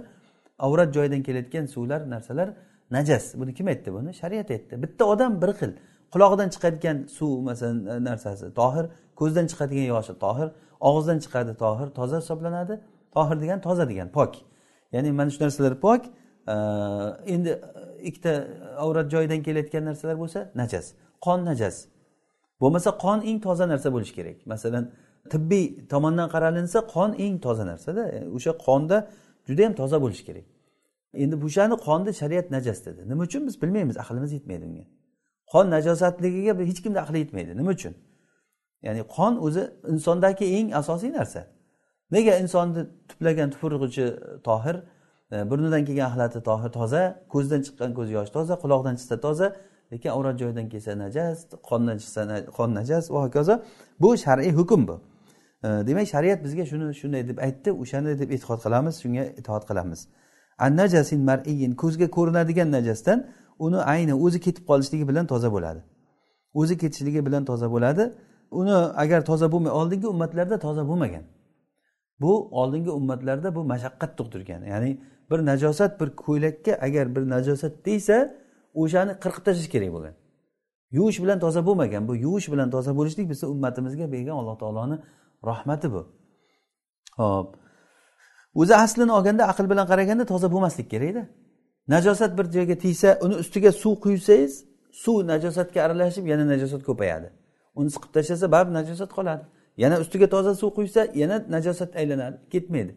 avrat 0.67 0.95
joyidan 0.95 1.23
kelayotgan 1.27 1.67
suvlar 1.75 2.11
narsalar 2.11 2.49
najas. 2.97 3.25
Buni 3.41 3.55
kim 3.55 3.67
aytdi 3.73 3.93
buni? 3.93 4.15
Shariat 4.21 4.51
aytdi. 4.51 4.83
Bitta 4.83 5.05
odam 5.13 5.43
bir 5.43 5.53
xil. 5.61 5.73
Qulog'idan 6.13 6.49
chiqadigan 6.55 6.99
suv 7.17 7.31
masalan 7.49 8.05
narsasi. 8.05 8.47
Tohir 8.61 8.85
ko'zdan 9.21 9.47
chiqadigan 9.51 9.87
yoshi. 9.95 10.13
Tohir 10.25 10.49
og'izdan 10.89 11.19
chiqadi. 11.25 11.53
Tohir 11.65 11.89
toza 11.99 12.17
hisoblanadi. 12.23 12.75
Tohir 13.17 13.37
degan 13.43 13.61
toza 13.67 13.85
degan 13.91 14.09
pok. 14.19 14.33
Ya'ni 14.93 15.13
mana 15.19 15.31
shu 15.35 15.45
narsalar 15.45 15.75
pok. 15.87 16.03
Endi 17.35 17.51
e, 17.51 17.61
ikkita 18.09 18.33
avrat 18.85 19.07
joyidan 19.15 19.41
kelayotgan 19.47 19.85
narsalar 19.91 20.17
bo'lsa 20.23 20.41
najas. 20.61 20.87
Qon 21.27 21.45
najas. 21.51 21.77
Bo'lmasa 22.61 22.91
qon 23.05 23.19
eng 23.31 23.39
toza 23.47 23.65
narsa 23.73 23.89
bo'lishi 23.95 24.15
kerak. 24.19 24.37
Masalan 24.53 24.85
tibbiy 25.33 25.65
tomondan 25.93 26.29
qaralinsa 26.35 26.79
qon 26.95 27.11
eng 27.25 27.37
toza 27.47 27.65
narsada. 27.73 28.03
E, 28.17 28.19
o'sha 28.37 28.53
qonda 28.67 28.97
juda 29.49 29.63
yam 29.67 29.75
toza 29.81 29.97
bo'lishi 30.05 30.25
kerak. 30.29 30.47
Endi 31.15 31.37
o'shani 31.47 31.77
qonni 31.87 32.13
shariat 32.21 32.51
najas 32.51 32.87
dedi. 32.87 33.09
Nima 33.09 33.23
uchun 33.23 33.47
biz 33.47 33.63
bilmaymiz 33.63 33.97
aqlimiz 33.97 34.33
yetmaydi 34.33 34.65
unga. 34.65 34.85
Qon 35.53 35.71
najosatligiga 35.71 36.53
hech 36.71 36.81
kimni 36.85 37.01
aqli 37.05 37.19
yetmaydi. 37.19 37.57
Nima 37.57 37.71
uchun? 37.71 37.95
Ya'ni 38.83 39.03
qon 39.17 39.37
o'zi 39.47 39.63
insondagi 39.89 40.45
eng 40.45 40.73
asosiy 40.81 41.13
narsa. 41.13 41.47
Nega 42.11 42.39
insonni 42.43 42.87
tuplagan 43.09 43.51
tupurg'ichi 43.51 44.07
tohir 44.49 44.77
e, 45.33 45.51
burnidan 45.51 45.85
kelgan 45.85 46.11
axlati 46.11 46.41
tohir 46.49 46.71
toza 46.79 47.03
ko'zdan 47.33 47.61
chiqqan 47.67 47.91
ko'z 47.99 48.09
yoshi 48.17 48.33
toza 48.33 48.55
quloqdan 48.63 48.95
chiqsa 49.01 49.17
toza 49.27 49.47
lekin 49.93 50.11
avrat 50.17 50.37
joyidan 50.43 50.67
kelsa 50.73 50.93
najas 51.05 51.39
qondan 51.71 51.97
chiqsa 52.03 52.21
qon 52.57 52.71
najas 52.79 53.05
va 53.15 53.19
hokazo. 53.27 53.55
Bu 54.03 54.17
shar'iy 54.25 54.53
hukm 54.59 54.81
bu. 54.89 54.97
E, 55.65 55.69
demak 55.89 56.07
shariat 56.15 56.45
bizga 56.45 56.65
shuni 56.71 56.95
shunday 57.01 57.23
deb 57.31 57.39
aytdi 57.47 57.71
o'shani 57.83 58.19
deb 58.23 58.31
e'tiqod 58.37 58.61
qilamiz 58.65 58.95
shunga 59.03 59.25
itoat 59.41 59.65
qilamiz. 59.71 60.01
An 60.59 60.77
najasin 60.77 61.21
mariyin 61.25 61.73
ko'zga 61.75 62.11
ko'rinadigan 62.11 62.71
najasdan 62.73 63.27
uni 63.59 63.77
ayni 63.77 64.15
o'zi 64.15 64.41
ketib 64.41 64.65
qolishligi 64.71 65.09
bilan 65.09 65.27
toza 65.27 65.53
bo'ladi. 65.53 65.81
O'zi 66.55 66.79
ketishligi 66.79 67.27
bilan 67.27 67.45
toza 67.45 67.71
bo'ladi. 67.71 68.13
Uni 68.51 68.75
agar 69.03 69.25
toza 69.25 69.53
bo'lmay 69.53 69.73
oldingi 69.73 70.07
ummatlarda 70.07 70.59
toza 70.59 70.89
bo'lmagan. 70.89 71.25
Bu 72.21 72.49
oldingi 72.61 72.91
ummatlarda 72.91 73.55
bu 73.55 73.65
mashaqqat 73.65 74.19
tug'dirgan. 74.19 74.63
Ya'ni 74.73 74.91
bir 75.31 75.39
najosat 75.51 76.01
bir 76.01 76.09
ko'ylakka 76.17 76.73
agar 76.81 77.17
bir 77.17 77.31
najosat 77.35 77.73
tegsa 77.85 78.17
o'shani 78.75 79.13
qirqib 79.23 79.45
tashlash 79.47 79.71
kerak 79.75 79.93
bo'lgan. 79.97 80.15
Yuvish 80.91 81.23
bilan 81.23 81.39
toza 81.41 81.67
bo'lmagan. 81.67 82.09
Bu 82.09 82.17
yuvish 82.17 82.53
bilan 82.53 82.71
toza 82.71 82.97
bo'lishlik 82.97 83.31
bizni 83.31 83.49
ummatimizga 83.49 84.13
bergan 84.13 84.37
alloh 84.41 84.59
taoloni 84.59 84.97
rahmati 85.51 85.93
bu. 85.93 86.03
Ho'p. 87.17 87.62
O'zi 88.55 88.75
aslini 88.85 89.13
olganda 89.13 89.43
aql 89.53 89.71
bilan 89.71 89.87
qaraganda 89.87 90.25
toza 90.33 90.49
bo'lmaslik 90.53 90.91
kerakda 90.91 91.23
najosat 91.89 92.39
bir 92.39 92.47
joyga 92.57 92.77
tegsa 92.85 93.19
uni 93.25 93.35
ustiga 93.43 93.73
suv 93.73 93.95
quysangiz 94.05 94.65
suv 94.93 95.27
najosatga 95.27 95.83
aralashib 95.83 96.27
yana 96.27 96.45
najosat 96.53 96.83
ko'payadi. 96.89 97.29
Uni 97.75 97.91
siqib 97.91 98.11
tashlasa 98.17 98.53
baribir 98.53 98.75
najosat 98.75 99.11
qoladi. 99.19 99.45
Yana 99.77 100.01
ustiga 100.01 100.27
toza 100.35 100.55
suv 100.55 100.71
quysa 100.77 101.07
yana 101.15 101.45
najosat 101.49 101.97
aylanadi 101.97 102.37
ketmaydi. 102.51 102.93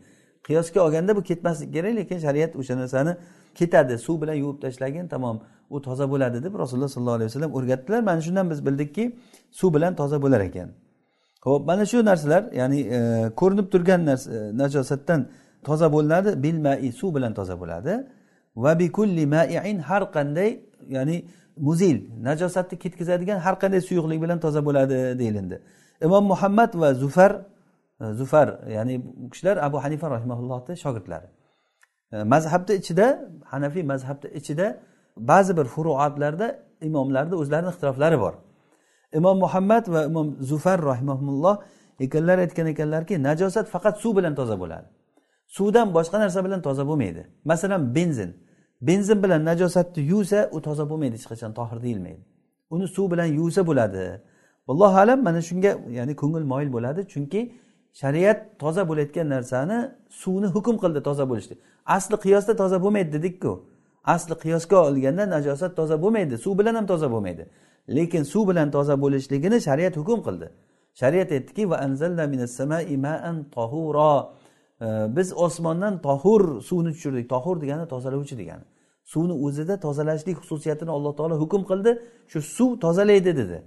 Qiyosga 0.48 0.80
olganda 0.86 1.16
bu 1.16 1.24
ketmasligi 1.24 1.72
kerak 1.72 1.96
lekin 1.96 2.20
shariat 2.20 2.56
o'sha 2.56 2.78
narsani 2.78 3.18
ketadi. 3.56 3.98
Suv 3.98 4.22
bilan 4.22 4.34
yuvib 4.34 4.62
tashlagin 4.62 5.08
tamom 5.08 5.40
u 5.70 5.82
toza 5.82 6.06
bo'ladi 6.12 6.44
deb 6.44 6.54
rasululloh 6.60 6.90
sollallohu 6.96 7.16
alayhi 7.16 7.30
vasallam 7.30 7.54
o'rgatdilar. 7.58 8.02
Mana 8.10 8.22
shundan 8.22 8.50
biz 8.50 8.66
bildikki 8.66 9.16
suv 9.52 9.74
bilan 9.76 9.96
toza 9.96 10.22
bo'lar 10.22 10.42
ekan. 10.42 10.70
Ho'p 11.48 11.66
mana 11.66 11.86
shu 11.86 12.06
narsalar 12.06 12.44
ya'ni 12.54 12.80
e, 12.98 13.00
ko'rinib 13.40 13.68
turgan 13.74 14.06
narsa 14.06 14.32
e, 14.36 14.58
najosatdan 14.58 15.28
toza 15.68 15.88
bo'linadi 15.96 16.30
bil 16.44 16.58
mai 16.66 16.92
suv 17.00 17.10
bilan 17.16 17.34
toza 17.40 17.56
bo'ladi. 17.62 17.94
Va 18.64 18.72
bi 18.80 18.88
kulli 18.98 19.26
maiin 19.36 19.78
har 19.90 20.04
qanday 20.16 20.50
ya'ni 20.96 21.18
muzil 21.68 21.98
najosatni 22.28 22.76
ketkazadigan 22.84 23.40
har 23.46 23.56
qanday 23.62 23.82
suyuqlik 23.90 24.20
bilan 24.24 24.40
toza 24.46 24.62
bo'ladi 24.68 24.98
deyilindi. 25.20 25.58
Imom 26.06 26.24
muhammad 26.32 26.72
va 26.82 26.90
zufar 26.94 27.32
e, 28.02 28.14
zufar 28.20 28.48
ya'ni 28.76 28.96
bu 29.06 29.30
kishilar 29.30 29.58
abu 29.68 29.78
hanifa 29.84 30.08
rahimaullohni 30.16 30.74
shogirdlari. 30.84 31.28
E, 32.12 32.24
mazhabni 32.34 32.74
ichida 32.82 33.08
hanafiy 33.52 33.84
mazhabni 33.84 34.30
ichida 34.40 34.68
ba'zi 35.18 35.58
bir 35.58 35.66
furuatlarda 35.76 36.48
imomlarni 36.82 37.36
o'zlarini 37.42 37.70
ixtiroflari 37.74 38.18
bor. 38.20 38.34
Imom 39.20 39.38
muhammad 39.46 39.86
va 39.94 40.02
imom 40.10 40.28
zufar 40.52 40.80
rahimaulloh 40.92 41.56
ekanlar 42.06 42.38
aytgan 42.46 42.68
ekanlarki 42.74 43.24
najosat 43.28 43.66
faqat 43.74 43.96
suv 44.04 44.12
bilan 44.18 44.34
toza 44.40 44.56
bo'ladi. 44.64 44.88
Suvdan 45.48 45.94
boshqa 45.94 46.20
narsa 46.20 46.46
bilan 46.46 46.62
toza 46.62 46.88
bo'lmaydi. 46.88 47.28
Masalan 47.46 47.96
benzin. 47.96 48.36
Benzin 48.82 49.24
bilan 49.24 49.46
najosatni 49.46 50.04
yuvsa 50.04 50.50
u 50.52 50.62
toza 50.62 50.90
bo'lmaydi 50.90 51.16
hech 51.16 51.28
qachon 51.32 51.54
tohir 51.54 51.82
deyilmaydi. 51.82 52.22
Uni 52.70 52.88
suv 52.88 53.12
bilan 53.12 53.26
yuvsa 53.26 53.68
bo'ladi. 53.68 54.22
Allohu 54.68 54.98
alam 54.98 55.24
mana 55.24 55.42
shunga 55.42 55.78
ya'ni 55.90 56.16
ko'ngil 56.16 56.44
moyil 56.52 56.74
bo'ladi 56.74 57.02
chunki 57.14 57.42
shariat 58.02 58.60
toza 58.60 58.84
bo'layotgan 58.90 59.30
narsani 59.30 59.78
suvni 60.10 60.48
hukm 60.56 60.76
qildi 60.84 61.04
toza 61.04 61.30
bo'lishni 61.30 61.56
asli 61.86 62.16
qiyosda 62.16 62.56
toza 62.56 62.82
bo'lmaydi 62.84 63.12
dedikku. 63.14 63.66
Asli 64.04 64.34
qiyosga 64.44 64.78
olganda 64.88 65.30
najosat 65.30 65.76
toza 65.76 66.02
bo'lmaydi 66.02 66.38
suv 66.38 66.58
bilan 66.60 66.76
ham 66.76 66.86
toza 66.86 67.12
bo'lmaydi. 67.12 67.46
Lekin 67.90 68.24
suv 68.24 68.48
bilan 68.50 68.72
toza 68.72 69.02
bo'lishligini 69.02 69.62
shariat 69.62 69.98
hukm 69.98 70.20
qildi. 70.28 70.48
Shariat 70.94 71.32
aytdiki 71.32 71.64
biz 75.18 75.34
osmondan 75.34 76.02
tohur 76.02 76.62
suvni 76.62 76.92
tushirdik. 76.96 77.30
Tohur 77.30 77.62
degani 77.62 77.88
tozalovchi 77.88 78.38
degani. 78.38 78.66
Suvni 79.04 79.34
o'zida 79.46 79.80
tozalashlik 79.80 80.38
xususiyatini 80.42 80.90
alloh 80.90 81.14
taolo 81.18 81.36
hukm 81.44 81.62
qildi. 81.72 81.92
Shu 82.32 82.42
suv 82.42 82.80
tozalaydi 82.80 83.32
dedi. 83.42 83.58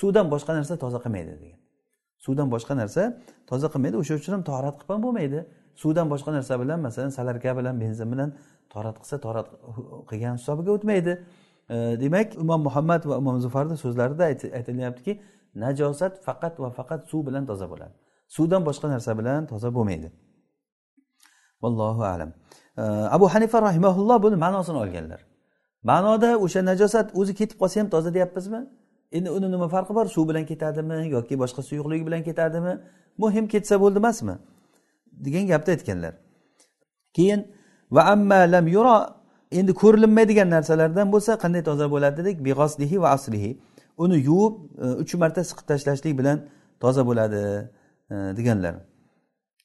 Suvdan 0.00 0.26
boshqa 0.30 0.52
narsa 0.58 0.74
toza 0.84 0.98
qilmaydi 1.04 1.32
degan. 1.42 1.58
Suvdan 2.24 2.48
boshqa 2.54 2.74
narsa 2.80 3.02
toza 3.50 3.68
qilmaydi. 3.72 3.96
O'sha 4.02 4.14
uchun 4.20 4.32
ham 4.36 4.42
torat 4.50 4.76
qilib 4.78 4.90
ham 4.94 5.02
bo'lmaydi. 5.06 5.40
Suvdan 5.82 6.06
boshqa 6.12 6.30
narsa 6.36 6.54
bilan 6.62 6.78
masalan 6.86 7.10
salarka 7.18 7.56
bilan 7.58 7.74
benzin 7.82 8.08
bilan 8.12 8.30
torat 8.72 8.96
qilsa 9.02 9.16
torat 9.26 9.46
qilgan 10.10 10.34
hisobiga 10.40 10.70
o'tmaydi. 10.76 11.12
Demak 12.02 12.28
imom 12.44 12.60
muhammad 12.68 13.02
va 13.10 13.14
imom 13.22 13.36
zufarni 13.44 13.76
so'zlarida 13.84 14.24
aytilyaptiki 14.58 15.12
najosat 15.64 16.12
faqat 16.26 16.54
va 16.62 16.68
faqat 16.78 17.00
suv 17.10 17.20
bilan 17.28 17.44
toza 17.50 17.66
bo'ladi. 17.72 17.94
Suvdan 18.36 18.62
boshqa 18.68 18.86
narsa 18.94 19.12
bilan 19.20 19.40
toza 19.52 19.68
bo'lmaydi. 19.76 20.08
Vallohu 21.62 22.02
alam. 22.14 22.30
Eh, 22.78 22.82
Abu 23.16 23.28
hanifa 23.34 23.62
rahimaulloh 23.62 24.22
buni 24.22 24.36
ma'nosini 24.36 24.78
olganlar. 24.84 25.20
Ma'noda 25.82 26.38
o'sha 26.44 26.60
najosat 26.70 27.10
o'zi 27.20 27.34
ketib 27.34 27.56
qolsa 27.62 27.80
ham 27.80 27.88
toza 27.94 28.14
deyapmizmi? 28.14 28.60
Endi 29.12 29.30
uni 29.30 29.48
nima 29.54 29.68
farqi 29.68 29.94
bor? 29.94 30.06
Suv 30.06 30.28
bilan 30.28 30.44
ketadimi 30.46 31.08
yoki 31.16 31.34
boshqa 31.42 31.62
suyuqlik 31.68 32.06
bilan 32.06 32.22
ketadimi 32.28 32.72
muhim 33.18 33.48
ketsa 33.52 33.80
bo'ldi 33.82 33.98
emasmi? 34.02 34.34
Degan 35.24 35.44
gapni 35.52 35.70
aytganlar. 35.74 36.14
Keyin 37.16 37.40
va 37.90 38.02
amma 38.14 38.40
lam 38.54 38.66
yura 38.76 38.96
endi 39.58 39.72
ko'rilinmaydigan 39.82 40.48
narsalardan 40.56 41.12
bo'lsa 41.14 41.32
qanday 41.42 41.62
toza 41.68 41.86
bo'ladi 41.94 42.16
dedik? 42.20 42.36
Beg'oslihi 42.46 42.96
va 43.02 43.08
aslihi 43.16 43.50
uni 44.04 44.16
yuvib 44.28 44.54
eh, 44.84 45.02
uch 45.02 45.14
marta 45.22 45.40
siqib 45.50 45.66
tashlashlik 45.70 46.14
bilan 46.20 46.38
toza 46.80 47.02
bo'ladi 47.08 47.42
eh, 48.14 48.30
deganlar. 48.38 48.74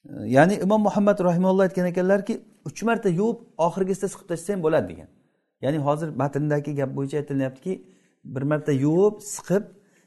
Ya'ni 0.06 0.54
imom 0.54 0.82
muhammad 0.82 1.20
rahimalloh 1.20 1.62
aytgan 1.62 1.86
ekanlarki 1.86 2.40
uch 2.64 2.82
marta 2.82 3.08
yuvib 3.08 3.38
oxirgisida 3.66 4.08
siqib 4.12 4.26
tashlasa 4.28 4.52
ham 4.52 4.62
bo'ladi 4.62 4.88
degan. 4.92 5.08
Ya'ni 5.64 5.78
hozir 5.78 6.08
matndagi 6.08 6.74
gap 6.74 6.90
bo'yicha 6.96 7.16
aytilyaptiki 7.22 7.72
bir 8.24 8.42
marta 8.42 8.72
yuvib 8.72 9.20
siqib 9.34 9.64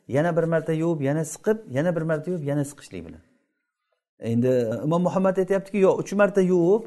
yana 0.07 0.37
bir 0.37 0.43
marta 0.43 0.73
yuvib 0.73 1.01
yana 1.01 1.23
siqib 1.33 1.57
yana 1.77 1.95
bir 1.95 2.01
marta 2.01 2.31
yuvib 2.31 2.43
yana 2.43 2.63
siqishlik 2.65 3.05
bilan. 3.07 3.21
Endi 4.19 4.47
e, 4.47 4.83
imom 4.85 5.01
muhammad 5.01 5.37
aytyaptiki 5.37 5.77
yo'q 5.77 5.95
uch 6.01 6.13
marta 6.13 6.41
yuvib 6.41 6.83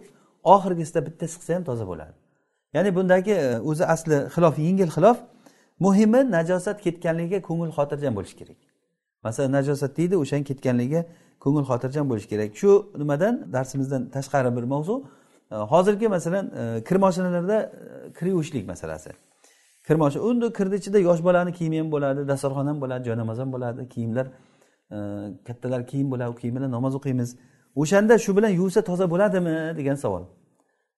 oxirgisida 0.54 1.06
bitta 1.06 1.26
siqsa 1.34 1.54
ham 1.54 1.64
toza 1.64 1.86
bo'ladi. 1.86 2.14
Ya'ni 2.74 2.94
bundagi 2.96 3.30
e, 3.30 3.60
o'zi 3.70 3.84
asli 3.94 4.16
xilof 4.34 4.58
yengil 4.58 4.90
xilof 4.96 5.18
muhimi 5.80 6.20
najosat 6.36 6.80
ketganligiga 6.86 7.40
ko'ngil 7.48 7.70
xotirjam 7.78 8.14
bo'lish 8.18 8.34
kerak. 8.40 8.60
Masalan 9.26 9.52
najosat 9.58 9.96
deydi 9.96 10.16
o'shani 10.22 10.44
ketganligiga 10.50 11.04
ko'ngil 11.44 11.64
xotirjam 11.70 12.06
bo'lish 12.10 12.26
kerak. 12.32 12.50
Shu 12.60 12.70
nimadan? 13.02 13.34
Darsimizdan 13.52 14.02
tashqari 14.14 14.50
bir 14.56 14.64
mavzu. 14.72 14.94
E, 15.52 15.54
hozirgi 15.54 16.08
masalan 16.08 16.46
e, 16.60 16.84
kir 16.88 16.96
moshinalarda 17.04 17.58
e, 17.62 18.12
kir 18.18 18.26
yuvishlik 18.26 18.64
masalasi. 18.68 19.10
Kir 19.86 19.96
moshina 20.02 20.22
unda 20.22 20.52
kirni 20.58 20.76
ichida 20.80 20.98
yosh 21.08 21.22
bolani 21.24 21.52
kiyimi 21.58 21.78
ham 21.78 21.88
bo'ladi 21.94 22.28
dasturxon 22.30 22.66
ham 22.66 22.78
bo'ladi 22.82 23.04
joynamoz 23.08 23.38
ham 23.38 23.52
bo'ladi. 23.54 23.88
Kiyimlar 23.94 24.26
kattalar 25.46 25.86
kiyim 25.90 26.08
bo'ladi 26.12 26.30
u 26.34 26.36
kiyim 26.40 26.56
bilan 26.56 26.70
namoz 26.76 26.94
o'qiymiz. 26.98 27.36
O'shanda 27.82 28.18
shu 28.24 28.36
bilan 28.36 28.52
yuvsa 28.60 28.80
toza 28.88 29.10
bo'ladimi? 29.10 29.76
degan 29.78 29.96
savol. 30.04 30.22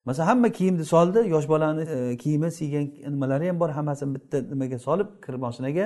Masalan 0.05 0.27
hamma 0.27 0.49
kiyimni 0.57 0.85
soldi 0.85 1.19
yosh 1.33 1.47
bolani 1.53 1.83
kiyimi 2.17 2.51
siygan 2.51 2.85
nimalari 3.13 3.47
ham 3.47 3.59
bor 3.59 3.69
hammasini 3.77 4.15
bitta 4.15 4.37
nimaga 4.51 4.77
solib 4.87 5.09
kir 5.25 5.33
moshinaga 5.45 5.85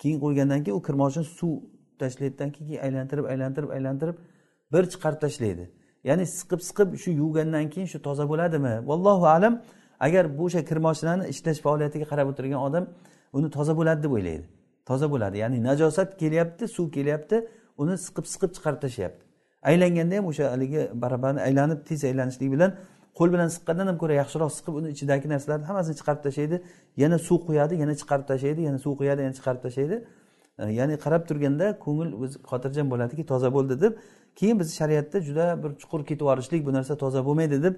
keyin 0.00 0.18
qo'ygandan 0.24 0.60
keyin 0.64 0.76
u 0.78 0.82
kir 0.86 0.94
moshina 1.02 1.24
suv 1.38 1.52
tashlaydidan 2.02 2.50
keyin 2.56 2.78
aylantirib 2.86 3.26
aylantirib 3.32 3.70
aylantirib 3.76 4.16
bir 4.72 4.82
chiqarib 4.92 5.20
tashlaydi. 5.24 5.64
Ya'ni 6.08 6.24
siqib 6.38 6.60
siqib 6.68 6.88
shu 7.02 7.10
yuvgandan 7.22 7.66
keyin 7.72 7.88
shu 7.92 7.98
toza 8.06 8.24
bo'ladimi? 8.32 8.74
Vallohu 8.90 9.26
alam. 9.36 9.54
Agar 10.06 10.38
bu 10.38 10.44
o'sha 10.48 10.64
kir 10.68 10.78
moshinani 10.86 11.24
ishlash 11.32 11.60
faoliyatiga 11.66 12.06
qarab 12.12 12.26
o'tirgan 12.32 12.60
odam 12.68 12.84
uni 13.38 13.48
toza 13.56 13.72
bo'ladi 13.78 14.00
deb 14.06 14.12
o'ylaydi. 14.18 14.46
Toza 14.88 15.06
bo'ladi. 15.12 15.36
Ya'ni 15.42 15.58
najosat 15.68 16.10
kelyapti 16.22 16.64
suv 16.76 16.86
kelyapti 16.96 17.36
uni 17.82 17.94
siqib 18.06 18.26
siqib 18.32 18.50
chiqarib 18.56 18.80
tashlayapti. 18.84 19.22
Aylanganda 19.70 20.14
ham 20.18 20.26
o'sha 20.30 20.44
haligi 20.54 20.82
barabarni 21.02 21.40
aylanib 21.48 21.80
tez 21.88 22.00
aylanishlik 22.10 22.50
bilan 22.54 22.70
qo'l 23.18 23.28
bilan 23.34 23.48
siqqandan 23.56 23.86
ham 23.90 23.98
ko'ra 24.02 24.14
yaxshiroq 24.22 24.50
siqib 24.58 24.74
uni 24.80 24.88
ichidagi 24.94 25.26
narsalarni 25.34 25.66
hammasini 25.70 25.96
chiqarib 26.00 26.22
tashlaydi. 26.26 26.56
Yana 27.02 27.18
suv 27.28 27.38
quyadi 27.48 27.74
yana 27.82 27.94
chiqarib 28.00 28.26
tashlaydi 28.30 28.60
yana 28.68 28.78
suv 28.84 28.92
quyadi 29.00 29.20
yana 29.26 29.34
chiqarib 29.38 29.60
tashlaydi. 29.66 29.96
Э, 30.58 30.72
ya'ni 30.74 30.96
qarab 31.04 31.22
turganda 31.28 31.66
ko'ngil 31.84 32.08
o'zi 32.22 32.38
xotirjam 32.50 32.86
bo'ladiki 32.92 33.24
toza 33.30 33.48
bo'ldi 33.56 33.74
deb 33.82 33.92
keyin 34.38 34.56
biz 34.60 34.72
shariatda 34.78 35.20
juda 35.28 35.44
bir 35.62 35.70
chuqur 35.82 36.00
ketib 36.08 36.24
yuborishlik 36.26 36.64
bu 36.68 36.72
narsa 36.76 36.94
toza 37.02 37.20
bo'lmaydi 37.28 37.58
deb 37.66 37.74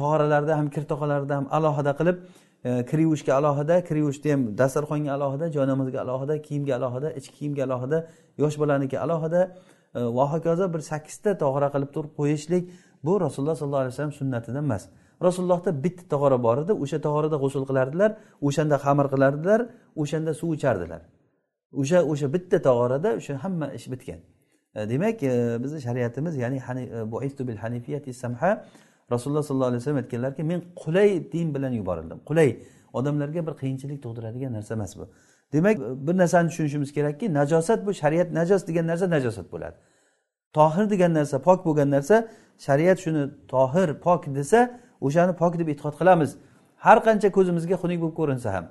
tog'oralarda 0.00 0.56
ham 0.58 0.66
kirtoqalarda 0.76 1.36
ham 1.38 1.46
alohida 1.58 1.92
qilib 2.00 2.16
e, 2.68 2.70
kir 2.90 2.98
yuvishga 3.06 3.32
alohida 3.40 3.76
kir 3.88 3.96
yuvishda 4.02 4.28
ham 4.34 4.42
dasturxonga 4.60 5.12
alohida 5.16 5.46
joynamozga 5.56 5.98
alohida 6.04 6.34
kiyimga 6.46 6.74
alohida 6.78 7.08
ichki 7.18 7.34
kiyimga 7.38 7.62
alohida 7.68 7.98
yosh 8.42 8.56
bolaniki 8.62 8.96
alohida 9.04 9.40
e, 9.98 10.00
va 10.18 10.24
hokazo 10.32 10.64
bir 10.74 10.82
sakkizta 10.90 11.38
tog'ora 11.44 11.68
qilib 11.74 11.90
turib 11.96 12.12
qo'yishlik 12.20 12.62
bu 13.06 13.12
rasululloh 13.24 13.56
sollallohu 13.60 13.82
alayhi 13.84 13.94
vasallam 13.94 14.16
sunnatidan 14.20 14.64
emas. 14.66 14.82
Rasulullohda 15.26 15.70
bitta 15.84 16.04
tog'ora 16.12 16.38
bor 16.46 16.56
edi 16.64 16.72
o'sha 16.84 16.98
tog'orada 17.06 17.36
g'usul 17.42 17.64
qilardilar 17.70 18.10
o'shanda 18.48 18.76
xamir 18.84 19.06
qilardilar 19.14 19.60
o'shanda 20.02 20.32
suv 20.40 20.50
ichardilar. 20.58 21.02
O'sha 21.80 21.98
o'sha 22.12 22.32
bitta 22.34 22.58
tog'orada 22.68 23.16
o'sha 23.18 23.34
hamma 23.44 23.72
ish 23.78 23.86
bitgan. 23.92 24.20
E, 24.74 24.88
demak 24.88 25.22
e, 25.22 25.58
bizni 25.64 25.80
shariatimiz 25.80 26.36
ya'ni 26.36 26.58
e, 26.58 27.48
bil 27.48 27.56
hanifiyati 27.56 28.12
samha 28.12 28.64
rasululloh 29.12 29.42
sollallohu 29.42 29.68
alayhi 29.68 29.80
vasallam 29.80 29.96
aytganlarki 29.96 30.42
men 30.42 30.62
qulay 30.76 31.32
din 31.32 31.54
bilan 31.54 31.72
yuborildim. 31.72 32.18
Qulay. 32.26 32.50
Odamlarga 32.92 33.46
bir 33.46 33.54
qiyinchilik 33.60 34.02
tug'diradigan 34.02 34.52
narsa 34.52 34.74
emas 34.74 34.96
bu. 34.98 35.08
Demak 35.52 35.78
bir 36.06 36.16
narsani 36.18 36.48
tushunishimiz 36.48 36.92
kerakki 36.92 37.34
najosat 37.34 37.86
bu 37.86 37.94
shariat 37.94 38.32
najos 38.32 38.66
degan 38.68 38.86
narsa 38.86 39.10
najosat 39.10 39.52
bo'ladi. 39.52 39.76
Tohir 40.52 40.90
degan 40.90 41.14
narsa 41.14 41.42
pok 41.42 41.66
bo'lgan 41.66 41.90
narsa 41.90 42.28
shariat 42.58 42.98
shuni 43.04 43.22
tohir 43.48 43.88
pok 44.06 44.34
desa 44.34 44.80
o'shani 45.00 45.32
pok 45.36 45.58
deb 45.58 45.68
e'tiqod 45.68 45.94
qilamiz. 46.00 46.30
Har 46.76 46.98
qancha 47.06 47.28
ko'zimizga 47.36 47.76
xunuk 47.82 48.00
bo'lib 48.02 48.16
ko'rinsa 48.20 48.48
ham. 48.54 48.64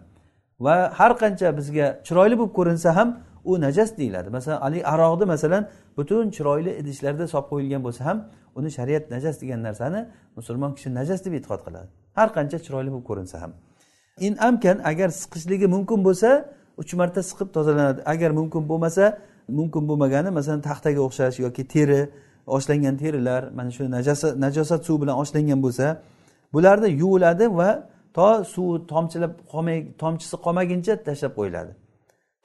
Va 0.66 0.76
har 1.00 1.12
qancha 1.22 1.48
bizga 1.60 1.88
chiroyli 2.08 2.36
bo'lib 2.40 2.54
ko'rinsa 2.60 2.90
ham 2.98 3.10
u 3.50 3.52
najas 3.66 3.90
deyiladi. 4.00 4.30
Masalan 4.38 4.60
haligi 4.66 4.86
aroqni 4.94 5.26
masalan 5.34 5.64
butun 5.98 6.26
chiroyli 6.36 6.72
idishlarda 6.82 7.26
solib 7.34 7.48
qo'yilgan 7.52 7.82
bo'lsa 7.88 8.02
ham 8.10 8.18
uni 8.58 8.70
shariat 8.78 9.04
najas 9.16 9.36
degan 9.42 9.60
narsani 9.68 10.00
musulmon 10.38 10.72
kishi 10.78 10.90
najas 11.00 11.20
deb 11.26 11.34
e'tiqod 11.38 11.62
qiladi. 11.68 11.90
Har 12.18 12.30
qancha 12.38 12.58
chiroyli 12.66 12.90
bo'lib 12.94 13.06
ko'rinsa 13.10 13.36
ham. 13.44 13.52
In 14.28 14.34
amkan 14.48 14.78
agar 14.92 15.10
siqishligi 15.22 15.68
mumkin 15.76 16.00
bo'lsa 16.08 16.30
uch 16.82 16.92
marta 17.00 17.22
siqib 17.30 17.50
tozalanadi. 17.56 18.00
Agar 18.14 18.32
mumkin 18.40 18.64
bo'lmasa 18.72 19.06
mumkin 19.60 19.84
bo'lmagani 19.90 20.30
masalan 20.38 20.62
taxtaga 20.70 21.02
o'xshash 21.08 21.38
yoki 21.46 21.64
teri 21.74 22.02
oshlangan 22.48 22.96
terilar 22.98 23.42
mana 23.58 23.72
shu 23.72 23.84
najosat 23.92 24.34
najosat 24.46 24.82
bilan 25.02 25.16
oshlangan 25.24 25.60
bo'lsa 25.66 25.86
bularni 26.54 26.90
yuviladi 27.02 27.46
va 27.60 27.70
to 28.16 28.28
suv 28.54 28.88
tomchilab 28.92 29.34
qolmay 29.52 29.78
tomchisi 30.02 30.36
qolmaguncha 30.46 30.94
tashlab 31.08 31.34
qo'yiladi. 31.40 31.72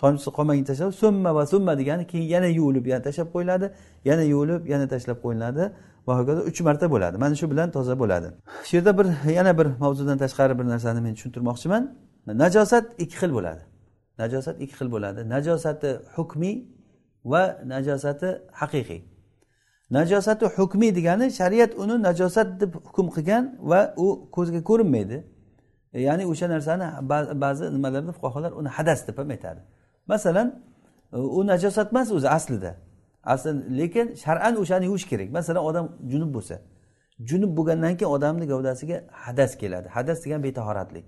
Tomchisi 0.01 0.31
qolmaguncha 0.37 0.69
tashlab 0.73 0.93
summa 1.03 1.31
va 1.35 1.47
summa 1.53 1.73
degani 1.81 2.07
keyin 2.13 2.29
yana 2.35 2.49
yuvilib 2.59 2.87
yana 2.93 3.03
tashlab 3.09 3.29
qo'yiladi 3.35 3.67
yana 4.09 4.23
yuvilib 4.33 4.63
yana 4.73 4.87
tashlab 4.93 5.19
qo'yiladi. 5.25 5.65
Va 6.07 6.13
hokazo 6.19 6.41
uch 6.51 6.61
marta 6.69 6.87
bo'ladi. 6.95 7.17
Mana 7.19 7.35
shu 7.41 7.47
bilan 7.53 7.69
toza 7.77 7.95
bo'ladi. 8.03 8.29
Shu 8.67 8.77
yerda 8.77 8.93
bir 8.99 9.07
yana 9.39 9.53
bir 9.59 9.67
mavzudan 9.83 10.19
tashqari 10.25 10.59
bir 10.59 10.67
narsani 10.73 11.01
men 11.07 11.15
tushuntirmoqchiman. 11.17 11.83
Najosat 12.27 12.85
ikki 13.05 13.17
xil 13.23 13.33
bo'ladi. 13.39 13.63
Najosat 14.19 14.57
ikki 14.65 14.75
xil 14.79 14.89
bo'ladi. 14.95 15.21
Najosati 15.35 15.91
hukmiy 16.17 16.57
va 17.25 17.43
najosati 17.73 18.29
haqiqiy. 18.61 19.01
Najosati 19.91 20.47
hukmiy 20.57 20.91
degani 20.99 21.27
shariat 21.41 21.73
uni 21.83 21.97
najosat 22.03 22.49
deb 22.61 22.75
hukm 22.75 23.07
qilgan 23.17 23.45
va 23.71 23.81
u 23.97 24.07
ko'zga 24.37 24.61
ko'rinmaydi. 24.71 25.19
E, 25.93 26.01
ya'ni 26.01 26.27
o'sha 26.27 26.49
narsani 26.49 26.87
ba'zi 27.41 27.65
nimalarda 27.75 28.13
fuqarolar 28.13 28.53
uni 28.53 28.69
hadas 28.69 29.09
deb 29.09 29.19
ham 29.19 29.31
aytadi. 29.31 29.61
Masalan 30.07 30.63
e, 31.13 31.17
u 31.17 31.47
najosat 31.47 31.93
emas 31.93 32.13
o'zi 32.13 32.29
aslida. 32.29 32.77
Asli 33.25 33.79
lekin 33.79 34.15
shar'an 34.15 34.57
o'shani 34.57 34.85
yuvish 34.85 35.07
kerak. 35.11 35.29
Masalan 35.31 35.65
odam 35.65 35.87
junub 36.13 36.35
bo'lsa. 36.35 36.57
Junub 37.29 37.57
bo'lgandan 37.59 37.97
keyin 37.97 38.11
odamni 38.17 38.47
gavdasiga 38.47 39.05
hadas 39.25 39.57
keladi. 39.61 39.89
Hadas 39.89 40.25
degan 40.25 40.43
betahoratlik. 40.43 41.07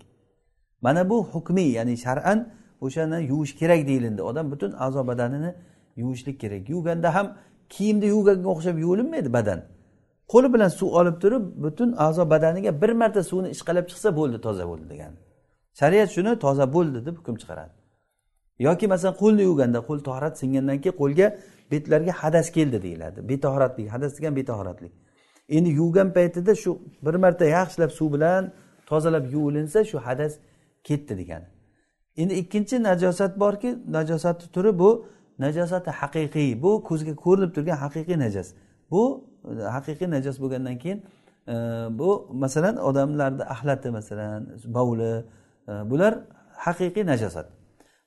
Mana 0.80 1.10
bu 1.10 1.24
hukmiy 1.32 1.70
ya'ni 1.78 1.96
shar'an 1.96 2.38
o'shani 2.80 3.18
yuvish 3.30 3.52
kerak 3.60 3.86
deyilindi. 3.86 4.22
Odam 4.22 4.50
butun 4.52 4.72
a'zo 4.78 5.06
badanini 5.06 5.54
yuvishlik 5.96 6.40
kerak. 6.40 6.68
Yuvganda 6.68 7.14
ham 7.14 7.36
kiyimni 7.68 8.06
yuvganga 8.06 8.48
o'xshab 8.48 8.78
yuvilinmaydi 8.78 9.32
badan. 9.32 9.60
Qo'li 10.32 10.48
bilan 10.54 10.70
suv 10.78 10.88
olib 11.00 11.16
turib 11.22 11.44
butun 11.64 11.88
a'zo 12.06 12.22
badaniga 12.32 12.72
bir 12.82 12.90
marta 13.00 13.22
suvni 13.30 13.48
ishqalab 13.54 13.86
chiqsa 13.90 14.08
bo'ldi 14.18 14.38
toza 14.46 14.64
bo'ldi 14.70 14.86
degan. 14.92 15.12
Shariat 15.80 16.10
shuni 16.16 16.32
toza 16.44 16.66
bo'ldi 16.76 16.98
deb 17.06 17.14
hukm 17.20 17.36
chiqaradi. 17.42 17.72
Yoki 18.66 18.86
masalan 18.92 19.14
qo'lni 19.22 19.42
yuvganda 19.48 19.80
qo'l 19.88 20.00
tahorat 20.08 20.34
singandan 20.40 20.78
keyin 20.82 20.96
qo'lga 21.02 21.26
betlarga 21.72 22.12
hadas 22.22 22.46
keldi 22.56 22.78
deyiladi. 22.86 23.18
Betahoratlik 23.30 23.86
hadas 23.94 24.12
degan 24.18 24.32
betahoratlik 24.40 24.92
endi 25.56 25.70
yuvgan 25.80 26.08
paytida 26.16 26.54
shu 26.62 26.70
bir 27.06 27.14
marta 27.24 27.44
yaxshilab 27.44 27.90
suv 27.98 28.08
bilan 28.14 28.42
tozalab 28.90 29.24
yuvilinsa 29.34 29.84
shu 29.90 29.98
hadas 30.06 30.32
ketdi 30.88 31.18
degani 31.20 31.48
endi 32.16 32.34
ikkinchi 32.42 32.82
najosat 32.82 33.32
borki 33.40 33.70
najosatni 33.96 34.46
turi 34.54 34.78
bu 34.78 34.90
najosati 35.38 35.90
haqiqiy 36.00 36.50
bu 36.62 36.70
ko'zga 36.88 37.14
ko'rinib 37.24 37.50
turgan 37.56 37.78
haqiqiy 37.84 38.18
najas. 38.18 38.48
Bu 38.90 39.02
haqiqiy 39.76 40.10
najos 40.10 40.36
bo'lgandan 40.42 40.78
keyin 40.78 40.98
e, 41.48 41.54
bu 41.98 42.28
masalan 42.32 42.76
odamlarni 42.76 43.42
axlati 43.42 43.90
masalan 43.90 44.48
bovli 44.64 45.24
e, 45.68 45.72
bular 45.90 46.14
haqiqiy 46.66 47.06
najosat. 47.06 47.46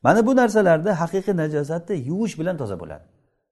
Mana 0.04 0.26
bu 0.28 0.36
narsalarni 0.36 0.92
haqiqiy 1.02 1.36
najosatni 1.44 1.96
yuvish 1.96 2.40
bilan 2.40 2.58
toza 2.58 2.80
bo'ladi. 2.80 3.04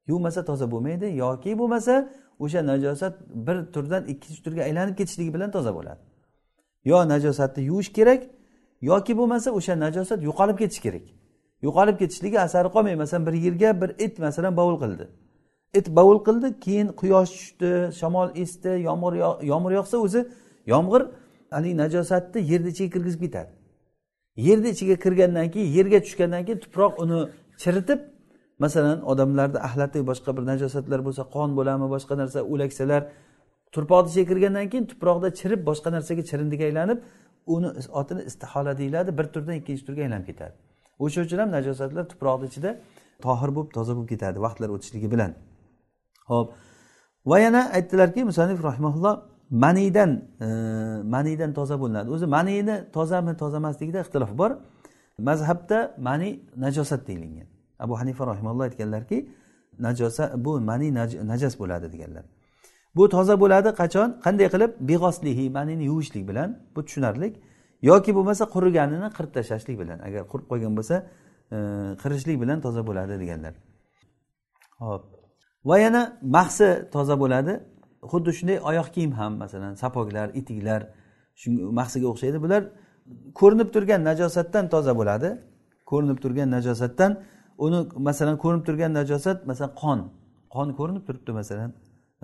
Yuvmasa 0.07 0.45
toza 0.45 0.71
bo'lmaydi 0.71 1.05
yoki 1.05 1.57
bo'lmasa 1.59 2.09
o'sha 2.39 2.61
najosat 2.71 3.13
bir 3.47 3.57
turdan 3.73 4.03
ikkinchi 4.13 4.43
turga 4.43 4.61
aylanib 4.63 4.95
ketishligi 4.99 5.33
bilan 5.33 5.51
toza 5.51 5.75
bo'ladi. 5.75 5.99
Yo 6.85 7.07
najosatni 7.13 7.63
yuvish 7.63 7.93
kerak 7.97 8.21
yoki 8.81 9.17
bo'lmasa 9.17 9.49
o'sha 9.51 9.79
najosat 9.79 10.19
yo'qolib 10.27 10.57
ketishi 10.61 10.81
kerak. 10.81 11.05
Yo'qolib 11.61 11.97
ketishligi 12.01 12.39
asari 12.39 12.69
qolmaydi. 12.75 12.97
Masalan 13.03 13.25
bir 13.27 13.33
yerga 13.33 13.81
bir 13.81 13.89
it 14.05 14.19
masalan 14.19 14.57
bovul 14.57 14.77
qildi. 14.83 15.05
It 15.73 15.87
bovul 15.95 16.19
qildi. 16.27 16.59
Keyin 16.59 16.87
quyosh 17.01 17.31
tushdi 17.31 17.69
shamol 17.99 18.29
esdi 18.43 18.71
yomg'ir 18.87 19.13
yomg'ir 19.51 19.71
yog'sa 19.79 19.97
o'zi 20.05 20.21
yomg'ir 20.73 21.01
haligi 21.55 21.77
najosatni 21.83 22.39
yerni 22.51 22.69
ichiga 22.73 22.89
kirgizib 22.95 23.21
ketadi. 23.25 23.51
Yerni 24.47 24.69
ichiga 24.75 24.95
kirgandan 25.03 25.47
keyin 25.53 25.69
yerga 25.77 25.99
tushgandan 26.05 26.45
keyin 26.45 26.59
tuproq 26.65 26.93
uni 27.03 27.19
chiritib 27.63 27.99
masalan 28.63 29.01
odamlarni 29.11 29.59
axlati 29.67 29.99
boshqa 30.09 30.31
bir 30.37 30.43
najosatlar 30.51 30.99
bo'lsa 31.07 31.23
qon 31.35 31.49
bo'ladimi 31.57 31.87
boshqa 31.95 32.13
narsa 32.21 32.39
o'laksalar 32.53 33.01
turpoqni 33.75 34.09
ichiga 34.11 34.25
kirgandan 34.31 34.65
keyin 34.71 34.85
tuproqda 34.91 35.27
chirib 35.39 35.61
boshqa 35.69 35.89
narsaga 35.95 36.23
chirindiga 36.29 36.63
aylanib 36.69 36.99
uni 37.55 37.69
otini 37.99 38.21
istihola 38.29 38.77
deyiladi. 38.81 39.17
Bir 39.17 39.25
turdan 39.33 39.55
ikkinchi 39.61 39.83
turga 39.87 40.01
aylanib 40.05 40.25
ketadi. 40.31 40.53
O'sha 41.03 41.19
uchun 41.25 41.37
ham 41.43 41.49
najosatlar 41.57 42.03
tuproqni 42.11 42.45
ichida 42.51 42.71
tohir 43.25 43.49
bo'lib 43.55 43.71
toza 43.77 43.93
bo'lib 43.97 44.09
ketadi 44.13 44.37
vaqtlar 44.45 44.69
o'tishligi 44.75 45.09
bilan. 45.13 45.31
Ho'p 46.31 46.47
va 47.31 47.37
yana 47.45 47.61
aytdilarki 47.77 48.23
musanif 48.29 48.63
rahimaulloh 48.63 49.15
maniydan 49.51 50.11
e, 50.41 50.47
maniydan 51.15 51.53
toza 51.53 51.79
bo'linadi. 51.79 52.09
O'zi 52.09 52.25
maniyni 52.25 52.75
tozami 52.93 53.37
toza 53.37 53.57
emasligida 53.57 53.99
ixtilof 54.01 54.37
bor. 54.37 54.51
Mazhabda 55.17 55.95
mani 55.97 56.39
najosat 56.57 57.07
deyilgan. 57.07 57.47
Abu 57.79 57.99
hanifa 57.99 58.27
rahimalloh 58.27 58.63
aytganlarki 58.63 59.29
najosa 59.79 60.31
bu 60.45 60.61
mani 60.61 60.93
najas 61.31 61.59
bo'ladi 61.59 61.91
deganlar. 61.93 62.23
Bu 62.95 63.09
toza 63.09 63.39
bo'ladi 63.39 63.69
qachon? 63.81 64.09
Qanday 64.25 64.47
qilib? 64.53 64.71
Beg'oslihi 64.89 65.49
manini 65.49 65.83
yuvishlik 65.83 66.27
bilan. 66.29 66.49
Bu 66.75 66.85
tushunarli 66.85 67.27
yoki 67.81 68.15
bo'lmasa 68.15 68.43
quriganini 68.55 69.09
qirib 69.17 69.31
tashlashlik 69.37 69.79
bilan. 69.81 69.99
Agar 70.07 70.21
qurib 70.31 70.47
qo'ygan 70.51 70.73
bo'lsa 70.77 70.95
e, 71.55 71.57
qirishlik 72.01 72.37
bilan 72.41 72.57
toza 72.65 72.81
bo'ladi 72.87 73.19
deganlar. 73.19 73.53
Ho'p 74.79 75.20
va 75.65 75.79
yana 75.79 76.17
mahsi 76.21 76.89
toza 76.93 77.19
bo'ladi. 77.19 77.53
Xuddi 78.11 78.31
shunday 78.37 78.57
oyoq 78.69 78.87
kiyim 78.95 79.11
ham 79.19 79.33
masalan 79.43 79.73
sapoglar 79.83 80.27
etiklar 80.39 80.81
mahsiga 81.79 82.07
o'xshaydi. 82.13 82.37
Bular 82.45 82.61
ko'rinib 83.39 83.69
turgan 83.75 84.01
najosatdan 84.09 84.65
toza 84.73 84.93
bo'ladi. 84.99 85.29
Ko'rinib 85.91 86.17
turgan 86.23 86.49
najosatdan 86.55 87.11
uni 87.65 87.79
masalan 88.07 88.35
ko'rinib 88.43 88.63
turgan 88.67 88.91
najosat 88.99 89.37
masalan 89.49 89.73
qon. 89.81 89.99
Qon 90.55 90.67
ko'rinib 90.79 91.03
turibdi 91.07 91.31
masalan. 91.39 91.69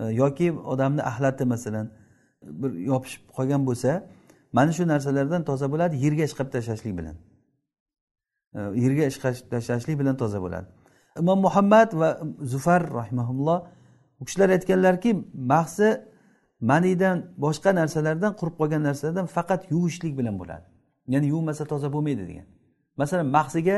E, 0.00 0.04
yoki 0.22 0.46
odamni 0.72 1.02
axlati 1.10 1.44
masalan 1.54 1.86
bir 2.60 2.70
yopishib 2.90 3.22
qolgan 3.36 3.62
bo'lsa 3.68 3.90
mana 4.56 4.72
shu 4.76 4.84
narsalardan 4.92 5.42
toza 5.50 5.66
bo'ladi. 5.72 5.94
Yerga 6.04 6.24
ishqab 6.30 6.48
tashlashlik 6.54 6.94
bilan. 6.98 7.16
E, 8.56 8.60
yerga 8.84 9.04
ishqab 9.12 9.34
tashlashlik 9.52 9.96
bilan 10.00 10.16
toza 10.22 10.38
bo'ladi. 10.44 10.66
Imom 11.22 11.38
muhammad 11.46 11.88
va 12.00 12.08
zufar 12.52 12.82
rahimaulloh 13.00 13.58
u 14.20 14.24
kishilar 14.24 14.48
aytganlarki 14.56 15.10
mahsi 15.34 15.88
manidan 16.60 17.16
boshqa 17.44 17.70
narsalardan 17.80 18.32
qurib 18.40 18.54
qolgan 18.60 18.82
narsalardan 18.88 19.26
faqat 19.36 19.60
yuvishlik 19.72 20.14
bilan 20.18 20.34
bo'ladi. 20.40 20.66
Ya'ni 21.14 21.26
yuvmasa 21.34 21.64
toza 21.72 21.88
bo'lmaydi 21.94 22.24
degan. 22.30 22.46
Masalan 23.00 23.26
mahsiga 23.36 23.76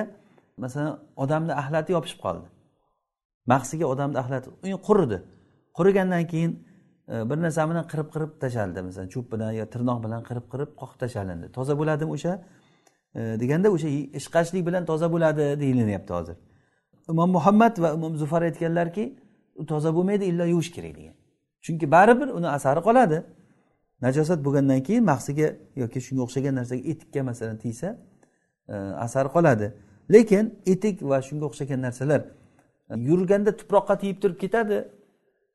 masalan 0.65 0.93
odamni 1.17 1.53
axlati 1.63 1.91
yopishib 1.97 2.21
qoldi. 2.27 2.47
Mahsiga 3.53 3.87
odamni 3.93 4.19
axlati 4.23 4.49
quridi 4.89 5.19
qurigandan 5.79 6.25
keyin 6.33 6.53
e, 7.13 7.15
bir 7.31 7.39
narsa 7.45 7.69
bilan 7.71 7.85
qirib 7.93 8.09
qirib 8.15 8.31
tashlandi 8.43 8.81
masalan 8.89 9.09
cho'p 9.15 9.27
bilan 9.33 9.51
yo 9.61 9.65
tirnoq 9.75 9.99
bilan 10.05 10.23
qirib 10.29 10.47
qirib 10.53 10.71
qoqib 10.81 10.99
tashlandi 11.03 11.47
toza 11.57 11.75
bo'ladimi 11.81 12.11
o'sha? 12.17 12.33
E, 13.19 13.21
deganda 13.43 13.69
o'sha 13.77 13.89
ishqashlik 14.21 14.63
bilan 14.69 14.83
toza 14.91 15.07
bo'ladi 15.15 15.45
deyilyapti 15.63 16.13
hozir. 16.19 16.37
Imom 17.09 17.31
muhammad 17.31 17.79
va 17.79 17.95
imom 17.95 18.17
zufar 18.17 18.43
aytganlarki 18.43 19.05
u 19.57 19.67
toza 19.67 19.95
bo'lmaydi 19.95 20.25
illo 20.25 20.45
yuvish 20.45 20.71
kerak 20.77 20.95
degan. 20.97 21.15
Chunki 21.65 21.91
baribir 21.91 22.29
uni 22.29 22.49
asari 22.49 22.81
qoladi. 22.81 23.23
Najosat 24.03 24.45
bo'lgandan 24.45 24.81
keyin 24.83 25.05
mahsiga 25.05 25.49
yoki 25.77 26.01
shunga 26.07 26.23
o'xshagan 26.27 26.55
narsaga 26.61 26.83
etikka 26.93 27.23
masalan 27.23 27.57
tiysa 27.65 27.89
e, 28.69 28.75
asar 28.75 29.05
asari 29.05 29.29
qoladi. 29.37 29.67
Lekin 30.15 30.45
etik 30.67 31.03
va 31.11 31.19
shunga 31.29 31.45
o'xshagan 31.51 31.81
narsalar 31.87 32.21
e, 32.91 32.95
yurganda 33.09 33.51
tuproqqa 33.61 33.99
tiyib 34.03 34.19
turib 34.23 34.39
ketadi. 34.45 34.79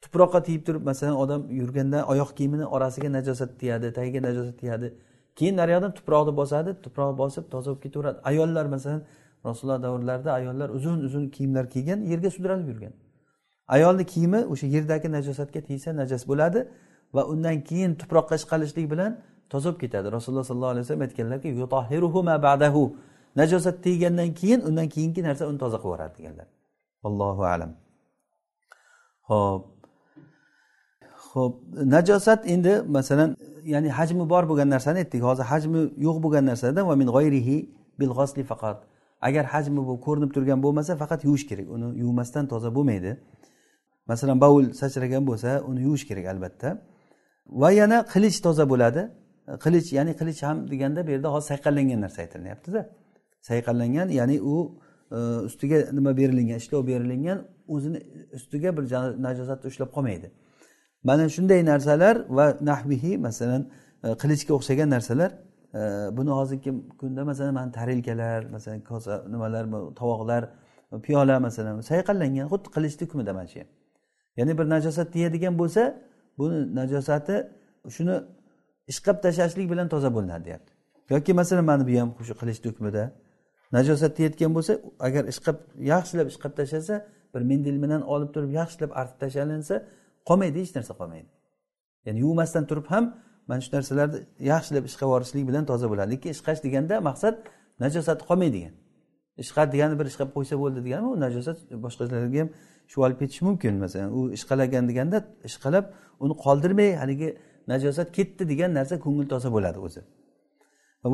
Tuproqqa 0.04 0.44
tiyib 0.48 0.64
turib 0.68 0.84
masalan 0.92 1.16
odam 1.24 1.42
yurganda 1.60 2.06
oyoq 2.14 2.36
kiyimini 2.38 2.66
orasiga 2.66 3.10
najosat 3.18 3.52
tiyadi 3.62 3.94
tagiga 3.94 4.22
najosat 4.28 4.58
tiyadi. 4.60 4.88
Keyin 5.36 5.56
nariyoqdan 5.62 5.92
tuproqni 5.98 6.34
bosadi 6.42 6.72
tuproq 6.86 7.18
bosib 7.18 7.44
toza 7.54 7.68
bo'lib 7.72 7.84
ketaveradi. 7.86 8.18
Ayollar 8.30 8.66
masalan 8.76 9.02
rasululloh 9.46 9.84
davrlarida 9.84 10.32
ayollar 10.34 10.70
uzun 10.70 11.00
uzun 11.08 11.30
kiyimlar 11.36 11.70
kiygan 11.70 12.00
yerga 12.12 12.30
sudralib 12.36 12.68
yurgan. 12.68 12.94
Ayolni 13.68 14.06
kiyimi 14.06 14.46
o'sha 14.54 14.68
yerdagi 14.76 15.08
najosatga 15.18 15.62
tegsa 15.70 15.90
najas 16.02 16.24
bo'ladi 16.30 16.60
va 17.16 17.22
undan 17.34 17.58
keyin 17.70 17.92
tuproqqa 18.02 18.36
chiqarishlik 18.42 18.86
bilan 18.94 19.12
toza 19.50 19.70
bo'lib 19.70 19.82
ketadi. 19.84 20.08
Rasululloh 20.18 20.46
sollallohu 20.50 20.74
alayhi 20.74 20.86
vasallam 20.86 21.04
aytganlarki 21.08 22.42
ba'dahu. 22.48 22.84
Najosat 23.36 23.84
teggandan 23.84 24.34
keyin 24.40 24.62
undan 24.68 24.88
keyingi 24.90 25.22
narsa 25.24 25.44
uni 25.50 25.58
toza 25.64 25.78
qilib 25.78 25.92
yuboradi 25.92 26.14
deganlar. 26.18 26.48
Allohu 27.08 27.44
alam. 27.54 27.72
Ho'p 29.30 29.64
ho'p 31.32 31.54
najosat 31.96 32.42
endi 32.54 32.74
masalan 32.98 33.30
ya'ni 33.74 33.90
hajmi 33.98 34.24
bor 34.34 34.44
bo'lgan 34.50 34.70
narsani 34.76 34.98
aytdik. 35.04 35.22
Hozir 35.30 35.46
hajmi 35.52 35.82
yo'q 36.08 36.18
bo'lgan 36.24 36.46
narsadan 36.52 36.84
va 36.90 36.96
min 37.02 37.08
g'oyrihi 37.16 37.58
bil 38.00 38.12
faqat. 38.52 38.78
Agar 39.22 39.46
hajmi 39.46 39.78
bu 39.78 40.00
ko'rinib 40.06 40.32
turgan 40.36 40.64
bo'lmasa 40.64 40.96
faqat 40.98 41.24
yuvish 41.24 41.46
kerak. 41.50 41.68
Uni 41.76 42.00
yuvmasdan 42.00 42.48
toza 42.48 42.76
bo'lmaydi. 42.76 43.18
Masalan 44.08 44.42
baul 44.42 44.74
sachragan 44.82 45.24
bo'lsa 45.30 45.62
uni 45.70 45.82
yuvish 45.88 46.06
kerak 46.10 46.26
albatta. 46.34 46.70
Va 47.62 47.72
yana 47.72 47.98
qilich 48.14 48.38
toza 48.46 48.70
bo'ladi. 48.70 49.02
Qilich 49.64 49.88
ya'ni 49.98 50.14
qilich 50.20 50.42
ham 50.48 50.58
deganda 50.72 51.08
bu 51.08 51.12
yerda 51.12 51.30
hozir 51.34 51.48
sayqallangan 51.48 52.00
narsa 52.06 52.22
aytilyaptida. 52.22 52.82
Sayqallangan 53.42 54.08
ya'ni 54.20 54.38
u 54.42 54.56
e, 55.12 55.16
ustiga 55.48 55.78
nima 55.98 56.18
berilingan 56.18 56.58
ishlov 56.64 56.88
berilingan 56.88 57.40
o'zini 57.68 58.00
ustiga 58.38 58.78
bir 58.78 58.84
najosatni 59.28 59.68
ushlab 59.72 59.90
qolmaydi. 59.96 60.28
Mana 61.04 61.30
shunday 61.36 61.66
narsalar 61.66 62.16
va 62.30 62.58
nahvihi 62.62 63.18
masalan 63.18 63.62
e, 64.04 64.08
qilichga 64.22 64.54
o'xshagan 64.58 64.90
narsalar 64.96 65.32
buni 66.18 66.30
hozirgi 66.30 66.72
kunda 67.00 67.22
masalan 67.26 67.54
mana 67.54 67.72
tarelkalar 67.72 68.42
masalan 68.56 68.82
kosa 68.92 69.14
nimalar 69.34 69.66
tovoqlar 70.00 70.44
piyola 71.06 71.40
masalan 71.40 71.82
sayqallangan 71.92 72.48
xuddi 72.54 72.68
qilichni 72.76 73.04
hukmida 73.08 73.34
mana 73.38 73.48
shu. 73.48 73.60
Ham 73.60 73.68
ya'ni 74.38 74.54
bir 74.60 74.66
najosat 74.76 75.08
deydigan 75.14 75.54
bo'lsa 75.62 75.82
buni 76.40 76.58
najosati 76.80 77.36
shuni 77.96 78.16
ishqab 78.92 79.18
tashlashlik 79.26 79.68
bilan 79.72 79.88
toza 79.94 80.10
bo'linadi 80.16 80.44
deyapti. 80.48 80.72
Yoki 81.14 81.32
masalan 81.42 81.66
mana 81.72 81.84
bu 81.88 81.94
ham 82.02 82.10
shu 82.28 82.34
qilichni 82.42 82.68
hukmida 82.72 83.04
najosat 83.78 84.12
tegayotgan 84.18 84.52
bo'lsa 84.58 84.74
agar 85.08 85.24
ishqab 85.34 85.58
yaxshilab 85.94 86.28
ishqab 86.34 86.54
tashlasa 86.60 86.96
bir 87.34 87.42
mendil 87.52 87.78
bilan 87.84 88.02
olib 88.14 88.30
turib 88.36 88.52
yaxshilab 88.60 88.92
artib 89.02 89.18
tashlansa 89.24 89.76
qolmaydi 90.30 90.58
hech 90.64 90.74
narsa 90.78 90.94
qolmaydi. 91.00 91.30
Ya'ni 92.06 92.20
yuvmasdan 92.26 92.64
turib 92.70 92.88
ham 92.94 93.06
mana 93.48 93.62
shu 93.66 93.72
narsalarni 93.76 94.20
yaxshilab 94.52 94.84
ishqab 94.90 95.08
yuborishlik 95.10 95.44
bilan 95.50 95.64
toza 95.72 95.88
bo'ladi. 95.92 96.10
Lekin 96.14 96.30
ishqash 96.36 96.60
deganda 96.66 96.96
maqsad 97.10 97.36
najosati 97.84 98.24
qolmaydi 98.30 98.54
degan. 98.58 98.74
Ishqat 99.44 99.68
degani 99.74 99.96
bir 100.00 100.06
ishqab 100.12 100.30
qo'ysa 100.36 100.56
bo'ldi 100.64 100.80
degani 100.86 101.06
u 101.14 101.16
najosat 101.26 101.58
boshqalarga 101.86 102.40
ham 102.42 102.50
shu 102.92 102.98
olib 103.06 103.18
ketishi 103.22 103.44
mumkin. 103.48 103.74
Masalan 103.84 104.10
u 104.20 104.22
ishqalagan 104.38 104.84
deganda 104.90 105.18
ishqalab 105.50 105.86
uni 106.24 106.36
qoldirmay 106.46 106.90
haligi 107.02 107.30
najosat 107.72 108.08
ketdi 108.18 108.44
degan 108.52 108.70
narsa 108.80 108.96
ko'ngil 109.06 109.28
toza 109.34 109.50
bo'ladi 109.56 109.80
o'zi. 109.88 110.02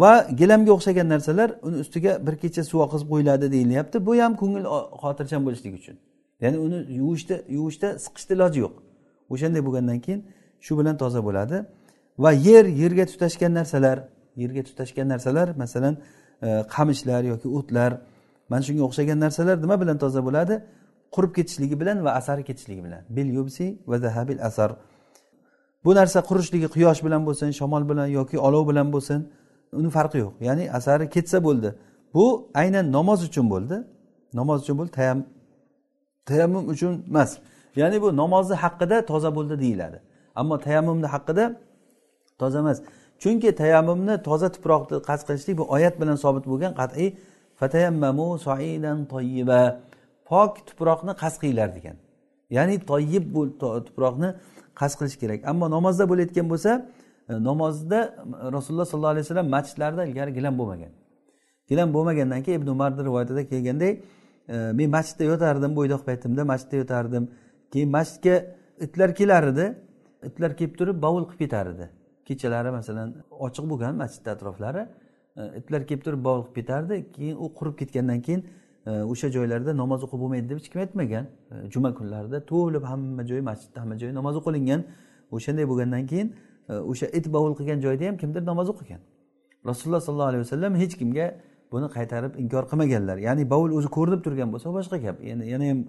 Va 0.01 0.11
gilamga 0.39 0.71
o'xshagan 0.77 1.07
narsalar 1.13 1.49
uni 1.67 1.77
ustiga 1.83 2.11
bir 2.27 2.35
kecha 2.43 2.63
suv 2.71 2.79
oqizib 2.87 3.07
qo'yiladi 3.13 3.51
deyilyapti. 3.55 3.97
Bu 4.07 4.11
ham 4.23 4.33
ko'ngil 4.41 4.65
xotirjam 5.01 5.41
bo'lishlik 5.47 5.73
uchun. 5.79 5.95
Ya'ni 6.43 6.57
uni 6.65 6.79
yuvishda 6.99 7.35
yuvishda 7.57 7.87
siqishni 8.05 8.33
iloji 8.37 8.59
yo'q. 8.65 8.73
O'shanday 9.33 9.61
bo'lgandan 9.67 9.99
keyin 10.05 10.21
shu 10.65 10.73
bilan 10.79 10.95
toza 11.01 11.19
bo'ladi. 11.27 11.57
Va 12.19 12.31
yer 12.31 12.65
yerga 12.65 13.05
tutashgan 13.11 13.53
narsalar 13.59 13.97
yerga 14.35 14.63
tutashgan 14.63 15.07
narsalar 15.13 15.47
masalan 15.63 15.97
e, 16.41 16.47
qamishlar 16.75 17.23
yoki 17.23 17.47
o'tlar. 17.57 17.91
Mana 18.49 18.61
shunga 18.67 18.83
o'xshagan 18.87 19.19
narsalar 19.25 19.55
nima 19.63 19.75
bilan 19.81 19.97
toza 20.03 20.21
bo'ladi? 20.27 20.55
Qurib 21.15 21.31
ketishligi 21.37 21.75
bilan 21.81 21.97
va 22.05 22.11
asari 22.19 22.43
ketishligi 22.49 22.83
bilan. 22.87 23.01
Bil 23.09 23.29
yubsi 23.37 23.65
va 23.89 23.97
zahabil 23.97 24.39
asar. 24.47 24.71
Bu 25.85 25.95
narsa 25.95 26.19
qurishligi 26.29 26.67
quyosh 26.75 26.99
bilan 27.05 27.21
bo'lsin 27.27 27.49
shamol 27.59 27.83
bilan 27.89 28.07
yoki 28.17 28.37
olov 28.47 28.63
bilan 28.69 28.87
bo'lsin 28.93 29.19
uni 29.79 29.89
farqi 29.97 30.17
yo'q. 30.23 30.33
Ya'ni 30.47 30.63
asari 30.77 31.09
ketsa 31.15 31.37
bo'ldi. 31.47 31.69
Bu 32.15 32.25
aynan 32.61 32.85
namoz 32.97 33.19
uchun 33.29 33.45
bo'ldi. 33.53 33.75
Namoz 34.39 34.57
uchun 34.63 34.75
bo'ldi 34.79 34.91
tayam 34.99 35.19
tayammum 36.29 36.63
uchun 36.73 36.93
emas. 37.09 37.31
Ya'ni 37.81 37.97
bu 38.03 38.07
namozni 38.21 38.55
haqida 38.63 38.97
toza 39.11 39.29
bo'ldi 39.37 39.55
deyiladi. 39.63 39.97
Ammo 40.35 40.55
tayammumni 40.65 41.07
haqida 41.15 41.43
toza 42.43 42.59
emas. 42.63 42.79
Chunki 43.21 43.49
tayammumni 43.61 44.15
toza 44.27 44.47
tuproqni 44.55 44.95
qasd 45.09 45.23
qilishlik 45.27 45.55
bu 45.61 45.65
oyat 45.75 45.95
bilan 46.01 46.17
sobit 46.23 46.45
bo'lgan 46.51 46.73
qat'iy 46.81 47.09
fatayammamu 47.59 48.27
soidan 48.47 48.97
toyiba 49.13 49.61
pok 50.29 50.51
tuproqni 50.67 51.13
qasd 51.21 51.37
qilinglar 51.41 51.69
degan. 51.77 51.97
Ya'ni 52.57 52.75
toyib 52.91 53.25
tuproqni 53.87 54.29
qasd 54.79 54.95
qilish 54.99 55.17
kerak. 55.21 55.39
Ammo 55.51 55.65
namozda 55.75 56.03
bo'layotgan 56.11 56.47
bo'lsa 56.53 56.71
e, 57.29 57.33
namozda 57.49 57.99
rasululloh 58.55 58.87
sollallohu 58.91 59.13
alayhi 59.15 59.25
vasallam 59.25 59.49
masjidlarda 59.55 60.01
ilgari 60.09 60.31
gilam 60.37 60.53
bo'lmagan. 60.59 60.91
Gilam 61.69 61.89
bo'lmagandan 61.95 62.41
keyin 62.45 62.57
ibn 62.61 62.69
umarni 62.75 63.01
rivoyatida 63.07 63.41
kelgandek 63.51 63.93
e, 64.53 64.55
men 64.79 64.89
masjidda 64.97 65.23
yotardim 65.31 65.71
bo'ydoq 65.79 66.01
paytimda 66.07 66.41
masjidda 66.51 66.75
yotardim. 66.81 67.23
Keyin 67.73 67.89
masjidga 67.97 68.35
itlar 68.85 69.09
kelar 69.19 69.43
edi. 69.53 69.65
Itlar 70.29 70.51
kelib 70.59 70.73
turib 70.79 70.97
bovul 71.05 71.23
qilib 71.29 71.39
ketar 71.43 71.65
edi. 71.73 71.85
Kechalari 72.25 72.71
masalan 72.71 73.15
ochiq 73.29 73.65
bo'lgan 73.71 73.95
masjidni 73.95 74.31
atroflari 74.35 74.87
e, 75.37 75.41
itlar 75.59 75.87
kelib 75.87 76.03
turib 76.05 76.23
bog'liqib 76.27 76.55
ketardi 76.59 76.95
keyin 77.15 77.35
u 77.35 77.45
qurib 77.57 77.75
ketgandan 77.81 78.21
keyin 78.21 78.41
e, 78.87 78.91
o'sha 79.11 79.27
joylarda 79.35 79.77
namoz 79.77 80.03
o'qib 80.05 80.19
bo'lmaydi 80.23 80.49
deb 80.49 80.57
hech 80.59 80.69
kim 80.73 80.81
aytmagan. 80.81 81.25
E, 81.51 81.55
juma 81.73 81.93
kunlarida 81.99 82.45
to'lib 82.51 82.83
hamma 82.91 83.23
joyi 83.29 83.41
masjidda 83.49 83.81
hamma 83.83 83.95
joyi 84.01 84.13
namoz 84.19 84.35
o'qilingan. 84.41 84.81
O'shanday 85.35 85.65
bo'lgandan 85.71 86.05
keyin 86.11 86.33
o'sha 86.91 87.05
it 87.17 87.25
bovul 87.33 87.53
qilgan 87.59 87.79
joyda 87.85 88.03
ham 88.07 88.17
kimdir 88.17 88.45
namoz 88.51 88.69
o'qigan. 88.73 89.01
Rasululloh 89.69 90.01
sollallohu 90.07 90.29
alayhi 90.31 90.43
vasallam 90.45 90.75
hech 90.81 90.93
kimga 91.01 91.25
buni 91.73 91.87
qaytarib 91.97 92.33
inkor 92.43 92.63
qilmaganlar. 92.71 93.17
Ya'ni 93.27 93.43
bovul 93.53 93.71
o'zi 93.79 93.89
ko'rinib 93.97 94.21
turgan 94.25 94.49
bo'lsa 94.53 94.67
boshqa 94.77 94.97
gap. 95.05 95.17
Yana 95.29 95.45
yana 95.53 95.65
ham 95.71 95.79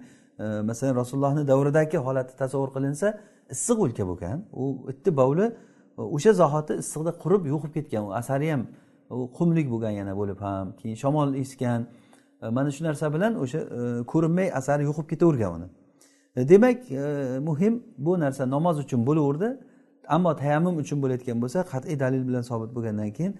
masalan 0.69 0.95
rasulullohni 1.01 1.43
davridagi 1.51 1.97
holatni 2.07 2.35
tasavvur 2.43 2.69
qilinsa 2.75 3.07
issiq 3.55 3.77
o'lka 3.85 4.03
bo'lgan. 4.11 4.37
U 4.61 4.63
itni 4.91 5.11
bovuli 5.19 5.47
o'sha 5.97 6.33
zahoti 6.33 6.73
issiqda 6.83 7.11
qurib 7.23 7.45
yo'qib 7.53 7.71
ketgan 7.73 8.03
u 8.09 8.13
asari 8.13 8.51
ham 8.51 8.67
qumlik 9.09 9.67
bo'lgan 9.73 9.89
yana 9.89 10.13
bo'lib 10.17 10.39
ham 10.41 10.75
keyin 10.79 10.95
shamol 10.95 11.35
esgan. 11.35 11.87
E, 12.41 12.49
mana 12.49 12.71
shu 12.71 12.83
narsa 12.83 13.13
bilan 13.13 13.35
o'sha 13.43 13.59
e, 13.59 14.03
ko'rinmay 14.11 14.47
asari 14.59 14.83
yo'qib 14.83 15.07
ketavergan 15.11 15.51
uni. 15.57 15.67
E, 16.35 16.49
demak 16.49 16.79
muhim 17.49 17.83
bu 17.97 18.19
narsa 18.19 18.49
namoz 18.49 18.79
uchun 18.79 19.05
bo'laverdi. 19.07 19.57
Ammo 20.07 20.35
tayammum 20.35 20.75
uchun 20.77 21.01
bo'layotgan 21.03 21.41
bo'lsa 21.43 21.59
qat'iy 21.73 21.99
dalil 21.99 22.27
bilan 22.27 22.41
sobit 22.41 22.75
bo'lgandan 22.75 23.11
keyin 23.17 23.33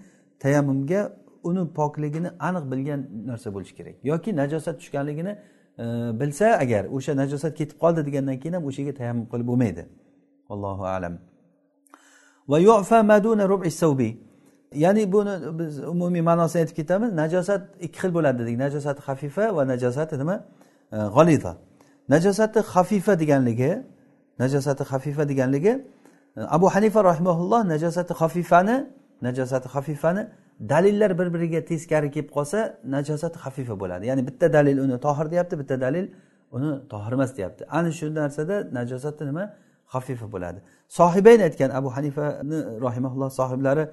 tayammumga 0.44 1.00
uni 1.48 1.62
pokligini 1.78 2.30
aniq 2.48 2.64
bilgan 2.72 3.00
narsa 3.26 3.54
bo'lishi 3.54 3.74
kerak. 3.78 3.94
Yoki 4.10 4.36
najosat 4.36 4.78
tushganligini 4.80 5.32
e, 5.78 5.84
bilsa 6.20 6.46
agar 6.64 6.84
o'sha 6.96 7.12
najosat 7.22 7.52
ketib 7.60 7.76
qoldi 7.82 8.00
degandan 8.06 8.36
keyin 8.42 8.54
ham 8.56 8.64
o'sha 8.68 8.82
yerga 8.82 8.94
tayammum 9.00 9.26
qilib 9.32 9.46
bo'lmaydi. 9.50 9.82
Allohu 10.48 10.84
alam. 10.96 11.14
Va 12.48 12.58
yufa 12.58 13.02
maduna 13.02 13.48
rubi 13.48 13.70
savbi 13.70 14.10
ya'ni 14.74 15.12
buni 15.12 15.58
biz 15.58 15.78
umumiy 15.78 16.22
ma'nosini 16.22 16.60
aytib 16.62 16.76
ketamiz. 16.76 17.10
Najosat 17.22 17.62
ikki 17.80 17.98
xil 18.02 18.10
bo'ladi 18.16 18.38
dedik. 18.42 18.56
Najosati 18.64 19.00
xafifa 19.08 19.44
va 19.56 19.62
najosati 19.72 20.14
nima? 20.18 20.36
E, 20.92 20.96
g'oliza. 21.16 21.52
Najosati 22.08 22.60
xafifa 22.74 23.12
deganligi 23.22 23.72
najosati 24.42 24.82
xafifa 24.90 25.28
deganligi 25.30 25.72
e, 26.36 26.40
abu 26.56 26.66
hanifa 26.74 27.00
rahimaulloh 27.10 27.60
najosati 27.72 28.12
xafifani 28.20 28.76
najosati 29.26 29.68
xafifani 29.74 30.22
dalillar 30.60 31.18
bir 31.18 31.28
biriga 31.34 31.60
teskari 31.70 32.10
kelib 32.14 32.30
qolsa 32.36 32.58
najosati 32.94 33.38
xafifa 33.44 33.74
bo'ladi. 33.82 34.06
Ya'ni 34.10 34.22
bitta 34.28 34.52
dalil 34.52 34.76
uni 34.84 34.96
tohir 35.06 35.26
deyapti 35.32 35.54
bitta 35.60 35.80
dalil 35.80 36.06
uni 36.56 36.70
tohir 36.92 37.12
emas 37.12 37.36
deyapti. 37.36 37.62
Ana 37.70 37.90
shu 37.98 38.06
narsada 38.14 38.56
najosati 38.78 39.22
nima? 39.30 39.44
Xafifa 39.94 40.26
bo'ladi. 40.34 40.58
Sohibayn 40.88 41.40
aytgan 41.40 41.70
abu 41.70 41.88
hanifani 41.96 42.80
rohimaulloh 42.84 43.30
sohiblari 43.30 43.84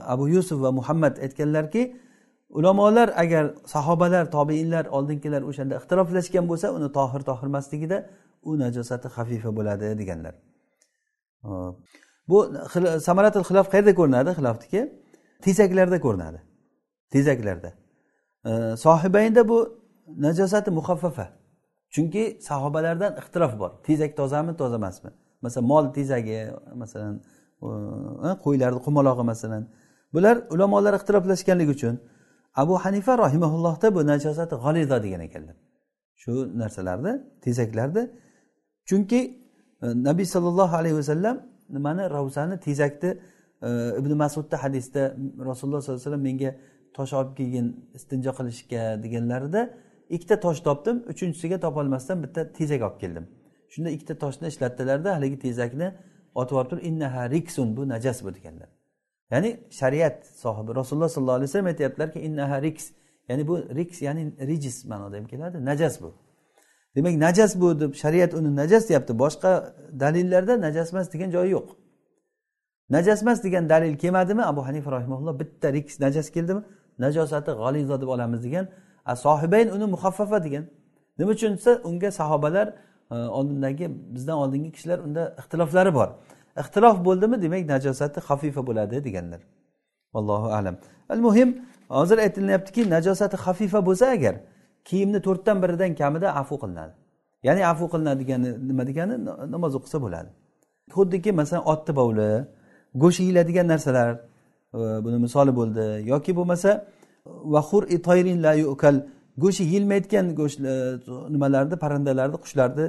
abu 0.00 0.28
yusuf 0.28 0.62
va 0.62 0.72
muhammad 0.72 1.16
aytganlarki 1.24 1.96
ulamolar 2.48 3.08
agar 3.16 3.54
sahobalar 3.66 4.30
tobeinlar 4.30 4.84
oldingilar 4.86 5.42
o'shanda 5.42 5.74
ixtiroflashgan 5.80 6.44
bo'lsa 6.50 6.66
uni 6.76 6.88
tohir 6.98 7.20
tohir 7.28 7.46
emasligida 7.52 7.98
u 8.42 8.58
najosati 8.58 9.08
hafifa 9.08 9.56
bo'ladi 9.56 9.98
deganlar. 9.98 10.34
Bu 12.28 12.38
samaratul 13.00 13.44
xilof 13.48 13.66
qayerda 13.72 13.92
ko'rinadi? 14.00 14.30
Xilofniki 14.38 14.80
tezaklarda 15.44 15.98
ko'rinadi. 16.06 16.38
Tezaklarda. 17.14 17.70
Sohibaynda 18.84 19.48
bu 19.48 19.58
najosati 20.26 20.70
muhaffafa 20.70 21.26
chunki 21.94 22.38
sahobalardan 22.48 23.12
ixtirof 23.20 23.58
bor. 23.58 23.70
Tezak 23.86 24.16
tozami 24.16 24.56
toza 24.56 24.76
emasmi? 24.82 25.10
Masalan 25.46 25.66
mol 25.72 25.84
tezagi 25.96 26.38
masalan 26.82 27.14
e, 28.26 28.30
qo'ylarni 28.44 28.80
qumalog'i 28.86 29.24
masalan. 29.32 29.62
Bular 30.14 30.36
ulamolar 30.54 30.94
ixtiroflashganligi 30.98 31.72
uchun 31.76 31.94
abu 32.62 32.74
hanifa 32.84 33.12
rahimaullohda 33.24 33.94
bu 33.96 34.00
najosati 34.12 34.54
g'aliza 34.64 34.96
degan 35.04 35.22
ekanlar. 35.28 35.56
Shu 36.22 36.32
narsalarni 36.60 37.12
tezaklarni. 37.44 38.04
Chunki 38.88 39.20
e, 39.82 39.86
nabiy 40.08 40.26
sollallohu 40.34 40.74
alayhi 40.80 40.96
vasallam 41.00 41.36
nimani? 41.76 42.02
Ravzani 42.16 42.56
tezakni 42.66 43.10
e, 43.68 43.68
ibn 44.00 44.12
masudda 44.22 44.56
hadisda 44.64 45.02
rasululloh 45.50 45.80
sollallohu 45.82 46.00
alayhi 46.00 46.06
vasallam 46.06 46.24
menga 46.30 46.50
tosh 46.96 47.12
olib 47.18 47.32
kelgin 47.38 47.66
istinjo 47.98 48.32
qilishga 48.38 48.82
deganlarida 49.04 49.62
ikkita 50.14 50.36
tosh 50.40 50.60
topdim 50.66 50.96
uchinchisiga 51.12 51.56
topolmasdan 51.60 52.22
bitta 52.24 52.52
tezak 52.58 52.82
olib 52.86 52.98
keldim. 53.00 53.26
Shunda 53.74 53.90
ikkita 53.96 54.14
toshni 54.22 54.46
ishlatdilarda 54.52 55.14
haligi 55.16 55.38
tezakni 55.44 55.88
otib 56.40 56.56
olib 56.56 56.70
turib 56.70 56.84
innaha 56.90 57.30
riksun 57.34 57.76
bu 57.76 57.82
najas 57.88 58.18
bu 58.24 58.34
deganlar. 58.34 58.68
Ya'ni 59.32 59.50
shariat 59.70 60.26
sohibi 60.26 60.70
rasululloh 60.80 61.08
sollallohu 61.08 61.38
alayhi 61.38 61.48
vasallam 61.48 61.66
aytyaptilarki 61.66 62.18
innaha 62.28 62.62
riks 62.62 62.84
ya'ni 63.28 63.48
bu 63.48 63.54
riks 63.78 64.02
ya'ni 64.02 64.22
rijis 64.50 64.84
ma'noda 64.90 65.16
ham 65.16 65.26
keladi 65.32 65.64
najas 65.64 65.94
bu. 66.02 66.14
Demak 66.96 67.14
najas 67.26 67.60
bu 67.60 67.80
deb 67.80 67.94
shariat 68.02 68.34
uni 68.34 68.56
najas 68.56 68.88
deyapti 68.88 69.12
boshqa 69.22 69.50
dalillarda 70.02 70.60
najas 70.66 70.92
emas 70.92 71.12
degan 71.12 71.30
joyi 71.30 71.50
yo'q. 71.56 71.68
Najas 72.90 73.22
emas 73.22 73.44
degan 73.44 73.68
dalil 73.68 73.94
kelmadimi? 74.02 74.42
Abu 74.52 74.60
hanifa 74.66 74.90
rahimulloh 74.96 75.34
bitta 75.40 75.72
riks 75.72 76.00
najas 76.00 76.30
keldimi? 76.30 76.62
Najosati 76.98 77.50
g'alizo 77.60 78.00
deb 78.02 78.08
olamiz 78.08 78.40
degan 78.46 78.68
sohibayn 79.24 79.68
uni 79.76 79.86
muhaffafa 79.94 80.44
degan. 80.44 80.64
Nima 81.18 81.30
uchun 81.30 81.52
desa 81.56 81.80
unga 81.84 82.10
sahobalar 82.10 82.66
oldindagi 83.10 83.86
bizdan 84.14 84.36
oldingi 84.36 84.72
kishilar 84.72 84.98
unda 84.98 85.34
ixtiloflari 85.40 85.94
bor. 85.94 86.08
Ixtilof 86.62 87.04
bo'ldimi 87.04 87.42
demak 87.42 87.62
najosati 87.68 88.20
xafifa 88.20 88.66
bo'ladi 88.66 89.04
deganlar. 89.04 89.40
Allohu 90.14 90.48
alam. 90.58 90.76
Al 91.08 91.18
muhim 91.18 91.48
hozir 91.88 92.18
aytilyaptiki 92.18 92.90
najosati 92.90 93.36
xafifa 93.36 93.80
bo'lsa 93.86 94.06
agar 94.16 94.34
kiyimni 94.88 95.20
to'rtdan 95.26 95.56
biridan 95.62 95.94
kamida 96.00 96.28
afu 96.40 96.54
qilinadi. 96.62 96.92
Ya'ni 97.46 97.62
afu 97.72 97.84
qilinadi 97.92 98.18
degani 98.22 98.50
nima 98.68 98.82
degani? 98.90 99.14
Namoz 99.54 99.72
o'qisa 99.78 99.98
bo'ladi. 100.04 100.30
Xuddiki 100.96 101.30
masalan 101.40 101.64
otni 101.72 101.92
bovli 102.00 102.28
go'sht 103.02 103.20
yeyiladigan 103.20 103.66
narsalar 103.72 104.08
e, 104.14 104.78
buni 105.04 105.18
misoli 105.24 105.52
bo'ldi. 105.60 105.84
Yoki 106.12 106.32
bo'lmasa 106.38 106.70
vahur 107.54 107.82
itoyrin 107.96 108.38
la 108.42 108.52
yukal 108.54 108.96
go'shti 109.42 109.64
yeyilmaydigan 109.64 110.34
go'sht 110.40 110.60
e, 110.60 110.74
nimalarni 111.34 111.76
parrandalarni 111.84 112.38
qushlarni 112.44 112.86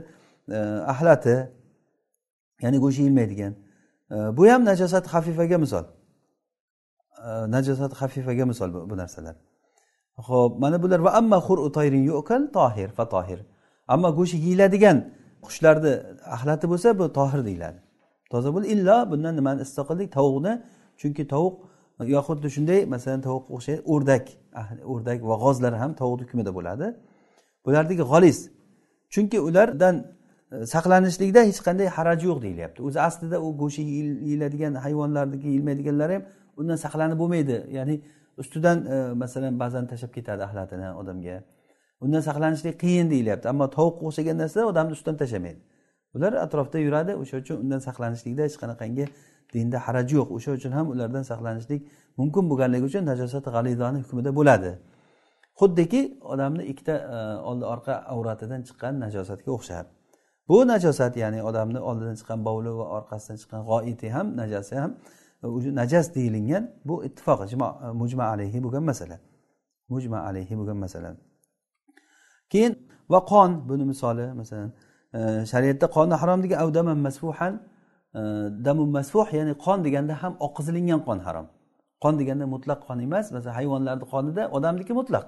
e, 0.58 0.58
axlati 0.94 1.36
ya'ni 2.64 2.78
go'sht 2.84 3.00
yeyilmaydigan. 3.00 3.54
E, 4.12 4.16
bu 4.38 4.44
ham 4.52 4.66
najosat 4.66 5.06
hafifaga 5.08 5.58
misol. 5.58 5.86
Najosat 7.56 7.94
hafifaga 8.02 8.46
misol 8.46 8.70
bu 8.90 8.98
narsalar. 8.98 9.36
Ho'p 10.28 10.60
mana 10.64 10.84
bular 10.84 11.00
va 11.00 11.12
amma 11.20 11.38
hur 11.48 11.70
itoyrin 11.70 12.04
yukal 12.12 12.44
tohir 12.58 12.90
fa 12.98 13.10
tohir. 13.10 13.40
Ammo 13.88 14.10
go'shti 14.20 14.38
yeyiladigan 14.46 14.98
qushlarni 15.46 15.94
axlati 16.36 16.66
bo'lsa 16.72 17.00
bu 17.00 17.06
tohir 17.20 17.42
deyiladi. 17.50 17.80
Toza 18.32 18.50
bo'l 18.56 18.66
illo 18.74 18.98
bundan 19.12 19.34
nimani 19.40 19.60
istisno 19.66 19.84
qildik 19.90 20.10
tovuqni 20.18 20.54
chunki 21.00 21.24
tovuq 21.34 21.56
yo 22.04 22.20
xuddi 22.28 22.50
shunday 22.56 22.86
masalan 22.86 23.22
tovuqqa 23.28 23.52
o'xshaydi 23.56 23.82
o'rdak. 23.94 24.26
Ah, 24.54 24.68
o'rdak 24.94 25.20
va 25.30 25.36
g'ozlar 25.44 25.74
ham 25.82 25.92
tovuqni 26.02 26.24
hukmida 26.28 26.52
bo'ladi. 26.58 26.88
Bulardagi 27.66 28.04
g'oliz 28.12 28.38
chunki 29.14 29.40
ulardan 29.40 29.96
e, 30.52 30.66
saqlanishlikda 30.74 31.42
hech 31.50 31.60
qanday 31.68 31.88
haraj 31.98 32.20
yo'q 32.30 32.40
deyilyapti. 32.46 32.80
O'zi 32.88 33.00
aslida 33.08 33.38
u 33.46 33.48
go'shti 33.62 33.84
yeyiladigan 34.28 34.74
hayvonlarniki 34.86 35.48
yeyilmaydiganlari 35.52 36.14
ham 36.18 36.24
undan 36.60 36.78
saqlanib 36.86 37.18
bo'lmaydi. 37.22 37.58
Ya'ni 37.78 37.96
ustidan 38.42 38.78
e, 38.86 38.96
masalan 39.24 39.54
ba'zan 39.64 39.88
tashlab 39.92 40.12
ketadi 40.18 40.42
axlatini 40.48 40.90
odamga. 41.02 41.38
Undan 42.04 42.22
saqlanishlik 42.30 42.76
qiyin 42.84 43.08
deyilyapti. 43.14 43.46
Ammo 43.54 43.66
tovuqqa 43.78 44.04
o'xshagan 44.10 44.38
narsa 44.44 44.66
odamni 44.72 44.92
ustidan 44.98 45.18
tashlamaydi. 45.22 45.62
Ular 46.16 46.34
atrofda 46.46 46.80
yuradi 46.80 47.14
o'sha 47.22 47.36
uchun 47.44 47.58
undan 47.64 47.82
saqlanishlikda 47.88 48.44
hech 48.48 48.58
qanaqangi 48.62 49.06
dinda 49.54 49.78
haraj 49.86 50.08
yo'q. 50.18 50.28
O'sha 50.38 50.52
uchun 50.58 50.72
ham 50.78 50.86
ulardan 50.94 51.24
saqlanishlik 51.32 51.82
mumkin 52.20 52.44
bo'lganligi 52.50 52.86
uchun 52.90 53.04
najosati 53.12 53.50
g'alizoni 53.56 54.00
hukmida 54.04 54.32
bo'ladi. 54.40 54.72
Xuddiki 55.60 56.02
odamni 56.34 56.64
ikkita 56.72 56.96
e, 57.16 57.18
oldi 57.50 57.66
orqa 57.74 57.94
avratidan 58.14 58.62
chiqqan 58.68 58.94
najosatga 59.06 59.50
o'xshab. 59.58 59.86
Bu 60.50 60.58
najosat 60.74 61.14
ya'ni 61.24 61.40
odamni 61.50 61.80
oldidan 61.90 62.16
chiqqan 62.20 62.40
bovli 62.48 62.72
va 62.80 62.86
orqasidan 62.98 63.38
chiqqan 63.42 63.62
g'oiti 63.70 64.08
ham 64.16 64.28
najasi 64.42 64.76
ham 64.82 64.92
e, 65.44 65.48
najas 65.82 66.06
deyilingan 66.16 66.64
bu 66.88 66.96
ittifoq 67.08 67.40
e, 67.54 67.56
mujma 68.02 68.26
alayhi 68.34 68.64
bo'lgan 68.66 68.84
masala. 68.92 69.18
Mujma 69.94 70.20
alayhi 70.30 70.54
bo'lgan 70.60 70.78
masala. 70.86 71.10
Keyin 72.52 72.74
va 73.10 73.20
qon 73.32 73.50
buni 73.70 73.86
misoli 73.92 74.26
masalan 74.42 74.72
shariatda 75.52 75.88
qonni 75.96 76.16
harom 76.22 76.40
degan 76.44 76.60
avdaman 76.64 76.98
masfuhan 77.08 77.54
damu 78.66 78.84
masfuh 78.98 79.28
ya'ni 79.38 79.54
qon 79.66 79.80
deganda 79.86 80.14
ham 80.22 80.34
oqizilingan 80.48 81.02
qon 81.08 81.20
harom. 81.26 81.48
Qon 82.04 82.14
deganda 82.20 82.46
mutlaq 82.56 82.80
qon 82.88 82.98
emas 83.08 83.26
masalan 83.36 83.56
hayvonlarni 83.60 84.06
qonida 84.14 84.44
odamniki 84.58 84.94
mutlaq. 85.00 85.28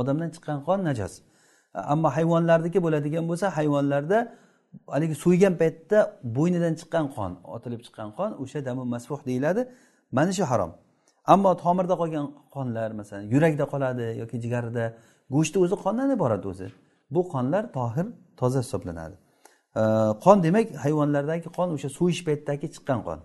Odamdan 0.00 0.28
chiqqan 0.34 0.58
qon 0.68 0.78
najos 0.88 1.14
ammo 1.74 2.08
hayvonlarniki 2.16 2.78
bo'ladigan 2.86 3.24
bo'lsa 3.30 3.46
hayvonlarda 3.58 4.18
haligi 4.94 5.14
so'ygan 5.24 5.54
paytda 5.62 5.98
bo'ynidan 6.36 6.74
chiqqan 6.80 7.06
qon 7.16 7.32
otilib 7.56 7.80
chiqqan 7.86 8.08
qon 8.18 8.30
o'sha 8.42 8.58
damu 8.68 8.84
masfuh 8.94 9.20
deyiladi. 9.28 9.62
Mana 10.16 10.32
shu 10.38 10.44
harom. 10.52 10.72
Ammo 11.34 11.50
tomirda 11.64 11.94
qolgan 12.02 12.26
qonlar 12.54 12.90
masalan 13.00 13.24
yurakda 13.34 13.64
qoladi 13.72 14.06
yoki 14.22 14.36
jigarida 14.44 14.84
go'shtni 15.34 15.58
o'zi 15.64 15.76
qondan 15.84 16.08
iborat 16.16 16.44
o'zi. 16.52 16.66
Bu 17.14 17.20
qonlar 17.34 17.62
tohir 17.78 18.06
toza 18.40 18.60
hisoblanadi. 18.64 19.16
Qon 20.24 20.42
demak 20.42 20.66
hayvonlardagi 20.84 21.48
qon 21.56 21.68
o'sha 21.74 21.88
so'yish 21.98 22.22
paytidagi 22.26 22.66
chiqqan 22.74 23.00
qon. 23.06 23.20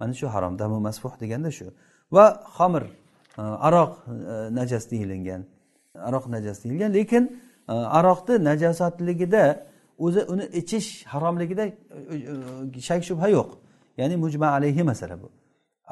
Mana 0.00 0.14
shu 0.14 0.26
harom 0.34 0.58
damu 0.58 0.80
masfuh 0.80 1.12
deganda 1.20 1.50
shu. 1.50 1.66
Va 2.12 2.24
xamir 2.56 2.82
e, 2.82 3.42
aroq 3.42 3.92
e, 4.08 4.54
najas 4.58 4.90
deyilgan 4.90 5.42
aroq 6.08 6.24
najas 6.34 6.64
deyilgan 6.64 6.92
lekin 6.98 7.24
e, 7.68 7.72
aroqni 7.98 8.34
najosatligida 8.48 9.44
o'zi 9.98 10.20
uni 10.32 10.44
ichish 10.60 10.88
haromligida 11.12 11.64
shak 12.88 13.02
shubha 13.08 13.28
yo'q. 13.36 13.50
Ya'ni 14.00 14.16
mujma 14.24 14.48
alayhi 14.56 14.82
masala 14.90 15.16
bu. 15.22 15.28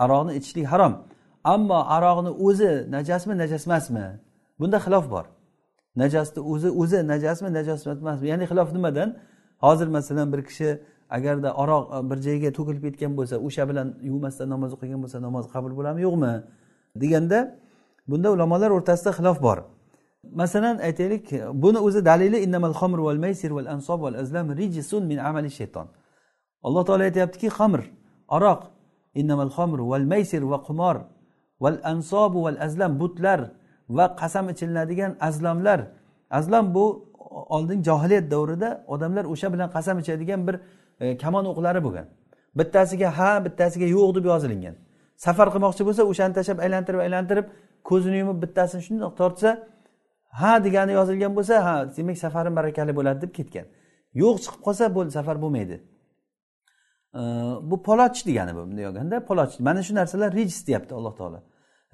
Aroqni 0.04 0.32
ichishlik 0.38 0.66
harom. 0.72 0.94
Ammo 1.44 1.78
aroqni 1.96 2.30
o'zi 2.46 2.70
najasmi 2.96 3.34
najas 3.42 3.66
emasmi 3.66 4.06
bunda 4.58 4.78
xilof 4.84 5.04
bor. 5.14 5.26
Najasni 6.02 6.40
o'zi 6.52 6.68
o'zi 6.80 6.98
najasmi 7.12 7.48
najas 7.58 7.80
emasmi 7.86 8.26
ya'ni 8.32 8.44
xilof 8.50 8.68
nimadan? 8.76 9.08
Hozir 9.64 9.88
masalan 9.96 10.32
bir 10.32 10.40
kishi 10.48 10.68
agarda 11.16 11.48
aroq 11.62 11.84
e, 11.96 11.98
bir 12.10 12.18
joyga 12.26 12.50
to'kilib 12.56 12.82
ketgan 12.86 13.12
bo'lsa 13.18 13.36
o'sha 13.46 13.64
bilan 13.70 13.88
yuvmasdan 14.08 14.48
namoz 14.54 14.70
o'qigan 14.76 15.00
bo'lsa 15.04 15.18
namoz 15.26 15.44
qabul 15.54 15.72
bo'ladimi? 15.78 16.02
Yo'qmi? 16.08 16.32
Deganda 17.02 17.38
bunda 18.10 18.28
ulamolar 18.34 18.70
o'rtasida 18.76 19.10
xilof 19.18 19.38
bor. 19.46 19.58
Masalan 20.40 20.76
aytaylik 20.88 21.24
buni 21.62 21.78
o'zi 21.86 22.00
dalili 22.10 22.38
innamal 22.46 22.74
xamr 22.80 22.98
val 23.06 23.18
maysir 23.24 23.50
val 23.56 23.68
ansob 23.74 23.98
val 24.06 24.16
azlam 24.22 24.46
rijisun 24.60 25.02
min 25.10 25.18
amali 25.28 25.50
shayton. 25.58 25.86
Alloh 26.66 26.82
taolo 26.88 27.02
aytyaptiki 27.08 27.48
xamr 27.58 27.80
aroq 28.36 28.60
innamal 29.20 29.50
xamr 29.56 29.78
val 29.90 30.06
maysir 30.12 30.42
va 30.52 30.58
qumor 30.66 30.96
val 31.62 31.78
ansobu 31.92 32.38
val 32.46 32.58
azlam 32.66 32.92
butlar 33.00 33.40
va 33.96 34.04
qasam 34.20 34.44
ichilinadigan 34.52 35.12
azlamlar. 35.28 35.80
Azlam 36.38 36.64
bu 36.74 36.84
oldin 37.56 37.82
johiliyat 37.88 38.30
davrida 38.30 38.84
odamlar 38.94 39.24
o'sha 39.32 39.52
bilan 39.54 39.68
qasam 39.76 39.96
ichadigan 40.02 40.40
bir 40.48 40.56
e, 41.00 41.16
kamon 41.22 41.44
o'qlari 41.52 41.80
bo'lgan. 41.86 42.06
Bittasiga 42.58 43.08
ha 43.18 43.30
bittasiga 43.46 43.86
yo'q 43.96 44.10
deb 44.16 44.24
yozilingan 44.32 44.76
safar 45.24 45.48
qilmoqchi 45.54 45.82
bo'lsa 45.88 46.02
o'shani 46.10 46.34
tashlab 46.38 46.58
aylantirib 46.64 47.00
aylantirib 47.06 47.46
ko'zini 47.90 48.16
yumib 48.22 48.38
bittasini 48.44 48.82
shundoq 48.88 49.12
tortsa 49.20 49.50
ha 50.40 50.52
degani 50.64 50.92
yozilgan 50.98 51.32
bo'lsa 51.38 51.54
ha 51.66 51.74
demak 51.96 52.18
safarim 52.24 52.54
barakali 52.58 52.92
bo'ladi 52.98 53.18
deb 53.24 53.32
ketgan. 53.38 53.66
Yo'q 54.22 54.36
chiqib 54.44 54.60
qolsa 54.66 54.84
bo'ldi 54.96 55.12
safar 55.18 55.36
bo'lmaydi. 55.44 55.76
E, 57.20 57.22
bu 57.70 57.76
polotch 57.88 58.20
degani 58.28 58.52
bu 58.56 58.62
bunday 58.68 58.86
olganda 58.90 59.16
polotch 59.28 59.54
mana 59.66 59.80
shu 59.86 59.92
narsalar 60.00 60.30
rijis 60.38 60.60
deyapti 60.68 60.92
alloh 60.98 61.14
taolo. 61.20 61.38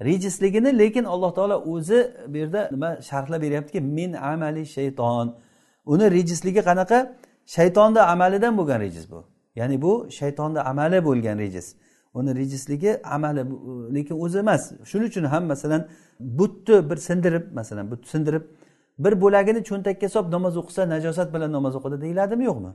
Rijisligini 0.07 0.77
lekin 0.79 1.03
alloh 1.03 1.31
taolo 1.35 1.57
o'zi 1.73 1.99
bu 2.27 2.37
yerda 2.37 2.69
nima 2.71 2.89
sharhlab 3.09 3.41
beryaptiki 3.41 3.81
min 3.81 4.13
amali 4.13 4.65
shayton. 4.65 5.35
Uni 5.85 6.11
rejisligi 6.11 6.61
qanaqa? 6.69 6.99
Shaytonni 7.45 8.01
amalidan 8.13 8.57
bo'lgan 8.57 8.79
rejis 8.85 9.11
bu. 9.11 9.23
Ya'ni 9.55 9.81
bu 9.81 10.07
shaytonni 10.19 10.59
amali 10.59 11.05
bo'lgan 11.07 11.37
rejis 11.43 11.67
uni 12.13 12.35
rejisligi 12.35 13.01
amali 13.03 13.43
lekin 13.95 14.15
o'zi 14.25 14.39
emas. 14.39 14.71
Shuning 14.83 15.07
uchun 15.07 15.23
ham 15.23 15.43
masalan 15.45 15.87
butni 16.19 16.89
bir 16.89 16.97
sindirib 16.97 17.53
masalan 17.53 17.91
butni 17.91 18.07
sindirib 18.07 18.43
bir 18.99 19.13
bo'lagini 19.23 19.61
cho'ntakka 19.69 20.09
solib 20.09 20.31
namoz 20.31 20.57
o'qisa 20.61 20.89
najosat 20.89 21.33
bilan 21.33 21.51
namoz 21.57 21.73
o'qidi 21.79 22.01
deyiladimi? 22.01 22.43
Yo'qmi? 22.49 22.71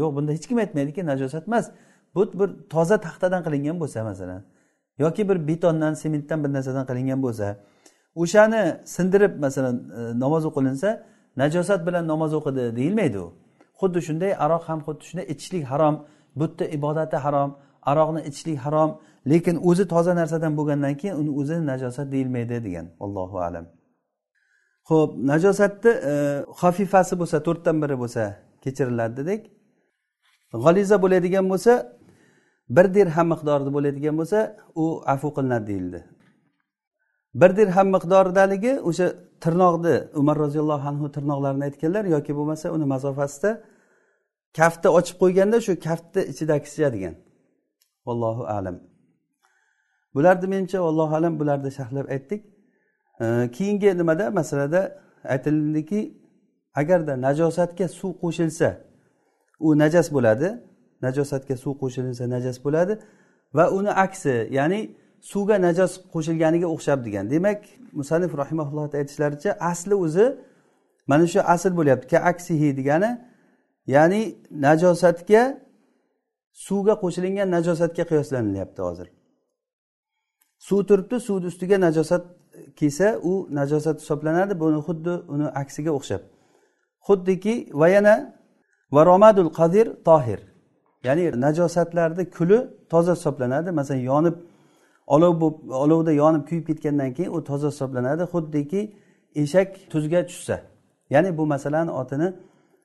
Yo'q 0.00 0.10
bunda 0.16 0.32
hech 0.32 0.46
kim 0.48 0.58
aytmaydiki 0.58 1.06
najosat 1.06 1.44
emas. 1.48 1.70
But 2.14 2.30
bir 2.40 2.48
toza 2.72 2.96
taxtadan 3.06 3.40
qilingan 3.46 3.76
bo'lsa 3.82 4.04
masalan 4.10 4.42
yoki 4.98 5.28
bir 5.28 5.48
betondan 5.48 5.94
sementdan 5.94 6.44
bir 6.44 6.52
narsadan 6.52 6.86
qilingan 6.86 7.22
bo'lsa 7.22 7.46
o'shani 8.22 8.62
sindirib 8.84 9.32
masalan 9.44 9.76
e, 9.98 10.20
namoz 10.20 10.44
o'qilinsa 10.50 10.90
najosat 11.36 11.86
bilan 11.86 12.04
namoz 12.08 12.34
o'qidi 12.38 12.76
deyilmaydi 12.76 13.18
u. 13.18 13.28
Xuddi 13.80 14.00
shunday 14.08 14.32
aroq 14.44 14.62
ham 14.68 14.80
xuddi 14.86 15.04
shunday 15.08 15.26
ichishlik 15.32 15.64
harom 15.64 15.94
butni 16.40 16.66
ibodati 16.76 17.16
harom 17.16 17.50
aroqni 17.90 18.20
ichishlik 18.28 18.58
harom 18.64 18.90
lekin 19.30 19.56
o'zi 19.68 19.84
toza 19.92 20.12
narsadan 20.20 20.52
bo'lgandan 20.58 20.94
keyin 21.00 21.16
uni 21.20 21.30
o'zi 21.40 21.56
najosat 21.70 22.06
deyilmaydi 22.14 22.64
degan. 22.66 22.86
Allohu 23.04 23.38
alam. 23.48 23.66
Ho'p 24.90 25.10
najosatni 25.32 25.90
e, 26.10 26.12
xafifasi 26.60 27.14
bo'lsa 27.20 27.36
to'rtdan 27.46 27.76
biri 27.82 27.96
bo'lsa 28.02 28.22
kechiriladi 28.64 29.14
dedik. 29.20 29.40
G'aliza 30.64 30.96
bo'ladigan 31.02 31.46
bo'lsa 31.52 31.72
bir 32.68 32.94
dirham 32.94 33.26
miqdorida 33.32 33.70
bo'ladigan 33.76 34.14
bo'lsa 34.20 34.38
u 34.74 35.02
afu 35.06 35.28
qilinadi 35.36 35.66
deyildi. 35.66 36.00
Bir 37.40 37.56
dirham 37.56 37.88
miqdoridaligi 37.96 38.72
o'sha 38.88 39.06
tirnoqni 39.44 39.94
umar 40.20 40.36
roziyallohu 40.44 40.88
anhu 40.92 41.06
tirnoqlarini 41.16 41.64
aytganlar 41.68 42.04
yoki 42.14 42.32
bo'lmasa 42.38 42.66
uni 42.76 42.86
masofasida 42.94 43.50
kaftni 44.58 44.88
ochib 44.98 45.16
qo'yganda 45.22 45.58
shu 45.66 45.72
kaftni 45.86 46.22
ichidagisicha 46.32 46.88
degan 46.94 47.14
vallohu 48.06 48.44
alam. 48.56 48.76
Bularni 50.14 50.46
menimcha 50.52 50.78
allohu 50.90 51.14
alam 51.18 51.32
bularni 51.40 51.70
sharhlab 51.78 52.06
aytdik. 52.14 52.40
Keyingi 53.56 53.98
nimada? 53.98 54.30
Masalada 54.30 54.80
aytildiki 55.34 56.00
agarda 56.80 57.12
najosatga 57.26 57.86
suv 57.98 58.12
qo'shilsa 58.22 58.68
u 59.66 59.68
najas 59.82 60.08
bo'ladi. 60.16 60.48
Najosatga 61.04 61.54
suv 61.62 61.72
qo'shilsa 61.82 62.24
najas 62.34 62.56
bo'ladi 62.64 62.94
va 63.56 63.64
uni 63.78 63.92
aksi 64.06 64.34
ya'ni 64.58 64.80
suvga 65.30 65.56
najos 65.66 65.92
qo'shilganiga 66.14 66.66
o'xshab 66.74 66.98
degan. 67.06 67.24
Demak 67.34 67.60
musanif 67.98 68.32
rahimaullohni 68.42 68.96
aytishlaricha 69.00 69.50
asli 69.70 69.94
o'zi 70.04 70.26
mana 71.10 71.26
shu 71.32 71.40
asl 71.54 71.72
bo'lyapti 71.78 72.06
ka 72.12 72.18
aksihi 72.30 72.68
degani 72.78 73.10
ya'ni 73.94 74.22
najosatga 74.66 75.42
suvga 76.66 76.94
qo'shilingan 77.02 77.48
najosatga 77.56 78.04
qiyoslanilyapti 78.10 78.80
hozir. 78.88 79.08
Suv 80.66 80.80
turibdi 80.88 81.16
suvni 81.26 81.46
ustiga 81.52 81.76
najosat 81.86 82.24
kelsa 82.78 83.08
u 83.30 83.32
najosat 83.58 83.96
hisoblanadi 84.02 84.54
buni 84.62 84.78
xuddi 84.86 85.14
uni 85.34 85.46
aksiga 85.62 85.92
o'xshab. 85.98 86.22
Xuddiki 87.06 87.54
va 87.80 87.88
yana 87.96 88.14
varomadul 88.96 89.50
qadir 89.58 89.86
tohir. 90.08 90.40
Ya'ni 91.06 91.24
najosatlarni 91.44 92.24
kuli 92.36 92.58
toza 92.92 93.12
hisoblanadi. 93.18 93.70
Masalan 93.80 94.00
yonib 94.00 94.36
olov 95.14 95.32
bo'lib 95.40 95.70
olovda 95.84 96.12
yonib 96.22 96.42
kuyib 96.48 96.64
ketgandan 96.70 97.10
keyin 97.16 97.30
u 97.36 97.44
toza 97.50 97.68
hisoblanadi. 97.72 98.22
Xuddiki 98.32 98.80
eshak 99.42 99.68
tuzga 99.92 100.20
tushsa. 100.30 100.56
Ya'ni 101.10 101.38
bu 101.38 101.46
masalani 101.46 101.90
otini 101.90 102.28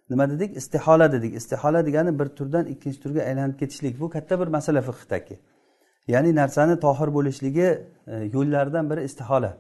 nima 0.10 0.30
dedik? 0.30 0.58
Istihola 0.58 1.12
dedik. 1.12 1.32
Istihola 1.40 1.86
degani 1.86 2.20
bir 2.20 2.28
turdan 2.38 2.66
ikkinchi 2.74 3.00
turga 3.04 3.22
aylanib 3.30 3.56
ketishlik. 3.62 4.00
Bu 4.00 4.10
katta 4.10 4.40
bir 4.42 4.48
masala 4.48 4.82
fiqhdagi. 4.90 5.36
Ya'ni 6.08 6.36
narsani 6.36 6.80
tohir 6.86 7.10
bo'lishligi 7.18 7.68
e, 8.08 8.16
yo'llaridan 8.36 8.90
biri 8.90 9.02
istihola. 9.10 9.52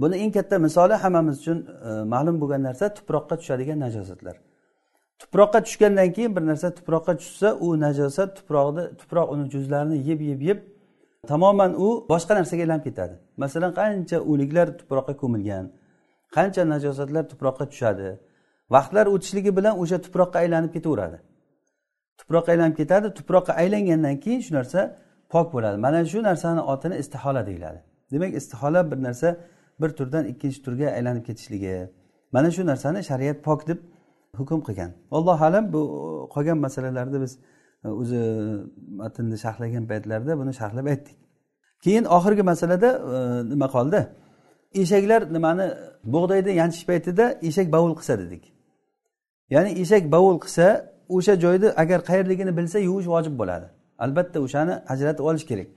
Buni 0.00 0.16
eng 0.16 0.32
katta 0.32 0.58
misoli 0.58 0.94
hammamiz 0.94 1.36
uchun 1.40 1.58
e, 1.88 1.90
ma'lum 2.14 2.40
bo'lgan 2.40 2.62
narsa 2.68 2.94
tuproqqa 2.98 3.34
tushadigan 3.40 3.78
najosatlar. 3.80 4.36
Tuproqqa 5.22 5.62
tushgandan 5.66 6.12
keyin 6.12 6.36
bir 6.36 6.42
narsa 6.50 6.68
tuproqqa 6.78 7.16
tushsa 7.16 7.48
u 7.64 7.80
najosat 7.80 8.30
tuproqni 8.38 8.84
tuproq 9.00 9.28
uni 9.34 9.44
juzlarini 9.54 9.96
yeb 10.08 10.20
yeb 10.30 10.40
yeb 10.48 10.58
tamoman 11.30 11.72
u 11.84 11.88
boshqa 12.12 12.32
narsaga 12.38 12.62
aylanib 12.64 12.84
ketadi. 12.88 13.14
Masalan 13.36 13.72
qancha 13.80 14.18
o'liklar 14.30 14.66
tuproqqa 14.80 15.14
ko'milgan 15.22 15.64
qancha 16.36 16.62
najosatlar 16.72 17.24
tuproqqa 17.32 17.64
tushadi 17.72 18.08
vaqtlar 18.74 19.06
o'tishligi 19.14 19.50
bilan 19.58 19.74
o'sha 19.82 19.98
tuproqqa 20.06 20.36
aylanib 20.44 20.72
ketaveradi. 20.76 21.18
Tuproqqa 22.20 22.50
aylanib 22.54 22.76
ketadi 22.80 23.08
tuproqqa 23.18 23.52
aylangandan 23.62 24.16
keyin 24.24 24.40
shu 24.46 24.52
narsa 24.58 24.80
pok 25.32 25.46
bo'ladi. 25.54 25.76
Mana 25.86 25.98
shu 26.12 26.18
narsani 26.28 26.62
otini 26.72 26.96
istihola 27.02 27.42
deyiladi. 27.48 27.80
Demak 28.12 28.32
istihola 28.40 28.80
bir 28.90 28.98
narsa 29.06 29.28
bir 29.80 29.90
turdan 29.98 30.24
ikkinchi 30.32 30.58
turga 30.66 30.88
aylanib 30.98 31.24
ketishligi 31.28 31.76
mana 32.34 32.48
shu 32.56 32.62
narsani 32.70 33.00
shariat 33.10 33.38
pok 33.46 33.60
deb 33.68 33.78
hukm 34.36 34.60
qilgan. 34.60 34.90
Allohu 35.10 35.44
alam 35.44 35.72
bu 35.72 35.80
qolgan 36.34 36.58
masalalarni 36.58 37.20
biz 37.20 37.38
e, 37.84 37.88
o'zi 37.88 38.20
matnni 39.00 39.38
sharhlagan 39.44 39.84
paytlarda 39.90 40.38
buni 40.40 40.52
sharhlab 40.60 40.86
aytdik. 40.92 41.16
Keyin 41.84 42.04
oxirgi 42.04 42.42
masalada 42.42 42.88
e, 43.14 43.16
nima 43.52 43.66
qoldi? 43.76 44.00
Eshaklar 44.82 45.22
nimani 45.36 45.66
bug'doyni 46.14 46.52
yanchish 46.60 46.84
paytida 46.90 47.24
eshak 47.48 47.66
bovul 47.74 47.94
qilsa 47.98 48.14
dedik. 48.22 48.44
Ya'ni 49.54 49.70
eshak 49.82 50.04
bovul 50.14 50.38
qilsa 50.44 50.66
o'sha 51.16 51.34
joyni 51.44 51.68
agar 51.82 51.98
qayerligini 52.10 52.52
bilsa 52.58 52.78
yuvish 52.88 53.08
vojib 53.14 53.34
bo'ladi. 53.40 53.66
Albatta 54.04 54.38
o'shani 54.46 54.74
ajratib 54.92 55.24
olish 55.30 55.46
kerak. 55.50 55.68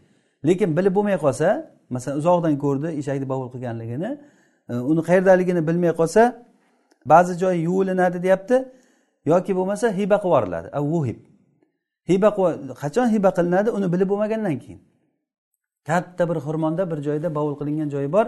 Lekin 0.47 0.69
bilib 0.77 0.93
bo'lmay 0.97 1.17
qolsa 1.25 1.47
masalan 1.95 2.17
uzoqdan 2.21 2.53
ko'rdi 2.63 2.87
eshakni 3.01 3.25
bovul 3.31 3.49
qilganligini 3.53 4.09
e, 4.69 4.73
uni 4.91 5.01
qayerdaligini 5.09 5.61
bilmay 5.67 5.93
qolsa 6.01 6.21
ba'zi 7.05 7.33
joyi 7.39 7.59
yuvilinadi 7.67 8.23
deyapti 8.23 8.55
yoki 9.25 9.55
bo'lmasa 9.57 9.85
hiba 9.97 10.17
qilib 10.23 10.25
yuboriladi 10.25 10.67
vuhib. 10.93 11.19
Hiba 12.09 12.29
qachon 12.81 13.07
hiba 13.15 13.29
qilinadi 13.37 13.69
uni 13.77 13.87
bilib 13.93 14.09
bo'lmagandan 14.11 14.59
keyin. 14.63 14.79
Katta 15.87 16.29
bir 16.29 16.37
xirmonda 16.45 16.83
bir 16.91 16.99
joyda 17.07 17.35
bovul 17.35 17.55
qilingan 17.59 17.89
joyi 17.95 18.09
bor. 18.15 18.25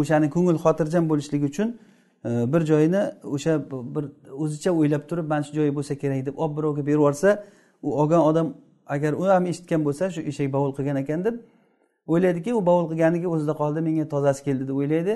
O'shani 0.00 0.28
ko'ngil 0.34 0.58
xotirjam 0.64 1.04
bo'lishligi 1.10 1.46
uchun 1.52 1.68
e, 2.24 2.30
bir 2.52 2.60
joyini 2.70 3.02
o'sha 3.34 3.52
bir 3.94 4.04
o'zicha 4.42 4.70
o'ylab 4.78 5.02
turib 5.08 5.26
mana 5.32 5.42
shu 5.46 5.52
joyi 5.58 5.72
bo'lsa 5.78 5.94
kerak 6.02 6.26
deb 6.26 6.34
olib 6.42 6.56
birovga 6.58 6.82
berib 6.86 6.98
yuborsa 6.98 7.44
u 7.82 7.88
olgan 8.00 8.22
odam 8.30 8.46
agar 8.94 9.12
u 9.12 9.24
ham 9.34 9.46
eshitgan 9.52 9.80
bo'lsa 9.86 10.04
shu 10.14 10.20
eshak 10.30 10.52
bovul 10.52 10.72
qilgan 10.76 10.96
ekan 11.02 11.20
deb 11.24 11.34
o'ylaydiki 12.12 12.50
u 12.58 12.60
bovul 12.68 12.86
qilganiga 12.90 13.28
o'zida 13.34 13.54
qoldi 13.60 13.80
menga 13.88 14.06
tozasi 14.14 14.40
keldi 14.46 14.64
deb 14.68 14.76
o'ylaydi. 14.82 15.14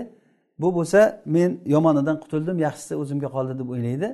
Bu 0.59 0.69
bo'lsa 0.75 1.23
men 1.27 1.61
yomonidan 1.67 2.17
qutuldim 2.23 2.59
yaxshisi 2.67 2.95
o'zimga 3.03 3.29
qoldi 3.37 3.59
deb 3.61 3.69
o'ylaydi. 3.75 4.09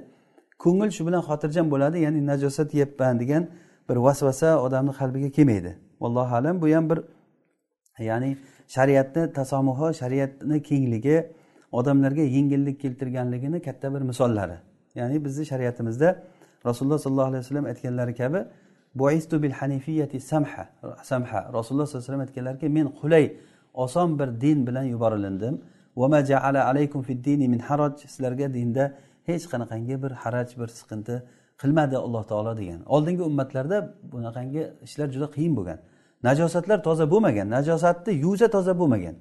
Ko'ngil 0.65 0.91
shu 0.97 1.03
bilan 1.07 1.23
xotirjam 1.29 1.67
bo'ladi 1.73 1.99
ya'ni 2.07 2.21
najosat 2.31 2.75
yeyapman 2.75 3.21
degan 3.23 3.43
bir 3.89 3.97
vasvasa 4.07 4.49
odamni 4.67 4.93
qalbiga 5.01 5.31
kelmaydi. 5.37 5.71
Allohu 6.01 6.35
alam 6.37 6.63
bu 6.63 6.67
ham 6.75 6.85
bir 6.91 6.99
ya'ni 8.11 8.31
shariatni 8.77 9.33
tasomuhi 9.33 9.95
shariatni 10.01 10.63
kengligi 10.69 11.17
odamlarga 11.73 12.23
yengillik 12.37 12.81
keltirganligini 12.81 13.63
katta 13.63 13.95
bir 13.95 14.01
misollari. 14.11 14.57
Ya'ni 14.95 15.25
bizni 15.25 15.45
shariatimizda 15.47 16.09
rasululloh 16.69 16.99
sollallohu 16.99 17.31
alayhi 17.33 17.43
vasallam 17.45 17.65
aytganlari 17.65 18.15
kabi 18.15 18.41
buistu 18.95 19.43
bil 19.43 19.55
hanifiyati 19.61 20.21
samha 20.21 20.65
samha. 21.03 21.41
Rasululloh 21.53 21.87
sollallohu 21.87 21.93
alayhi 21.93 22.05
vasallam 22.05 22.21
aytganlarki 22.21 22.69
men 22.69 22.87
qulay 23.01 23.25
oson 23.75 24.19
bir 24.19 24.41
din 24.41 24.67
bilan 24.67 24.83
yuborilindim 24.95 25.55
min 27.53 27.61
haraj. 27.69 27.95
Sizlarga 28.01 28.47
dinda 28.55 28.85
hech 29.29 29.45
qanaqangi 29.53 30.03
bir 30.03 30.13
haraj 30.23 30.49
bir 30.61 30.69
siqinti 30.79 31.15
qilmadi 31.61 31.97
alloh 31.97 32.25
taolo 32.31 32.53
degan. 32.61 32.81
Oldingi 32.95 33.23
ummatlarda 33.23 33.95
bunaqangi 34.13 34.63
ishlar 34.87 35.09
juda 35.15 35.29
qiyin 35.37 35.57
bo'lgan. 35.59 35.79
Najosatlar 36.29 36.79
toza 36.89 37.11
bo'lmagan. 37.13 37.47
Najosatni 37.57 38.13
yuvsa 38.25 38.47
toza 38.57 38.79
bo'lmagan. 38.81 39.15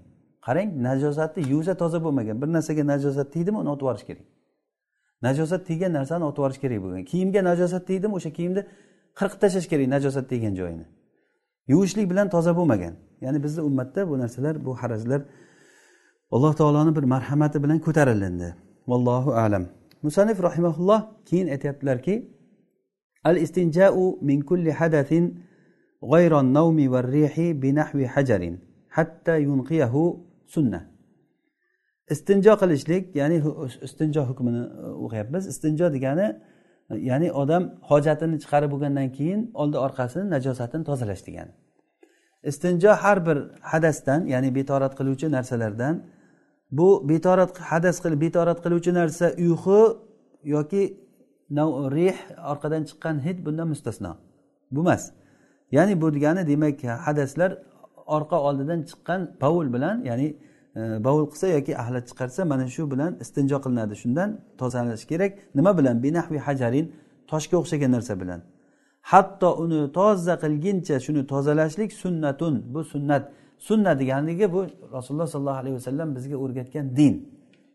Qarang 0.45 0.69
najosatni 0.88 1.41
yuvsa 1.53 1.74
toza 1.82 1.99
bo'lmagan. 2.05 2.36
Bir 2.41 2.49
narsaga 2.55 2.84
najosat 2.93 3.28
tegdimi 3.36 3.57
uni 3.63 3.69
otib 3.69 3.86
yuborish 3.86 4.05
kerak. 4.09 4.26
Najosat 5.28 5.61
tegan 5.69 5.91
narsani 5.99 6.24
otib 6.30 6.39
yuborish 6.41 6.59
kerak 6.63 6.80
bo'lgan. 6.84 7.03
Kiyimga 7.11 7.41
najosat 7.49 7.84
tegdimi 7.89 8.13
o'sha 8.19 8.32
kiyimni 8.38 8.61
qirqib 9.19 9.39
tashlash 9.43 9.67
kerak 9.71 9.88
najosat 9.95 10.26
tegan 10.32 10.53
joyini. 10.59 10.86
Yuvishlik 11.71 12.05
bilan 12.11 12.28
toza 12.36 12.51
bo'lmagan. 12.59 12.93
Ya'ni 13.21 13.39
bizni 13.45 13.61
ummatda 13.69 14.09
bu 14.09 14.19
narsalar 14.24 14.65
bu 14.65 14.71
harajlar 14.82 15.21
alloh 16.34 16.53
taoloni 16.61 16.93
bir 16.97 17.05
marhamati 17.14 17.59
bilan 17.64 17.78
ko'tarilindi 17.86 18.49
vallohu 18.91 19.30
alam 19.45 19.64
musanif 20.07 20.39
rahimaulloh 20.49 21.01
keyin 21.28 21.49
aytyaptilarki 21.55 22.14
al 23.30 23.36
istinjau 23.45 24.18
min 24.28 24.39
kulli 24.51 24.72
hadathin 24.80 25.24
غير 26.14 26.32
النوم 26.41 26.78
والريح 26.93 27.34
بنحو 27.62 27.99
حجر 28.14 28.43
حتى 28.97 29.34
ينقيه 29.43 29.95
سنة 30.47 30.80
istinjo 32.14 32.53
qilishlik 32.61 33.05
ya'ni 33.20 33.39
istinjo 33.86 34.22
hukmini 34.28 34.62
o'qiyapmiz 35.05 35.43
istinjo 35.53 35.86
degani 35.97 36.26
ya'ni 37.11 37.28
odam 37.43 37.62
hojatini 37.91 38.36
chiqarib 38.43 38.70
bo'lgandan 38.74 39.09
keyin 39.16 39.41
oldi 39.62 39.76
orqasini 39.86 40.26
najosatini 40.34 40.84
tozalash 40.91 41.22
degani 41.28 41.53
istinjo 42.51 42.93
har 43.03 43.18
bir 43.26 43.39
hadasdan 43.72 44.20
ya'ni 44.34 44.51
betorat 44.59 44.93
qiluvchi 44.99 45.26
narsalardan 45.36 45.95
bu 46.78 47.09
betorat 47.09 47.53
hadas 47.71 47.97
qilib 48.03 48.19
betorat 48.26 48.59
qiluvchi 48.65 48.91
narsa 48.99 49.26
uyqu 49.45 49.80
yoki 50.55 50.84
rih 51.95 52.17
orqadan 52.51 52.84
chiqqan 52.89 53.15
hid 53.26 53.38
bundan 53.45 53.67
mustasno. 53.74 54.11
Bu 54.71 54.82
emas. 54.82 55.03
Ya'ni 55.71 56.01
bu 56.01 56.07
degani 56.15 56.47
demak 56.47 56.84
hadaslar 56.84 57.51
orqa 58.05 58.38
oldidan 58.47 58.80
chiqqan 58.89 59.21
bovul 59.41 59.67
bilan 59.74 59.95
ya'ni 60.09 60.28
e, 60.76 60.82
bovul 61.05 61.26
qilsa 61.32 61.47
yoki 61.47 61.78
axlat 61.82 62.05
chiqarsa 62.09 62.41
mana 62.51 62.67
shu 62.76 62.84
bilan 62.91 63.11
istinjo 63.24 63.57
qilinadi. 63.65 63.95
Shundan 64.03 64.30
tozalanish 64.57 65.05
kerak. 65.11 65.32
Nima 65.55 65.71
bilan? 65.78 65.95
Binahvi 66.03 66.38
hajarin 66.47 66.86
toshga 67.32 67.55
o'xshagan 67.61 67.91
narsa 67.95 68.13
bilan. 68.21 68.39
Hatto 69.11 69.49
uni 69.63 69.91
toza 69.97 70.36
qilguncha 70.43 70.95
shuni 71.05 71.21
tozalashlik 71.34 71.91
sunnatun. 72.03 72.53
Bu 72.74 72.82
sunnat 72.84 73.24
sunna 73.68 73.99
deganligi 73.99 74.53
bu 74.53 74.59
rasululloh 74.91 75.28
sollallohu 75.28 75.59
alayhi 75.64 75.76
vasallam 75.76 76.16
bizga 76.16 76.38
o'rgatgan 76.43 76.95
din. 76.95 77.16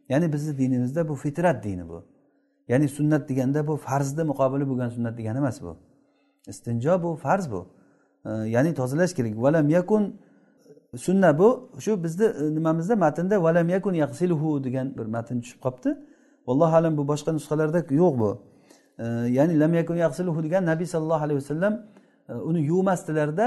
Ya'ni 0.09 0.33
bizni 0.33 0.59
dinimizda 0.59 1.09
bu 1.09 1.15
fitrat 1.15 1.65
dini 1.65 1.89
bu. 1.89 1.99
Ya'ni 2.69 2.89
sunnat 2.89 3.29
deganda 3.29 3.67
bu 3.69 3.77
farzni 3.77 4.23
muqobili 4.31 4.65
bo'lgan 4.71 4.89
sunnat 4.97 5.19
degani 5.19 5.39
emas 5.39 5.63
bu. 5.63 5.77
Istinjo 6.53 7.03
bu 7.03 7.17
farz 7.17 7.51
bu. 7.53 7.61
Ya'ni 8.55 8.75
tozalash 8.75 9.15
kerak. 9.15 9.35
Valam 9.45 9.69
yakun 9.69 10.03
sunna 10.97 11.39
bu 11.39 11.71
shu 11.79 12.05
bizni 12.05 12.25
e, 12.25 12.55
nimamizda 12.55 12.97
matnda 12.97 13.43
valam 13.43 13.69
yakun 13.69 13.95
yaqsiluhu 13.95 14.65
degan 14.65 14.87
bir 14.99 15.07
matn 15.07 15.41
tushib 15.41 15.61
qolibdi 15.65 15.91
vallohu 16.47 16.75
alam 16.81 16.97
bu 16.97 17.03
boshqa 17.13 17.31
nusxalarda 17.33 17.81
yo'q 18.03 18.15
bu. 18.23 18.31
Ya'ni 19.37 19.61
lam 19.61 19.73
yakun 19.75 19.97
yaqsiluhu 19.97 20.41
degan 20.47 20.63
nabiy 20.73 20.87
sallallohu 20.87 21.25
alayhi 21.27 21.41
vasallam 21.43 21.75
e, 22.29 22.33
uni 22.33 22.61
yuvmasdilarda 22.71 23.47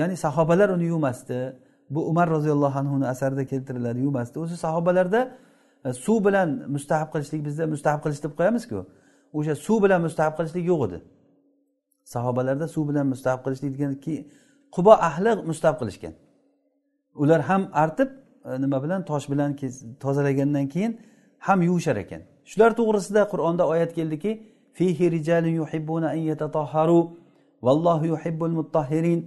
ya'ni 0.00 0.16
sahobalar 0.16 0.68
uni 0.68 0.84
yuvmasdi 0.84 1.56
bu 1.90 2.08
umar 2.08 2.30
roziyallohu 2.30 2.78
anhuni 2.78 3.06
asarida 3.06 3.44
keltiriladi 3.46 4.00
yuvmasdi 4.00 4.38
o'zi 4.38 4.56
sahobalarda 4.56 5.38
e, 5.84 5.92
suv 5.92 6.24
bilan 6.24 6.48
mustahab 6.68 7.12
qilishlik 7.12 7.44
bizda 7.44 7.66
mustahab 7.66 8.00
qilish 8.04 8.22
deb 8.24 8.32
qo'yamizku. 8.38 8.86
O'sha 9.32 9.54
suv 9.54 9.82
bilan 9.84 10.00
mustahab 10.06 10.34
qilishlik 10.38 10.64
yo'q 10.72 10.80
edi. 10.88 10.98
Sahobalarda 12.14 12.68
suv 12.68 12.88
bilan 12.88 13.06
mustahab 13.12 13.40
qilishlik 13.44 13.70
deganki 13.76 14.14
qubo 14.76 14.92
ahli 15.08 15.30
mustahab 15.50 15.76
qilishgan. 15.80 16.14
Ular 17.22 17.40
ham 17.48 17.62
artib 17.72 18.08
e, 18.48 18.60
nima 18.64 18.78
bilan 18.84 19.00
tosh 19.10 19.26
bilan 19.32 19.50
tozalagandan 20.04 20.66
keyin 20.74 20.92
ham 21.46 21.58
yuvishar 21.68 21.96
ekan. 22.04 22.22
Shular 22.50 22.70
to'g'risida 22.78 23.22
qur'onda 23.32 23.64
oyat 23.72 23.90
keldiki 23.98 24.30
fihi 24.78 25.06
yuhibbuna 25.60 26.08
an 26.16 26.20
vallohu 27.62 28.06
yuhibbul 28.06 28.54
muttahhirin 28.58 29.20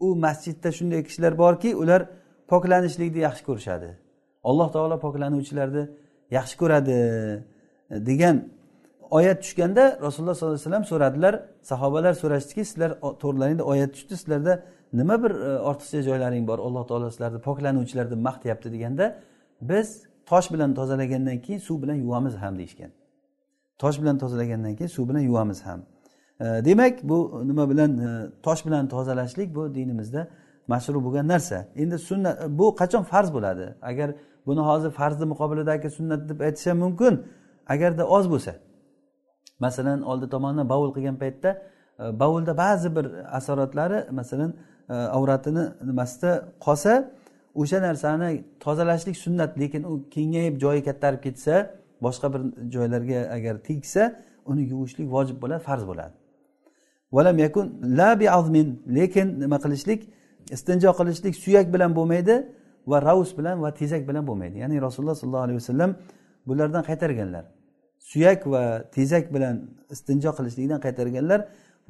u 0.00 0.16
masjidda 0.16 0.72
shunday 0.72 1.02
kishilar 1.04 1.38
borki 1.38 1.76
ular 1.76 2.00
poklanishlikni 2.48 3.18
yaxshi 3.18 3.44
ko'rishadi. 3.48 3.88
Alloh 4.44 4.68
taolo 4.72 4.96
poklanuvchilarni 5.06 5.84
yaxshi 6.30 6.56
ko'radi 6.62 6.90
e, 6.90 8.06
degan 8.08 8.36
oyat 9.10 9.42
tushganda 9.42 9.84
rasululloh 10.06 10.34
sollallohu 10.34 10.54
alayhi 10.54 10.66
vasallam 10.66 10.84
so'radilar 10.92 11.34
sahobalar 11.70 12.14
so'rashdiki 12.22 12.64
sizlar 12.70 12.90
to'g'rilaringda 13.22 13.64
oyat 13.72 13.90
tushdi 13.94 14.14
sizlarda 14.20 14.54
nima 14.92 15.16
bir 15.22 15.30
e, 15.30 15.58
ortiqcha 15.70 16.02
joylaring 16.08 16.44
bor? 16.50 16.58
Alloh 16.66 16.84
taolo 16.88 17.10
sizlarni 17.10 17.40
poklanuvchilar 17.48 18.06
deb 18.10 18.20
maqtayapti 18.28 18.68
deganda 18.74 19.06
biz 19.60 19.88
tosh 20.30 20.52
bilan 20.52 20.70
tozalagandan 20.74 21.38
keyin 21.44 21.60
suv 21.68 21.82
bilan 21.82 21.94
yuvamiz 21.94 22.34
ham 22.42 22.58
deyishgan. 22.58 22.90
Tosh 23.78 24.00
bilan 24.00 24.18
tozalagandan 24.18 24.74
keyin 24.78 24.88
suv 24.96 25.08
bilan 25.08 25.20
yuvamiz 25.20 25.60
ham. 25.66 25.80
Demak 26.40 27.02
bu 27.02 27.42
nima 27.44 27.70
bilan 27.70 27.98
e, 27.98 28.30
tosh 28.42 28.66
bilan 28.66 28.88
tozalashlik 28.88 29.54
bu 29.54 29.74
dinimizda 29.74 30.28
mashru 30.68 31.04
bo'lgan 31.04 31.28
narsa. 31.28 31.66
Endi 31.76 31.98
sunnat 31.98 32.48
bu 32.48 32.74
qachon 32.74 33.02
farz 33.02 33.34
bo'ladi? 33.34 33.74
Agar 33.82 34.14
buni 34.46 34.60
hozir 34.60 34.90
farzni 34.90 35.24
muqobilidagi 35.24 35.90
sunnat 35.90 36.28
deb 36.28 36.40
aytish 36.40 36.66
ham 36.66 36.78
mumkin 36.78 37.22
agarda 37.66 38.08
oz 38.08 38.30
bo'lsa. 38.30 38.52
Masalan 39.58 40.02
oldi 40.02 40.28
tomondan 40.28 40.68
bovul 40.68 40.94
qilgan 40.94 41.16
paytda 41.16 41.50
e, 42.00 42.20
bovulda 42.20 42.56
ba'zi 42.56 42.96
bir 42.96 43.06
asoratlari 43.38 44.10
masalan 44.10 44.54
e, 44.88 44.94
avratini 44.94 45.64
nimasida 45.88 46.30
qolsa 46.60 47.10
o'sha 47.54 47.82
narsani 47.82 48.44
tozalashlik 48.60 49.16
sunnat 49.16 49.58
lekin 49.58 49.82
u 49.82 49.94
kengayib 50.10 50.60
joyi 50.64 50.84
kattarib 50.84 51.22
ketsa 51.22 51.70
boshqa 52.02 52.26
bir 52.34 52.70
joylarga 52.74 53.18
agar 53.36 53.54
tegsa 53.68 54.02
uni 54.46 54.62
yuvishlik 54.72 55.08
vojib 55.12 55.36
bo'ladi 55.42 55.62
farz 55.62 55.86
bo'ladi. 55.86 56.23
Valam 57.16 57.36
yakun 57.44 57.66
la 57.98 58.10
bi 58.20 58.26
azmin. 58.38 58.68
Lekin 58.96 59.26
nima 59.42 59.58
qilishlik? 59.64 60.00
Istinjo 60.56 60.90
qilishlik 60.98 61.34
suyak 61.44 61.66
bilan 61.74 61.90
bo'lmaydi 61.98 62.34
va 62.90 62.96
raus 63.08 63.30
bilan 63.38 63.56
va 63.64 63.70
tezak 63.80 64.02
bilan 64.08 64.24
bo'lmaydi. 64.28 64.56
Ya'ni 64.62 64.76
rasululloh 64.86 65.16
sollallohu 65.20 65.46
alayhi 65.46 65.58
vasallam 65.62 65.90
bulardan 66.48 66.82
qaytarganlar. 66.88 67.44
Suyak 68.10 68.40
va 68.52 68.62
tezak 68.96 69.24
bilan 69.34 69.54
istinjo 69.94 70.30
qilishlikdan 70.38 70.80
qaytarganlar 70.86 71.40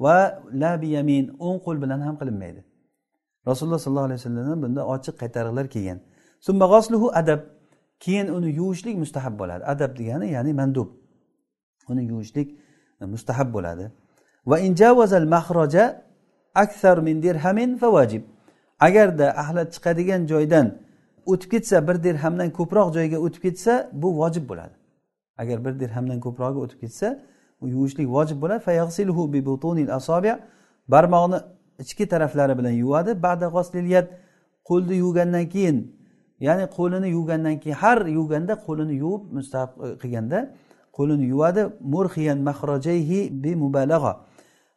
va 0.03 0.15
la 0.61 0.71
bi 0.81 0.87
yamin 0.97 1.25
o'ng 1.47 1.59
qo'l 1.65 1.77
bilan 1.83 1.99
ham 2.07 2.15
qilinmaydi. 2.21 2.61
Rasululloh 3.49 3.79
sollallohu 3.85 4.07
alayhi 4.09 4.19
vasallamdan 4.21 4.59
bunda 4.63 4.81
ochiq 4.93 5.15
qaytariqlar 5.21 5.65
kelgan. 5.73 5.99
Adab. 7.21 7.41
Keyin 7.99 8.27
uni 8.27 8.49
yuvishlik 8.59 8.95
mustahab 9.03 9.33
bo'ladi. 9.39 9.63
Adab 9.73 9.91
degani 9.99 10.27
ya'ni 10.35 10.53
mandub. 10.53 10.89
Uni 11.91 12.03
yuvishlik 12.11 12.47
e, 13.01 13.05
mustahab 13.05 13.53
bo'ladi. 13.55 13.85
Va 14.49 14.57
injavazal 14.59 15.27
mahroja 15.35 15.85
aksar 16.63 16.97
min 17.07 17.23
dirhamin 17.23 17.71
vajib 17.81 18.23
agarda 18.79 19.27
axlat 19.41 19.73
chiqadigan 19.75 20.21
joydan 20.31 20.67
o'tib 21.25 21.49
ketsa 21.51 21.87
bir 21.87 22.03
dirhamdan 22.03 22.49
ko'proq 22.57 22.93
joyga 22.97 23.17
o'tib 23.25 23.41
ketsa 23.41 23.73
bu 23.93 24.09
vojib 24.19 24.49
bo'ladi. 24.49 24.75
Agar 25.37 25.65
bir 25.65 25.73
dirhamdan 25.79 26.19
ko'prog'iga 26.25 26.59
o'tib 26.65 26.79
ketsa 26.83 27.07
u 27.61 27.67
yuvishlik 27.67 28.07
vojib 28.15 28.37
bo'ladi. 28.41 28.61
Barmoqni 30.93 31.37
ichki 31.79 32.05
taraflari 32.07 32.57
bilan 32.57 32.75
yuvadi. 32.83 33.11
Ba'da 33.23 33.47
qo'lni 34.69 34.95
yuvgandan 35.03 35.45
keyin 35.53 35.77
ya'ni 36.39 36.65
qo'lini 36.77 37.09
yuvgandan 37.17 37.55
keyin 37.59 37.77
har 37.83 37.99
yuvganda 38.17 38.53
qo'lini 38.65 38.95
yuvib 39.03 39.23
mustahab 39.37 39.71
qilganda 40.01 40.39
qo'lini 40.97 41.25
yuvadi. 41.33 41.61
Murhiyan 41.93 42.39
mahrojayhi 42.49 43.19
bi 43.43 43.51
mubalag'a 43.63 44.13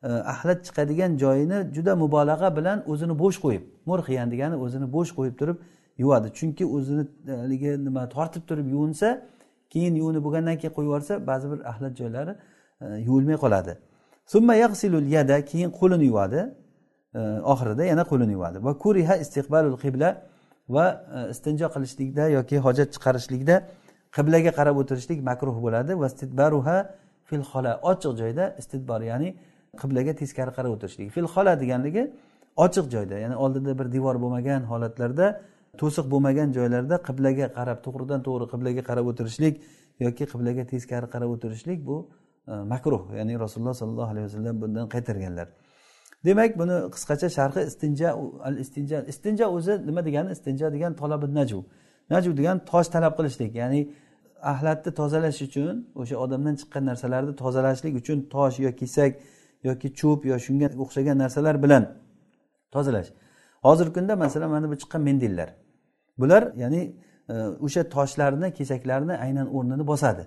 E, 0.02 0.08
ahlat 0.08 0.64
chiqadigan 0.66 1.18
joyini 1.18 1.74
juda 1.74 1.96
mubolag'a 1.96 2.56
bilan 2.56 2.78
o'zini 2.92 3.14
bo'sh 3.22 3.38
qo'yib 3.44 3.62
murxiyan 3.90 4.30
degani 4.32 4.56
o'zini 4.64 4.86
bo'sh 4.96 5.10
qo'yib 5.18 5.34
turib 5.40 5.56
yuvadi. 6.02 6.28
Chunki 6.38 6.64
o'zini 6.76 7.04
e, 7.28 7.32
haligi 7.42 7.72
nima 7.86 8.08
tortib 8.08 8.42
turib 8.48 8.66
yuvinsa 8.74 9.08
keyin 9.72 9.94
yuvinib 10.00 10.22
bo'lgandan 10.26 10.56
keyin 10.60 10.74
qo'yib 10.76 10.88
yuborsa 10.90 11.26
ba'zi 11.30 11.46
bir 11.52 11.60
ahlat 11.70 11.92
joylari 12.00 12.32
e, 12.80 12.86
yuvilmay 13.06 13.36
qoladi. 13.44 13.72
Summa 14.32 14.54
yag'silul 14.54 15.06
yada 15.16 15.36
keyin 15.50 15.70
qo'lini 15.80 16.04
yuvadi. 16.10 16.40
E, 17.14 17.20
oxirida 17.52 17.84
yana 17.92 18.04
qo'lini 18.10 18.32
yuvadi. 18.38 18.58
Va 18.66 18.72
kuriha 18.84 19.14
istiqbalul 19.24 19.76
qibla 19.84 20.08
va 20.68 20.86
e, 21.16 21.30
istinjo 21.34 21.66
qilishlikda 21.74 22.24
yoki 22.38 22.56
hojat 22.66 22.88
chiqarishlikda 22.94 23.56
qiblaga 24.16 24.50
qarab 24.58 24.76
o'tirishlik 24.82 25.18
makruh 25.30 25.56
bo'ladi. 25.64 25.92
Va 26.00 26.06
istidbaruha 26.12 26.76
fil 27.28 27.44
xola 27.50 27.72
ochiq 27.90 28.12
joyda 28.20 28.44
istidbor 28.60 29.00
ya'ni 29.10 29.30
qiblaga 29.82 30.12
teskari 30.20 30.52
qarab 30.56 30.70
o'tirishlik 30.76 31.08
fil 31.16 31.26
xola 31.34 31.52
deganligi 31.62 32.04
ochiq 32.64 32.86
joyda 32.94 33.16
ya'ni 33.24 33.36
oldida 33.44 33.78
bir 33.78 33.86
devor 33.96 34.16
bo'lmagan 34.22 34.62
holatlarda 34.70 35.26
to'siq 35.80 36.06
bo'lmagan 36.12 36.48
joylarda 36.56 36.96
qiblaga 37.08 37.46
qarab 37.58 37.78
to'g'ridan 37.86 38.20
to'g'ri 38.26 38.46
qiblaga 38.52 38.82
qarab 38.90 39.06
o'tirishlik 39.12 39.54
yoki 40.04 40.24
qiblaga 40.32 40.64
teskari 40.72 41.06
qarab 41.14 41.30
o'tirishlik 41.34 41.78
bu 41.88 41.96
e, 42.48 42.52
makruh 42.72 43.02
ya'ni 43.18 43.34
rasululloh 43.44 43.76
sollallohu 43.82 44.10
alayhi 44.14 44.26
vasallam 44.28 44.54
bundan 44.62 44.86
qaytarganlar. 44.94 45.48
Demak 46.26 46.58
buni 46.60 46.76
qisqacha 46.94 47.28
sharhi 47.38 47.60
istinja 47.70 48.08
al 48.48 48.56
istinja 48.64 48.98
istinja 49.12 49.46
o'zi 49.56 49.74
nima 49.88 50.02
degani? 50.08 50.28
Istinja 50.36 50.66
degan 50.74 50.92
talabi 51.02 51.26
naju 51.38 51.60
naju 52.10 52.30
degani 52.38 52.60
tosh 52.70 52.88
talab 52.94 53.12
qilishlik 53.18 53.52
ya'ni 53.62 53.80
axlatni 54.52 54.90
tozalash 55.00 55.40
uchun 55.48 55.74
o'sha 56.00 56.16
odamdan 56.24 56.54
chiqqan 56.60 56.84
narsalarni 56.90 57.34
tozalashlik 57.42 57.94
uchun 58.00 58.18
tosh 58.34 58.56
yo 58.64 58.70
kesak 58.80 59.12
yoki 59.64 59.88
cho'p 60.00 60.24
yo 60.24 60.36
shunga 60.46 60.68
o'xshagan 60.84 61.18
narsalar 61.18 61.62
bilan 61.62 61.84
tozalash. 62.74 63.10
Hozirgi 63.62 63.92
kunda 63.92 64.16
masalan 64.16 64.50
mana 64.50 64.70
bu 64.70 64.76
chiqqan 64.82 65.02
mendillar. 65.08 65.48
Bular 66.18 66.52
ya'ni 66.56 66.96
e, 67.28 67.34
o'sha 67.66 67.82
toshlarni 67.94 68.48
kesaklarni 68.58 69.14
aynan 69.24 69.46
o'rnini 69.56 69.86
bosadi. 69.86 70.24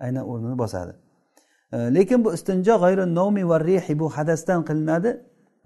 Aynan 0.00 0.24
o'rnini 0.30 0.58
bosadi. 0.58 0.92
E, 1.72 1.76
lekin 1.76 2.24
bu 2.24 2.34
istinjo 2.34 2.74
g'ayri 2.82 3.14
nomi 3.14 3.48
va 3.48 3.60
rihi 3.60 3.98
bu 3.98 4.06
hadasdan 4.16 4.64
qilinadi. 4.68 5.10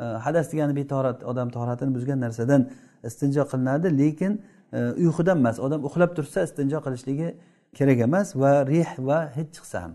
E, 0.00 0.04
hadas 0.04 0.52
degani 0.52 0.76
betorat 0.76 1.24
odam 1.24 1.48
toratini 1.56 1.94
buzgan 1.94 2.20
narsadan 2.20 2.62
istinjo 3.08 3.42
qilinadi. 3.50 3.98
Lekin 3.98 4.32
e, 4.72 4.78
uyqudan 5.04 5.38
emas 5.38 5.56
odam 5.66 5.80
uxlab 5.88 6.10
tursa 6.16 6.38
istinjo 6.48 6.78
qilishligi 6.86 7.28
kerak 7.76 7.98
emas 8.08 8.36
va 8.42 8.52
rih 8.72 8.90
va 9.08 9.18
hid 9.36 9.48
chiqsa 9.56 9.78
ham. 9.84 9.92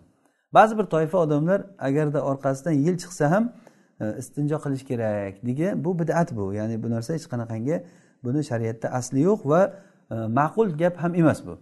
Ba'zi 0.53 0.77
bir 0.77 0.83
toifa 0.83 1.17
odamlar 1.17 1.65
agarda 1.79 2.21
orqasidan 2.21 2.71
yil 2.71 2.97
chiqsa 2.97 3.31
ham 3.31 3.53
e, 4.01 4.17
istinjo 4.17 4.57
qilish 4.63 4.85
kerak 4.89 5.45
degan 5.45 5.85
bu 5.85 5.99
bid'at 5.99 6.35
bu. 6.35 6.53
Ya'ni 6.53 6.83
bu 6.83 6.89
narsa 6.89 7.13
hech 7.13 7.27
qanaqangi 7.33 7.83
buni 8.23 8.43
shariatda 8.43 8.87
asli 8.89 9.19
yo'q 9.19 9.41
va 9.51 9.61
e, 10.11 10.15
ma'qul 10.39 10.77
gap 10.77 10.97
ham 10.97 11.15
emas 11.15 11.45
bu. 11.47 11.57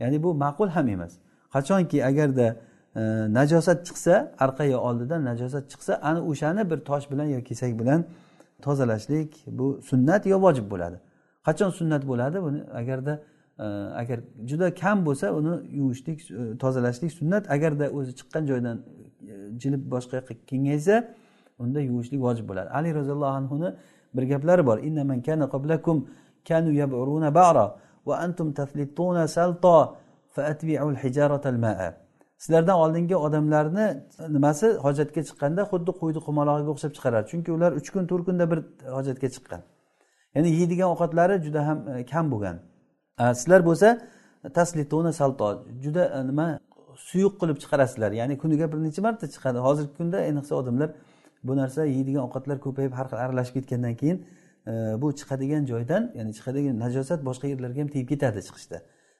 Ya'ni 0.00 0.22
bu 0.22 0.34
ma'qul 0.34 0.68
ham 0.68 0.88
emas. 0.88 1.12
Qachonki 1.54 2.04
agarda 2.04 2.56
e, 2.96 3.00
najosat 3.38 3.86
chiqsa 3.86 4.14
orqa 4.44 4.64
yo 4.64 4.78
oldidan 4.78 5.24
najosat 5.24 5.64
chiqsa 5.72 5.92
ana 6.02 6.20
o'shani 6.30 6.70
bir 6.70 6.78
tosh 6.88 7.10
bilan 7.10 7.24
yo 7.24 7.40
kesak 7.48 7.78
bilan 7.80 8.04
tozalashlik 8.62 9.30
bu 9.46 9.80
sunnat 9.82 10.26
yo 10.26 10.36
vojib 10.40 10.70
bo'ladi. 10.70 10.96
Qachon 11.46 11.70
sunnat 11.70 12.02
bo'ladi? 12.10 12.42
Buni 12.42 12.60
agarda 12.80 13.12
e, 13.14 13.29
agar 14.02 14.18
juda 14.50 14.74
kam 14.74 15.06
bo'lsa 15.06 15.32
uni 15.38 15.52
yuvishlik 15.80 16.30
e, 16.30 16.58
tozalashlik 16.62 17.12
sunnat. 17.12 17.50
Agarda 17.50 17.86
o'zi 17.98 18.12
chiqqan 18.18 18.46
joydan 18.50 18.76
e, 18.78 19.34
jilib 19.62 19.82
boshqa 19.94 20.14
yoqqa 20.20 20.34
kengaysa 20.50 20.94
unda 21.62 21.80
yuvishlik 21.80 22.20
vojib 22.26 22.46
bo'ladi. 22.50 22.68
Ali 22.78 22.94
roziyallohu 22.98 23.34
anhuni 23.40 23.70
bir 24.14 24.22
gaplari 24.32 24.62
bor. 24.66 24.78
Kanu 26.48 26.72
yab'uruna 26.72 27.34
ba'ra 27.34 27.66
va 28.06 28.14
antum 28.24 28.52
taslituna 28.52 29.28
salto 29.28 29.96
faatbi'ul 30.36 30.96
hijaratal 31.02 31.58
ma'a. 31.64 31.88
Sizlardan 32.42 32.76
oldingi 32.84 33.16
odamlarni 33.26 33.86
nimasi 34.36 34.66
hojatga 34.84 35.20
chiqqanda 35.28 35.62
xuddi 35.70 35.92
qo'yni 36.00 36.20
qumalog'iga 36.26 36.70
o'xshab 36.74 36.92
chiqaradi 36.96 37.26
chunki 37.32 37.50
ular 37.56 37.70
uch 37.80 37.88
kun 37.94 38.04
to'rt 38.10 38.24
kunda 38.28 38.44
bir 38.52 38.58
hojatga 38.96 39.28
chiqqan. 39.34 39.60
Ya'ni 40.34 40.50
yeydigan 40.58 40.88
ovqatlari 40.94 41.36
juda 41.46 41.60
ham 41.68 41.78
e, 41.88 42.04
kam 42.12 42.26
bo'lgan. 42.32 42.56
Э, 43.20 43.34
sizlar 43.34 43.64
bo'lsa 43.66 44.00
taslituna 44.54 45.12
salto 45.12 45.64
juda 45.82 46.04
e, 46.04 46.26
nima 46.26 46.60
suyuq 46.96 47.34
qilib 47.40 47.58
chiqarasizlar. 47.62 48.12
Ya'ni 48.12 48.38
kuniga 48.38 48.72
bir 48.72 48.78
necha 48.84 49.02
marta 49.02 49.26
chiqadi. 49.34 49.58
Hozirgi 49.66 49.92
kunda 49.96 50.16
ayniqsa 50.28 50.54
odamlar 50.54 50.90
bu 51.44 51.56
narsa 51.56 51.84
yeydigan 51.84 52.22
ovqatlar 52.28 52.58
ko'payib 52.66 52.92
har 52.98 53.06
xil 53.10 53.18
aralashib 53.24 53.54
ketgandan 53.58 53.94
keyin 54.00 54.16
e, 54.66 54.72
bu 55.02 55.12
chiqadigan 55.20 55.62
joydan 55.72 56.02
ya'ni 56.18 56.32
chiqadigan 56.38 56.80
najosat 56.84 57.20
boshqa 57.28 57.46
yerlarga 57.52 57.80
ham 57.82 57.88
tegib 57.94 58.08
ketadi 58.12 58.40
chiqishda. 58.48 58.78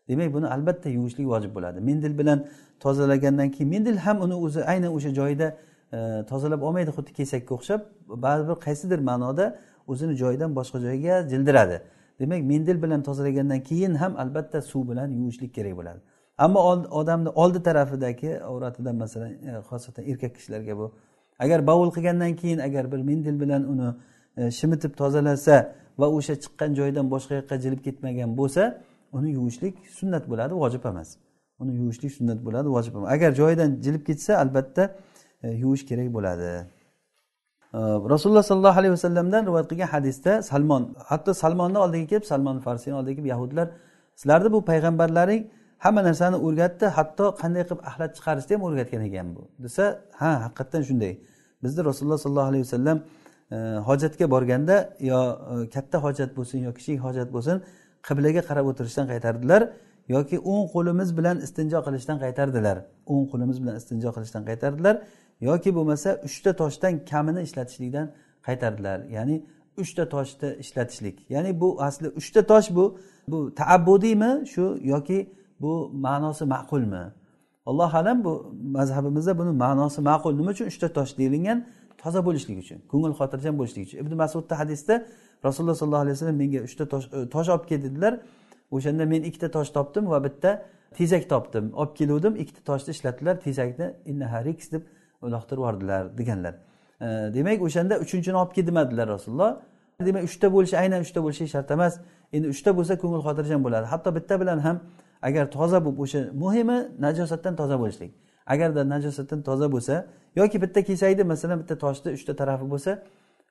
Demak 0.09 0.32
buni 0.36 0.46
albatta 0.55 0.88
yuvishlik 0.96 1.26
vojib 1.32 1.53
bo'ladi. 1.57 1.78
Mendil 1.90 2.18
bilan 2.20 2.38
tozalagandan 2.84 3.48
keyin 3.55 3.70
mendil 3.74 3.96
ham 4.05 4.16
uni 4.26 4.36
o'zi 4.46 4.61
aynan 4.72 4.90
o'sha 4.96 5.11
joyida 5.20 5.48
e, 5.96 5.98
tozalab 6.30 6.61
olmaydi 6.68 6.90
xuddi 6.96 7.12
kesakka 7.20 7.53
o'xshab 7.59 7.80
ba'zi 8.26 8.42
bir 8.48 8.57
qaysidir 8.66 8.98
ma'noda 9.11 9.46
o'zini 9.92 10.14
joyidan 10.22 10.51
boshqa 10.59 10.78
joyga 10.86 11.14
jildiradi. 11.32 11.78
Demak 12.20 12.42
mendil 12.52 12.82
bilan 12.82 13.02
tozalagandan 13.02 13.60
keyin 13.60 13.94
ham 13.94 14.16
albatta 14.16 14.62
suv 14.62 14.82
bilan 14.90 15.08
yuvishlik 15.10 15.54
kerak 15.54 15.76
bo'ladi. 15.76 16.00
Ammo 16.38 16.60
odamni 17.00 17.28
oldi 17.28 17.62
tarafidagi 17.62 18.30
avratidan 18.42 18.96
masalan 18.96 19.30
e, 19.30 19.60
xosatan 19.68 20.04
erkak 20.10 20.34
kishilarga 20.36 20.78
bu 20.78 20.94
agar 21.38 21.66
bovul 21.66 21.90
qilgandan 21.96 22.36
keyin 22.36 22.58
agar 22.58 22.92
bir 22.92 23.00
mendil 23.10 23.40
bilan 23.40 23.62
uni 23.72 23.88
e, 24.36 24.50
shimitib 24.50 24.92
tozalasa 25.00 25.56
va 25.98 26.06
o'sha 26.16 26.34
chiqqan 26.42 26.70
joydan 26.80 27.06
boshqa 27.14 27.34
yoqqa 27.40 27.56
jilib 27.64 27.80
ketmagan 27.86 28.30
bo'lsa 28.40 28.62
uni 29.12 29.30
yuvishlik 29.36 29.74
sunnat 29.98 30.24
bo'ladi 30.30 30.54
vojib 30.62 30.84
emas. 30.90 31.08
Uni 31.62 31.72
yuvishlik 31.80 32.12
sunnat 32.18 32.40
bo'ladi 32.46 32.68
vojib 32.76 32.94
emas. 32.96 33.08
Agar 33.16 33.30
joyidan 33.40 33.70
jilib 33.84 34.02
ketsa 34.08 34.32
albatta 34.42 34.82
e, 35.42 35.46
yuvish 35.62 35.84
kerak 35.90 36.08
bo'ladi. 36.16 36.50
Rasululloh 37.74 38.42
sollallohu 38.42 38.78
alayhi 38.80 38.92
vasallamdan 38.92 39.46
rivoyat 39.46 39.68
qilgan 39.70 39.88
hadisda 39.94 40.42
salmon 40.42 40.82
hatto 41.10 41.34
salmonni 41.42 41.78
oldiga 41.84 42.06
kelib 42.12 42.26
salmon 42.32 42.56
farsiyni 42.66 42.96
oldiga 43.00 43.16
kelib 43.16 43.28
yahudlar 43.34 43.66
sizlarni 44.20 44.52
bu 44.52 44.60
payg'ambarlaring 44.70 45.42
hamma 45.84 46.00
narsani 46.08 46.36
o'rgatdi 46.46 46.86
hatto 46.96 47.24
qanday 47.42 47.62
qilib 47.68 47.80
axlat 47.88 48.10
chiqarishni 48.16 48.52
ham 48.56 48.62
o'rgatgan 48.68 49.02
ekan 49.08 49.26
bu. 49.36 49.42
Desa 49.64 49.84
ha 50.20 50.30
haqiqatdan 50.44 50.82
shunday. 50.88 51.12
Bizni 51.64 51.80
rasululloh 51.88 52.18
sollallohu 52.24 52.50
alayhi 52.52 52.64
vasallam 52.66 52.98
e, 53.54 53.56
hojatga 53.88 54.26
borganda 54.34 54.76
yo 55.10 55.20
e, 55.52 55.68
katta 55.74 55.96
hojat 56.04 56.30
bo'lsin 56.38 56.58
yo 56.66 56.72
kichik 56.78 56.98
hojat 57.06 57.28
bo'lsin 57.34 57.56
qiblaga 58.08 58.42
qarab 58.48 58.64
o'tirishdan 58.70 59.06
qaytardilar 59.12 59.62
yoki 60.14 60.36
o'ng 60.52 60.66
qo'limiz 60.74 61.08
bilan 61.18 61.36
istinjo 61.46 61.78
qilishdan 61.86 62.16
qaytardilar. 62.24 62.76
O'ng 63.12 63.24
qo'limiz 63.32 63.56
bilan 63.62 63.74
istinjo 63.80 64.10
qilishdan 64.16 64.42
qaytardilar. 64.48 64.94
Yoki 65.41 65.70
bo'lmasa 65.76 66.20
uchta 66.28 66.51
toshdan 66.61 67.05
kamini 67.11 67.41
ishlatishlikdan 67.49 68.07
qaytardilar. 68.47 68.99
Ya'ni 69.16 69.36
uchta 69.82 70.09
toshni 70.14 70.49
ishlatishlik. 70.62 71.16
Ya'ni 71.30 71.61
bu 71.61 71.82
asli 71.82 72.09
uchta 72.20 72.47
tosh 72.47 72.68
bu. 72.70 72.99
Bu 73.28 73.55
taabbudiymi 73.55 74.47
shu 74.53 74.78
yoki 74.82 75.18
bu 75.61 75.91
ma'nosi 76.07 76.45
ma'qulmi? 76.45 77.05
Alloh 77.66 77.95
alam 77.95 78.24
bu 78.24 78.55
mazhabimizda 78.76 79.38
buni 79.38 79.53
ma'nosi 79.64 80.01
ma'qul. 80.01 80.32
Nima 80.36 80.51
uchun 80.51 80.66
uchta 80.66 80.88
tosh 80.93 81.18
deyilgan? 81.18 81.59
Toza 82.03 82.20
bo'lishlik 82.26 82.59
uchun 82.64 82.78
ko'ngil 82.91 83.12
xotirjam 83.20 83.55
bo'lishlik 83.61 83.82
uchun. 83.86 83.99
Ibn 84.03 84.12
masudni 84.22 84.55
hadisda 84.61 84.95
rasululloh 85.47 85.76
sollallohu 85.80 86.05
alayhi 86.05 86.16
vasallam 86.16 86.38
menga 86.43 86.61
uchta 86.68 86.84
tosh 86.93 87.07
e, 87.16 87.18
tosh 87.34 87.49
olib 87.55 87.64
kel 87.70 87.80
dedilar. 87.86 88.12
O'shanda 88.76 89.05
men 89.12 89.22
ikkita 89.28 89.49
tosh 89.57 89.70
topdim 89.76 90.05
va 90.12 90.18
bitta 90.26 90.51
tezak 90.99 91.24
topdim. 91.32 91.64
Olib 91.80 91.93
keluvdim 92.01 92.34
ikkita 92.43 92.62
toshni 92.70 92.91
ishlatdilar 92.97 93.34
tezakni 93.47 93.86
innahariks 94.11 94.66
deb 94.72 94.82
uloqtirib 95.26 95.60
yubordilar 95.60 96.18
deganlar 96.18 96.54
e, 97.00 97.06
demak 97.34 97.62
o'shanda 97.62 97.94
uchinchini 98.04 98.36
olib 98.42 98.52
kel 98.56 98.66
demadilar 98.66 99.08
rasululloh. 99.08 99.52
Demak 100.08 100.24
uchta 100.24 100.48
bo'lishi 100.54 100.76
aynan 100.82 101.00
uchta 101.06 101.20
bo'lishi 101.24 101.48
shart 101.54 101.70
emas. 101.76 101.94
Endi 102.32 102.48
uchta 102.54 102.70
bo'lsa 102.78 102.94
ko'ngil 103.02 103.22
xotirjam 103.26 103.60
bo'ladi. 103.66 103.86
Hatto 103.92 104.14
bitta 104.16 104.40
bilan 104.40 104.58
ham 104.66 104.76
agar 105.28 105.44
toza 105.56 105.78
bo'lib 105.84 105.98
o'sha 106.04 106.20
muhimi 106.42 106.78
najosatdan 107.06 107.54
toza 107.60 107.76
bo'lishlik. 107.82 108.10
Agarda 108.46 108.82
najosatdan 108.94 109.40
toza 109.48 109.66
bo'lsa 109.74 109.94
yoki 110.40 110.56
bitta 110.62 110.80
kesakni 110.88 111.24
masalan 111.32 111.56
bitta 111.62 111.74
toshni 111.84 112.10
uchta 112.18 112.32
tarafi 112.40 112.66
bo'lsa 112.72 112.92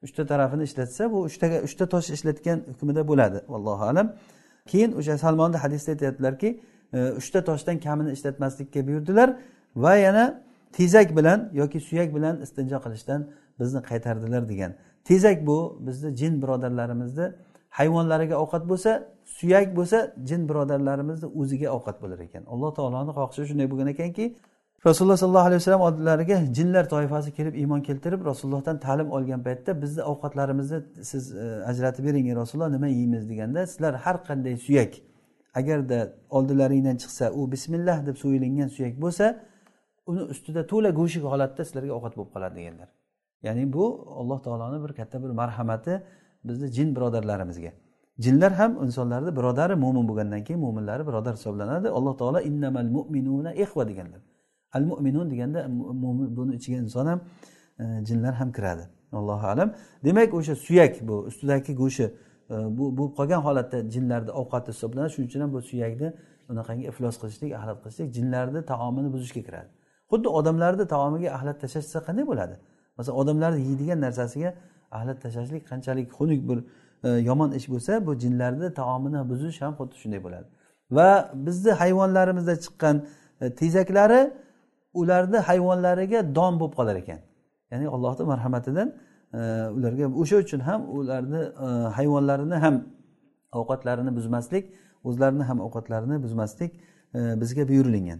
uchta 0.05 0.23
tarafini 0.31 0.63
ishlatsa 0.69 1.11
bu 1.11 1.17
uchtaga 1.29 1.57
uchta 1.67 1.85
tosh 1.93 2.09
ishlatgan 2.15 2.57
hukmida 2.69 3.01
bo'ladi. 3.07 3.37
Allohu 3.57 3.83
alam. 3.91 4.07
Keyin 4.71 4.91
o'sha 4.99 5.17
salmonni 5.17 5.57
hadisda 5.63 5.91
aytyaptilarki 5.91 6.49
e, 6.93 6.99
uchta 7.21 7.39
toshdan 7.49 7.77
kamini 7.85 8.11
ishlatmaslikka 8.17 8.87
buyurdilar 8.87 9.29
va 9.75 9.95
yana 9.95 10.25
tezak 10.77 11.17
bilan 11.17 11.49
yoki 11.53 11.79
suyak 11.79 12.15
bilan 12.15 12.41
istinjo 12.41 12.77
qilishdan 12.85 13.21
bizni 13.59 13.79
qaytardilar 13.89 14.49
degan. 14.49 14.71
Tezak 15.03 15.47
bu 15.47 15.77
bizni 15.87 16.15
jin 16.15 16.41
birodarlarimizni 16.41 17.27
hayvonlariga 17.69 18.35
ovqat 18.43 18.63
bo'lsa 18.71 18.91
suyak 19.25 19.75
bo'lsa 19.77 19.97
jin 20.29 20.49
birodarlarimizni 20.49 21.27
o'ziga 21.39 21.67
ovqat 21.77 21.97
bo'lar 22.03 22.19
ekan. 22.27 22.43
Alloh 22.53 22.71
taoloni 22.77 23.11
xohishi 23.17 23.43
shunday 23.49 23.67
bo'lgan 23.71 23.87
ekanki 23.95 24.25
rasululloh 24.85 25.17
sollallohu 25.17 25.47
alayhi 25.47 25.55
vasallam 25.55 25.81
oldilariga 25.81 26.53
jinlar 26.53 26.89
toifasi 26.89 27.31
kelib 27.31 27.55
iymon 27.55 27.81
keltirib 27.81 28.25
rasulullohdan 28.25 28.79
ta'lim 28.79 29.11
olgan 29.11 29.43
paytda 29.43 29.81
bizni 29.81 30.01
ovqatlarimizni 30.03 30.79
siz 31.03 31.35
e, 31.35 31.63
ajratib 31.65 32.05
bering 32.05 32.29
ey 32.29 32.35
rasululloh 32.35 32.71
nima 32.71 32.87
yeymiz 32.87 33.29
deganda 33.29 33.67
sizlar 33.67 33.93
har 33.95 34.15
qanday 34.27 34.57
suyak 34.57 34.93
agarda 35.53 36.13
oldilaringdan 36.29 36.97
chiqsa 36.97 37.31
u 37.31 37.51
bismillah 37.51 38.05
deb 38.05 38.15
so'yilingan 38.15 38.67
suyak 38.67 39.01
bo'lsa 39.01 39.25
uni 40.11 40.23
ustida 40.33 40.61
to'la 40.71 40.89
go'shik 40.99 41.23
holatda 41.31 41.61
sizlarga 41.67 41.93
ovqat 41.97 42.13
bo'lib 42.17 42.31
qoladi 42.35 42.55
deganlar. 42.59 42.89
Ya'ni 43.47 43.63
bu 43.75 43.85
alloh 44.21 44.39
taoloni 44.45 44.77
bir 44.83 44.91
katta 44.99 45.17
bir 45.23 45.31
marhamati 45.41 45.93
bizni 46.47 46.67
jin 46.77 46.95
birodarlarimizga. 46.95 47.71
Jinlar 48.19 48.51
ham 48.51 48.71
insonlarni 48.85 49.31
birodari 49.37 49.75
mo'min 49.75 50.07
bo'lgandan 50.09 50.43
keyin 50.47 50.61
mo'minlari 50.65 51.07
birodar 51.07 51.33
hisoblanadi. 51.39 51.87
Alloh 51.97 52.17
taolo 52.17 52.39
innamal 52.49 52.87
mu'minuna 52.97 53.53
ihva 53.53 53.87
deganlar. 53.87 54.21
Al 54.73 54.83
mu'minun 54.91 55.31
deganda 55.31 55.59
buni 56.37 56.55
ichiga 56.55 56.77
inson 56.85 57.05
ham 57.05 57.19
e, 57.79 57.83
jinlar 58.09 58.33
ham 58.33 58.51
kiradi. 58.51 58.83
Allohu 59.11 59.47
alam. 59.47 59.73
Demak 60.03 60.33
o'sha 60.33 60.55
suyak 60.55 61.07
bu 61.07 61.15
ustidagi 61.29 61.75
go'shti 61.81 62.05
e, 62.49 62.55
bu 62.77 62.85
bo'lib 62.97 63.13
qolgan 63.19 63.41
holatda 63.47 63.77
jinlarni 63.93 64.31
ovqati 64.41 64.67
hisoblanadi. 64.73 65.09
Shuning 65.13 65.29
uchun 65.29 65.41
ham 65.43 65.51
bu 65.53 65.61
suyakni 65.71 66.07
unaqangi 66.51 66.85
iflos 66.91 67.15
qilishlik 67.21 67.51
ahlat 67.59 67.77
qilishlik 67.83 68.07
jinlarni 68.17 68.61
taomini 68.71 69.09
buzishga 69.15 69.41
kiradi. 69.47 69.69
Xuddi 70.11 70.27
odamlarni 70.39 70.85
taomiga 70.93 71.29
ahlat 71.37 71.57
tashlashsa 71.63 71.99
qanday 72.07 72.25
bo'ladi? 72.31 72.55
Masalan 72.97 73.17
odamlarni 73.21 73.59
yeydigan 73.69 73.99
narsasiga 74.05 74.49
ahlat 74.97 75.17
tashlashlik 75.23 75.63
qanchalik 75.71 76.07
xunuk 76.17 76.41
bir 76.49 76.59
e, 77.07 77.09
yomon 77.29 77.51
ish 77.59 77.67
bo'lsa 77.73 77.91
bu 78.07 78.11
jinlarni 78.23 78.67
taomini 78.79 79.21
buzish 79.31 79.57
ham 79.63 79.73
xuddi 79.79 79.95
shunday 80.01 80.21
bo'ladi. 80.25 80.47
Va 80.97 81.09
bizni 81.45 81.71
hayvonlarimizda 81.81 82.55
chiqqan 82.63 82.95
e, 83.41 83.45
tezaklari 83.59 84.21
ularni 85.01 85.39
hayvonlariga 85.49 86.19
don 86.37 86.53
bo'lib 86.59 86.73
qolar 86.79 86.95
ekan. 87.03 87.19
Ya'ni 87.71 87.87
allohni 87.95 88.23
marhamatidan 88.31 88.87
e, 89.37 89.39
ularga 89.77 90.05
o'sha 90.21 90.37
uchun 90.43 90.59
ham 90.69 90.81
ularni 90.97 91.41
hayvonlarini 91.97 92.57
ham 92.65 92.75
ovqatlarini 93.59 94.11
buzmaslik 94.17 94.65
o'zlarini 95.09 95.43
ham 95.49 95.57
ovqatlarini 95.65 96.17
buzmaslik 96.25 96.71
bizga 97.41 97.63
buyurilgan 97.71 98.19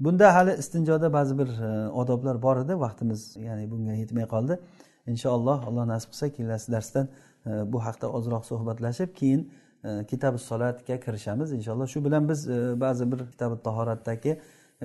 bunda 0.00 0.34
hali 0.34 0.52
istinjoda 0.58 1.12
ba'zi 1.12 1.38
bir 1.38 1.48
e, 1.48 1.90
odoblar 1.90 2.42
bor 2.42 2.56
edi. 2.56 2.80
Vaqtimiz 2.80 3.36
ya'ni 3.36 3.70
bunga 3.70 3.92
yetmay 3.92 4.26
qoldi. 4.34 4.58
Inshaalloh 5.06 5.66
alloh 5.68 5.86
nasib 5.86 6.10
qilsa 6.12 6.28
kelasi 6.36 6.72
darsdan 6.72 7.08
e, 7.46 7.50
bu 7.72 7.78
haqda 7.86 8.10
ozroq 8.18 8.44
suhbatlashib 8.50 9.14
keyin 9.20 9.52
e, 9.84 10.04
kitabi 10.10 10.38
solatga 10.38 10.96
kirishamiz. 11.04 11.52
Inshaalloh 11.52 11.88
shu 11.94 12.04
bilan 12.04 12.28
biz 12.28 12.48
ba'zi 12.84 13.12
bir 13.12 13.26
kitabi 13.32 13.62
tahoratdagi 13.66 14.38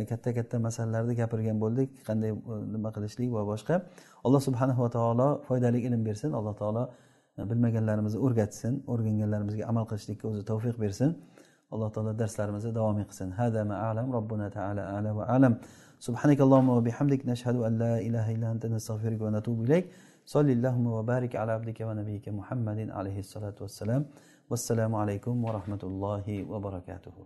katta 0.10 0.34
katta 0.38 0.60
masalalarni 0.60 1.16
gapirgan 1.22 1.58
bo'ldik. 1.64 1.90
Qanday 2.10 2.32
nima 2.76 2.90
qilishlik 2.96 3.30
va 3.38 3.44
boshqa. 3.52 3.82
Alloh 4.26 4.42
subhanahu 4.48 4.82
va 4.86 4.90
taolo 4.98 5.30
foydali 5.48 5.80
ilm 5.88 6.06
bersin. 6.06 6.32
Alloh 6.40 6.56
taolo 6.62 6.90
bilmaganlarimizni 7.52 8.20
o'rgatsin 8.26 8.74
o'rganganlarimizga 8.94 9.68
amal 9.72 9.86
qilishlikka 9.90 10.28
o'zi 10.32 10.44
tavfiq 10.52 10.76
bersin. 10.84 11.10
Alloh 11.74 11.90
taolo 11.96 12.14
darslarimizni 12.22 12.72
davom 12.78 12.98
qilsin 13.10 13.30
hada 13.40 13.66
ma 13.66 13.76
alam 13.90 14.08
robbuna 14.18 14.48
taala 14.58 14.82
ala 14.98 15.14
va 15.14 15.26
alam 15.38 15.56
سبحانك 16.08 16.40
اللهم 16.46 16.70
وبحمدك 16.80 17.22
نشهد 17.28 17.56
أن 17.68 17.74
لا 17.84 18.00
إله 18.00 18.26
إلا 18.36 18.48
أنت 18.56 18.66
نستغفرك 18.72 19.20
ونتوب 19.20 19.58
إليك. 19.68 19.86
صل 20.24 20.48
اللهم 20.48 20.88
وبارك 20.88 21.36
على 21.36 21.52
عبدك 21.60 21.80
ونبيك 21.84 22.26
محمد 22.40 22.80
عليه 22.98 23.20
الصلاة 23.20 23.58
والسلام. 23.60 24.02
والسلام 24.50 24.92
عليكم 24.96 25.36
ورحمة 25.46 25.84
الله 25.84 26.26
وبركاته. 26.52 27.18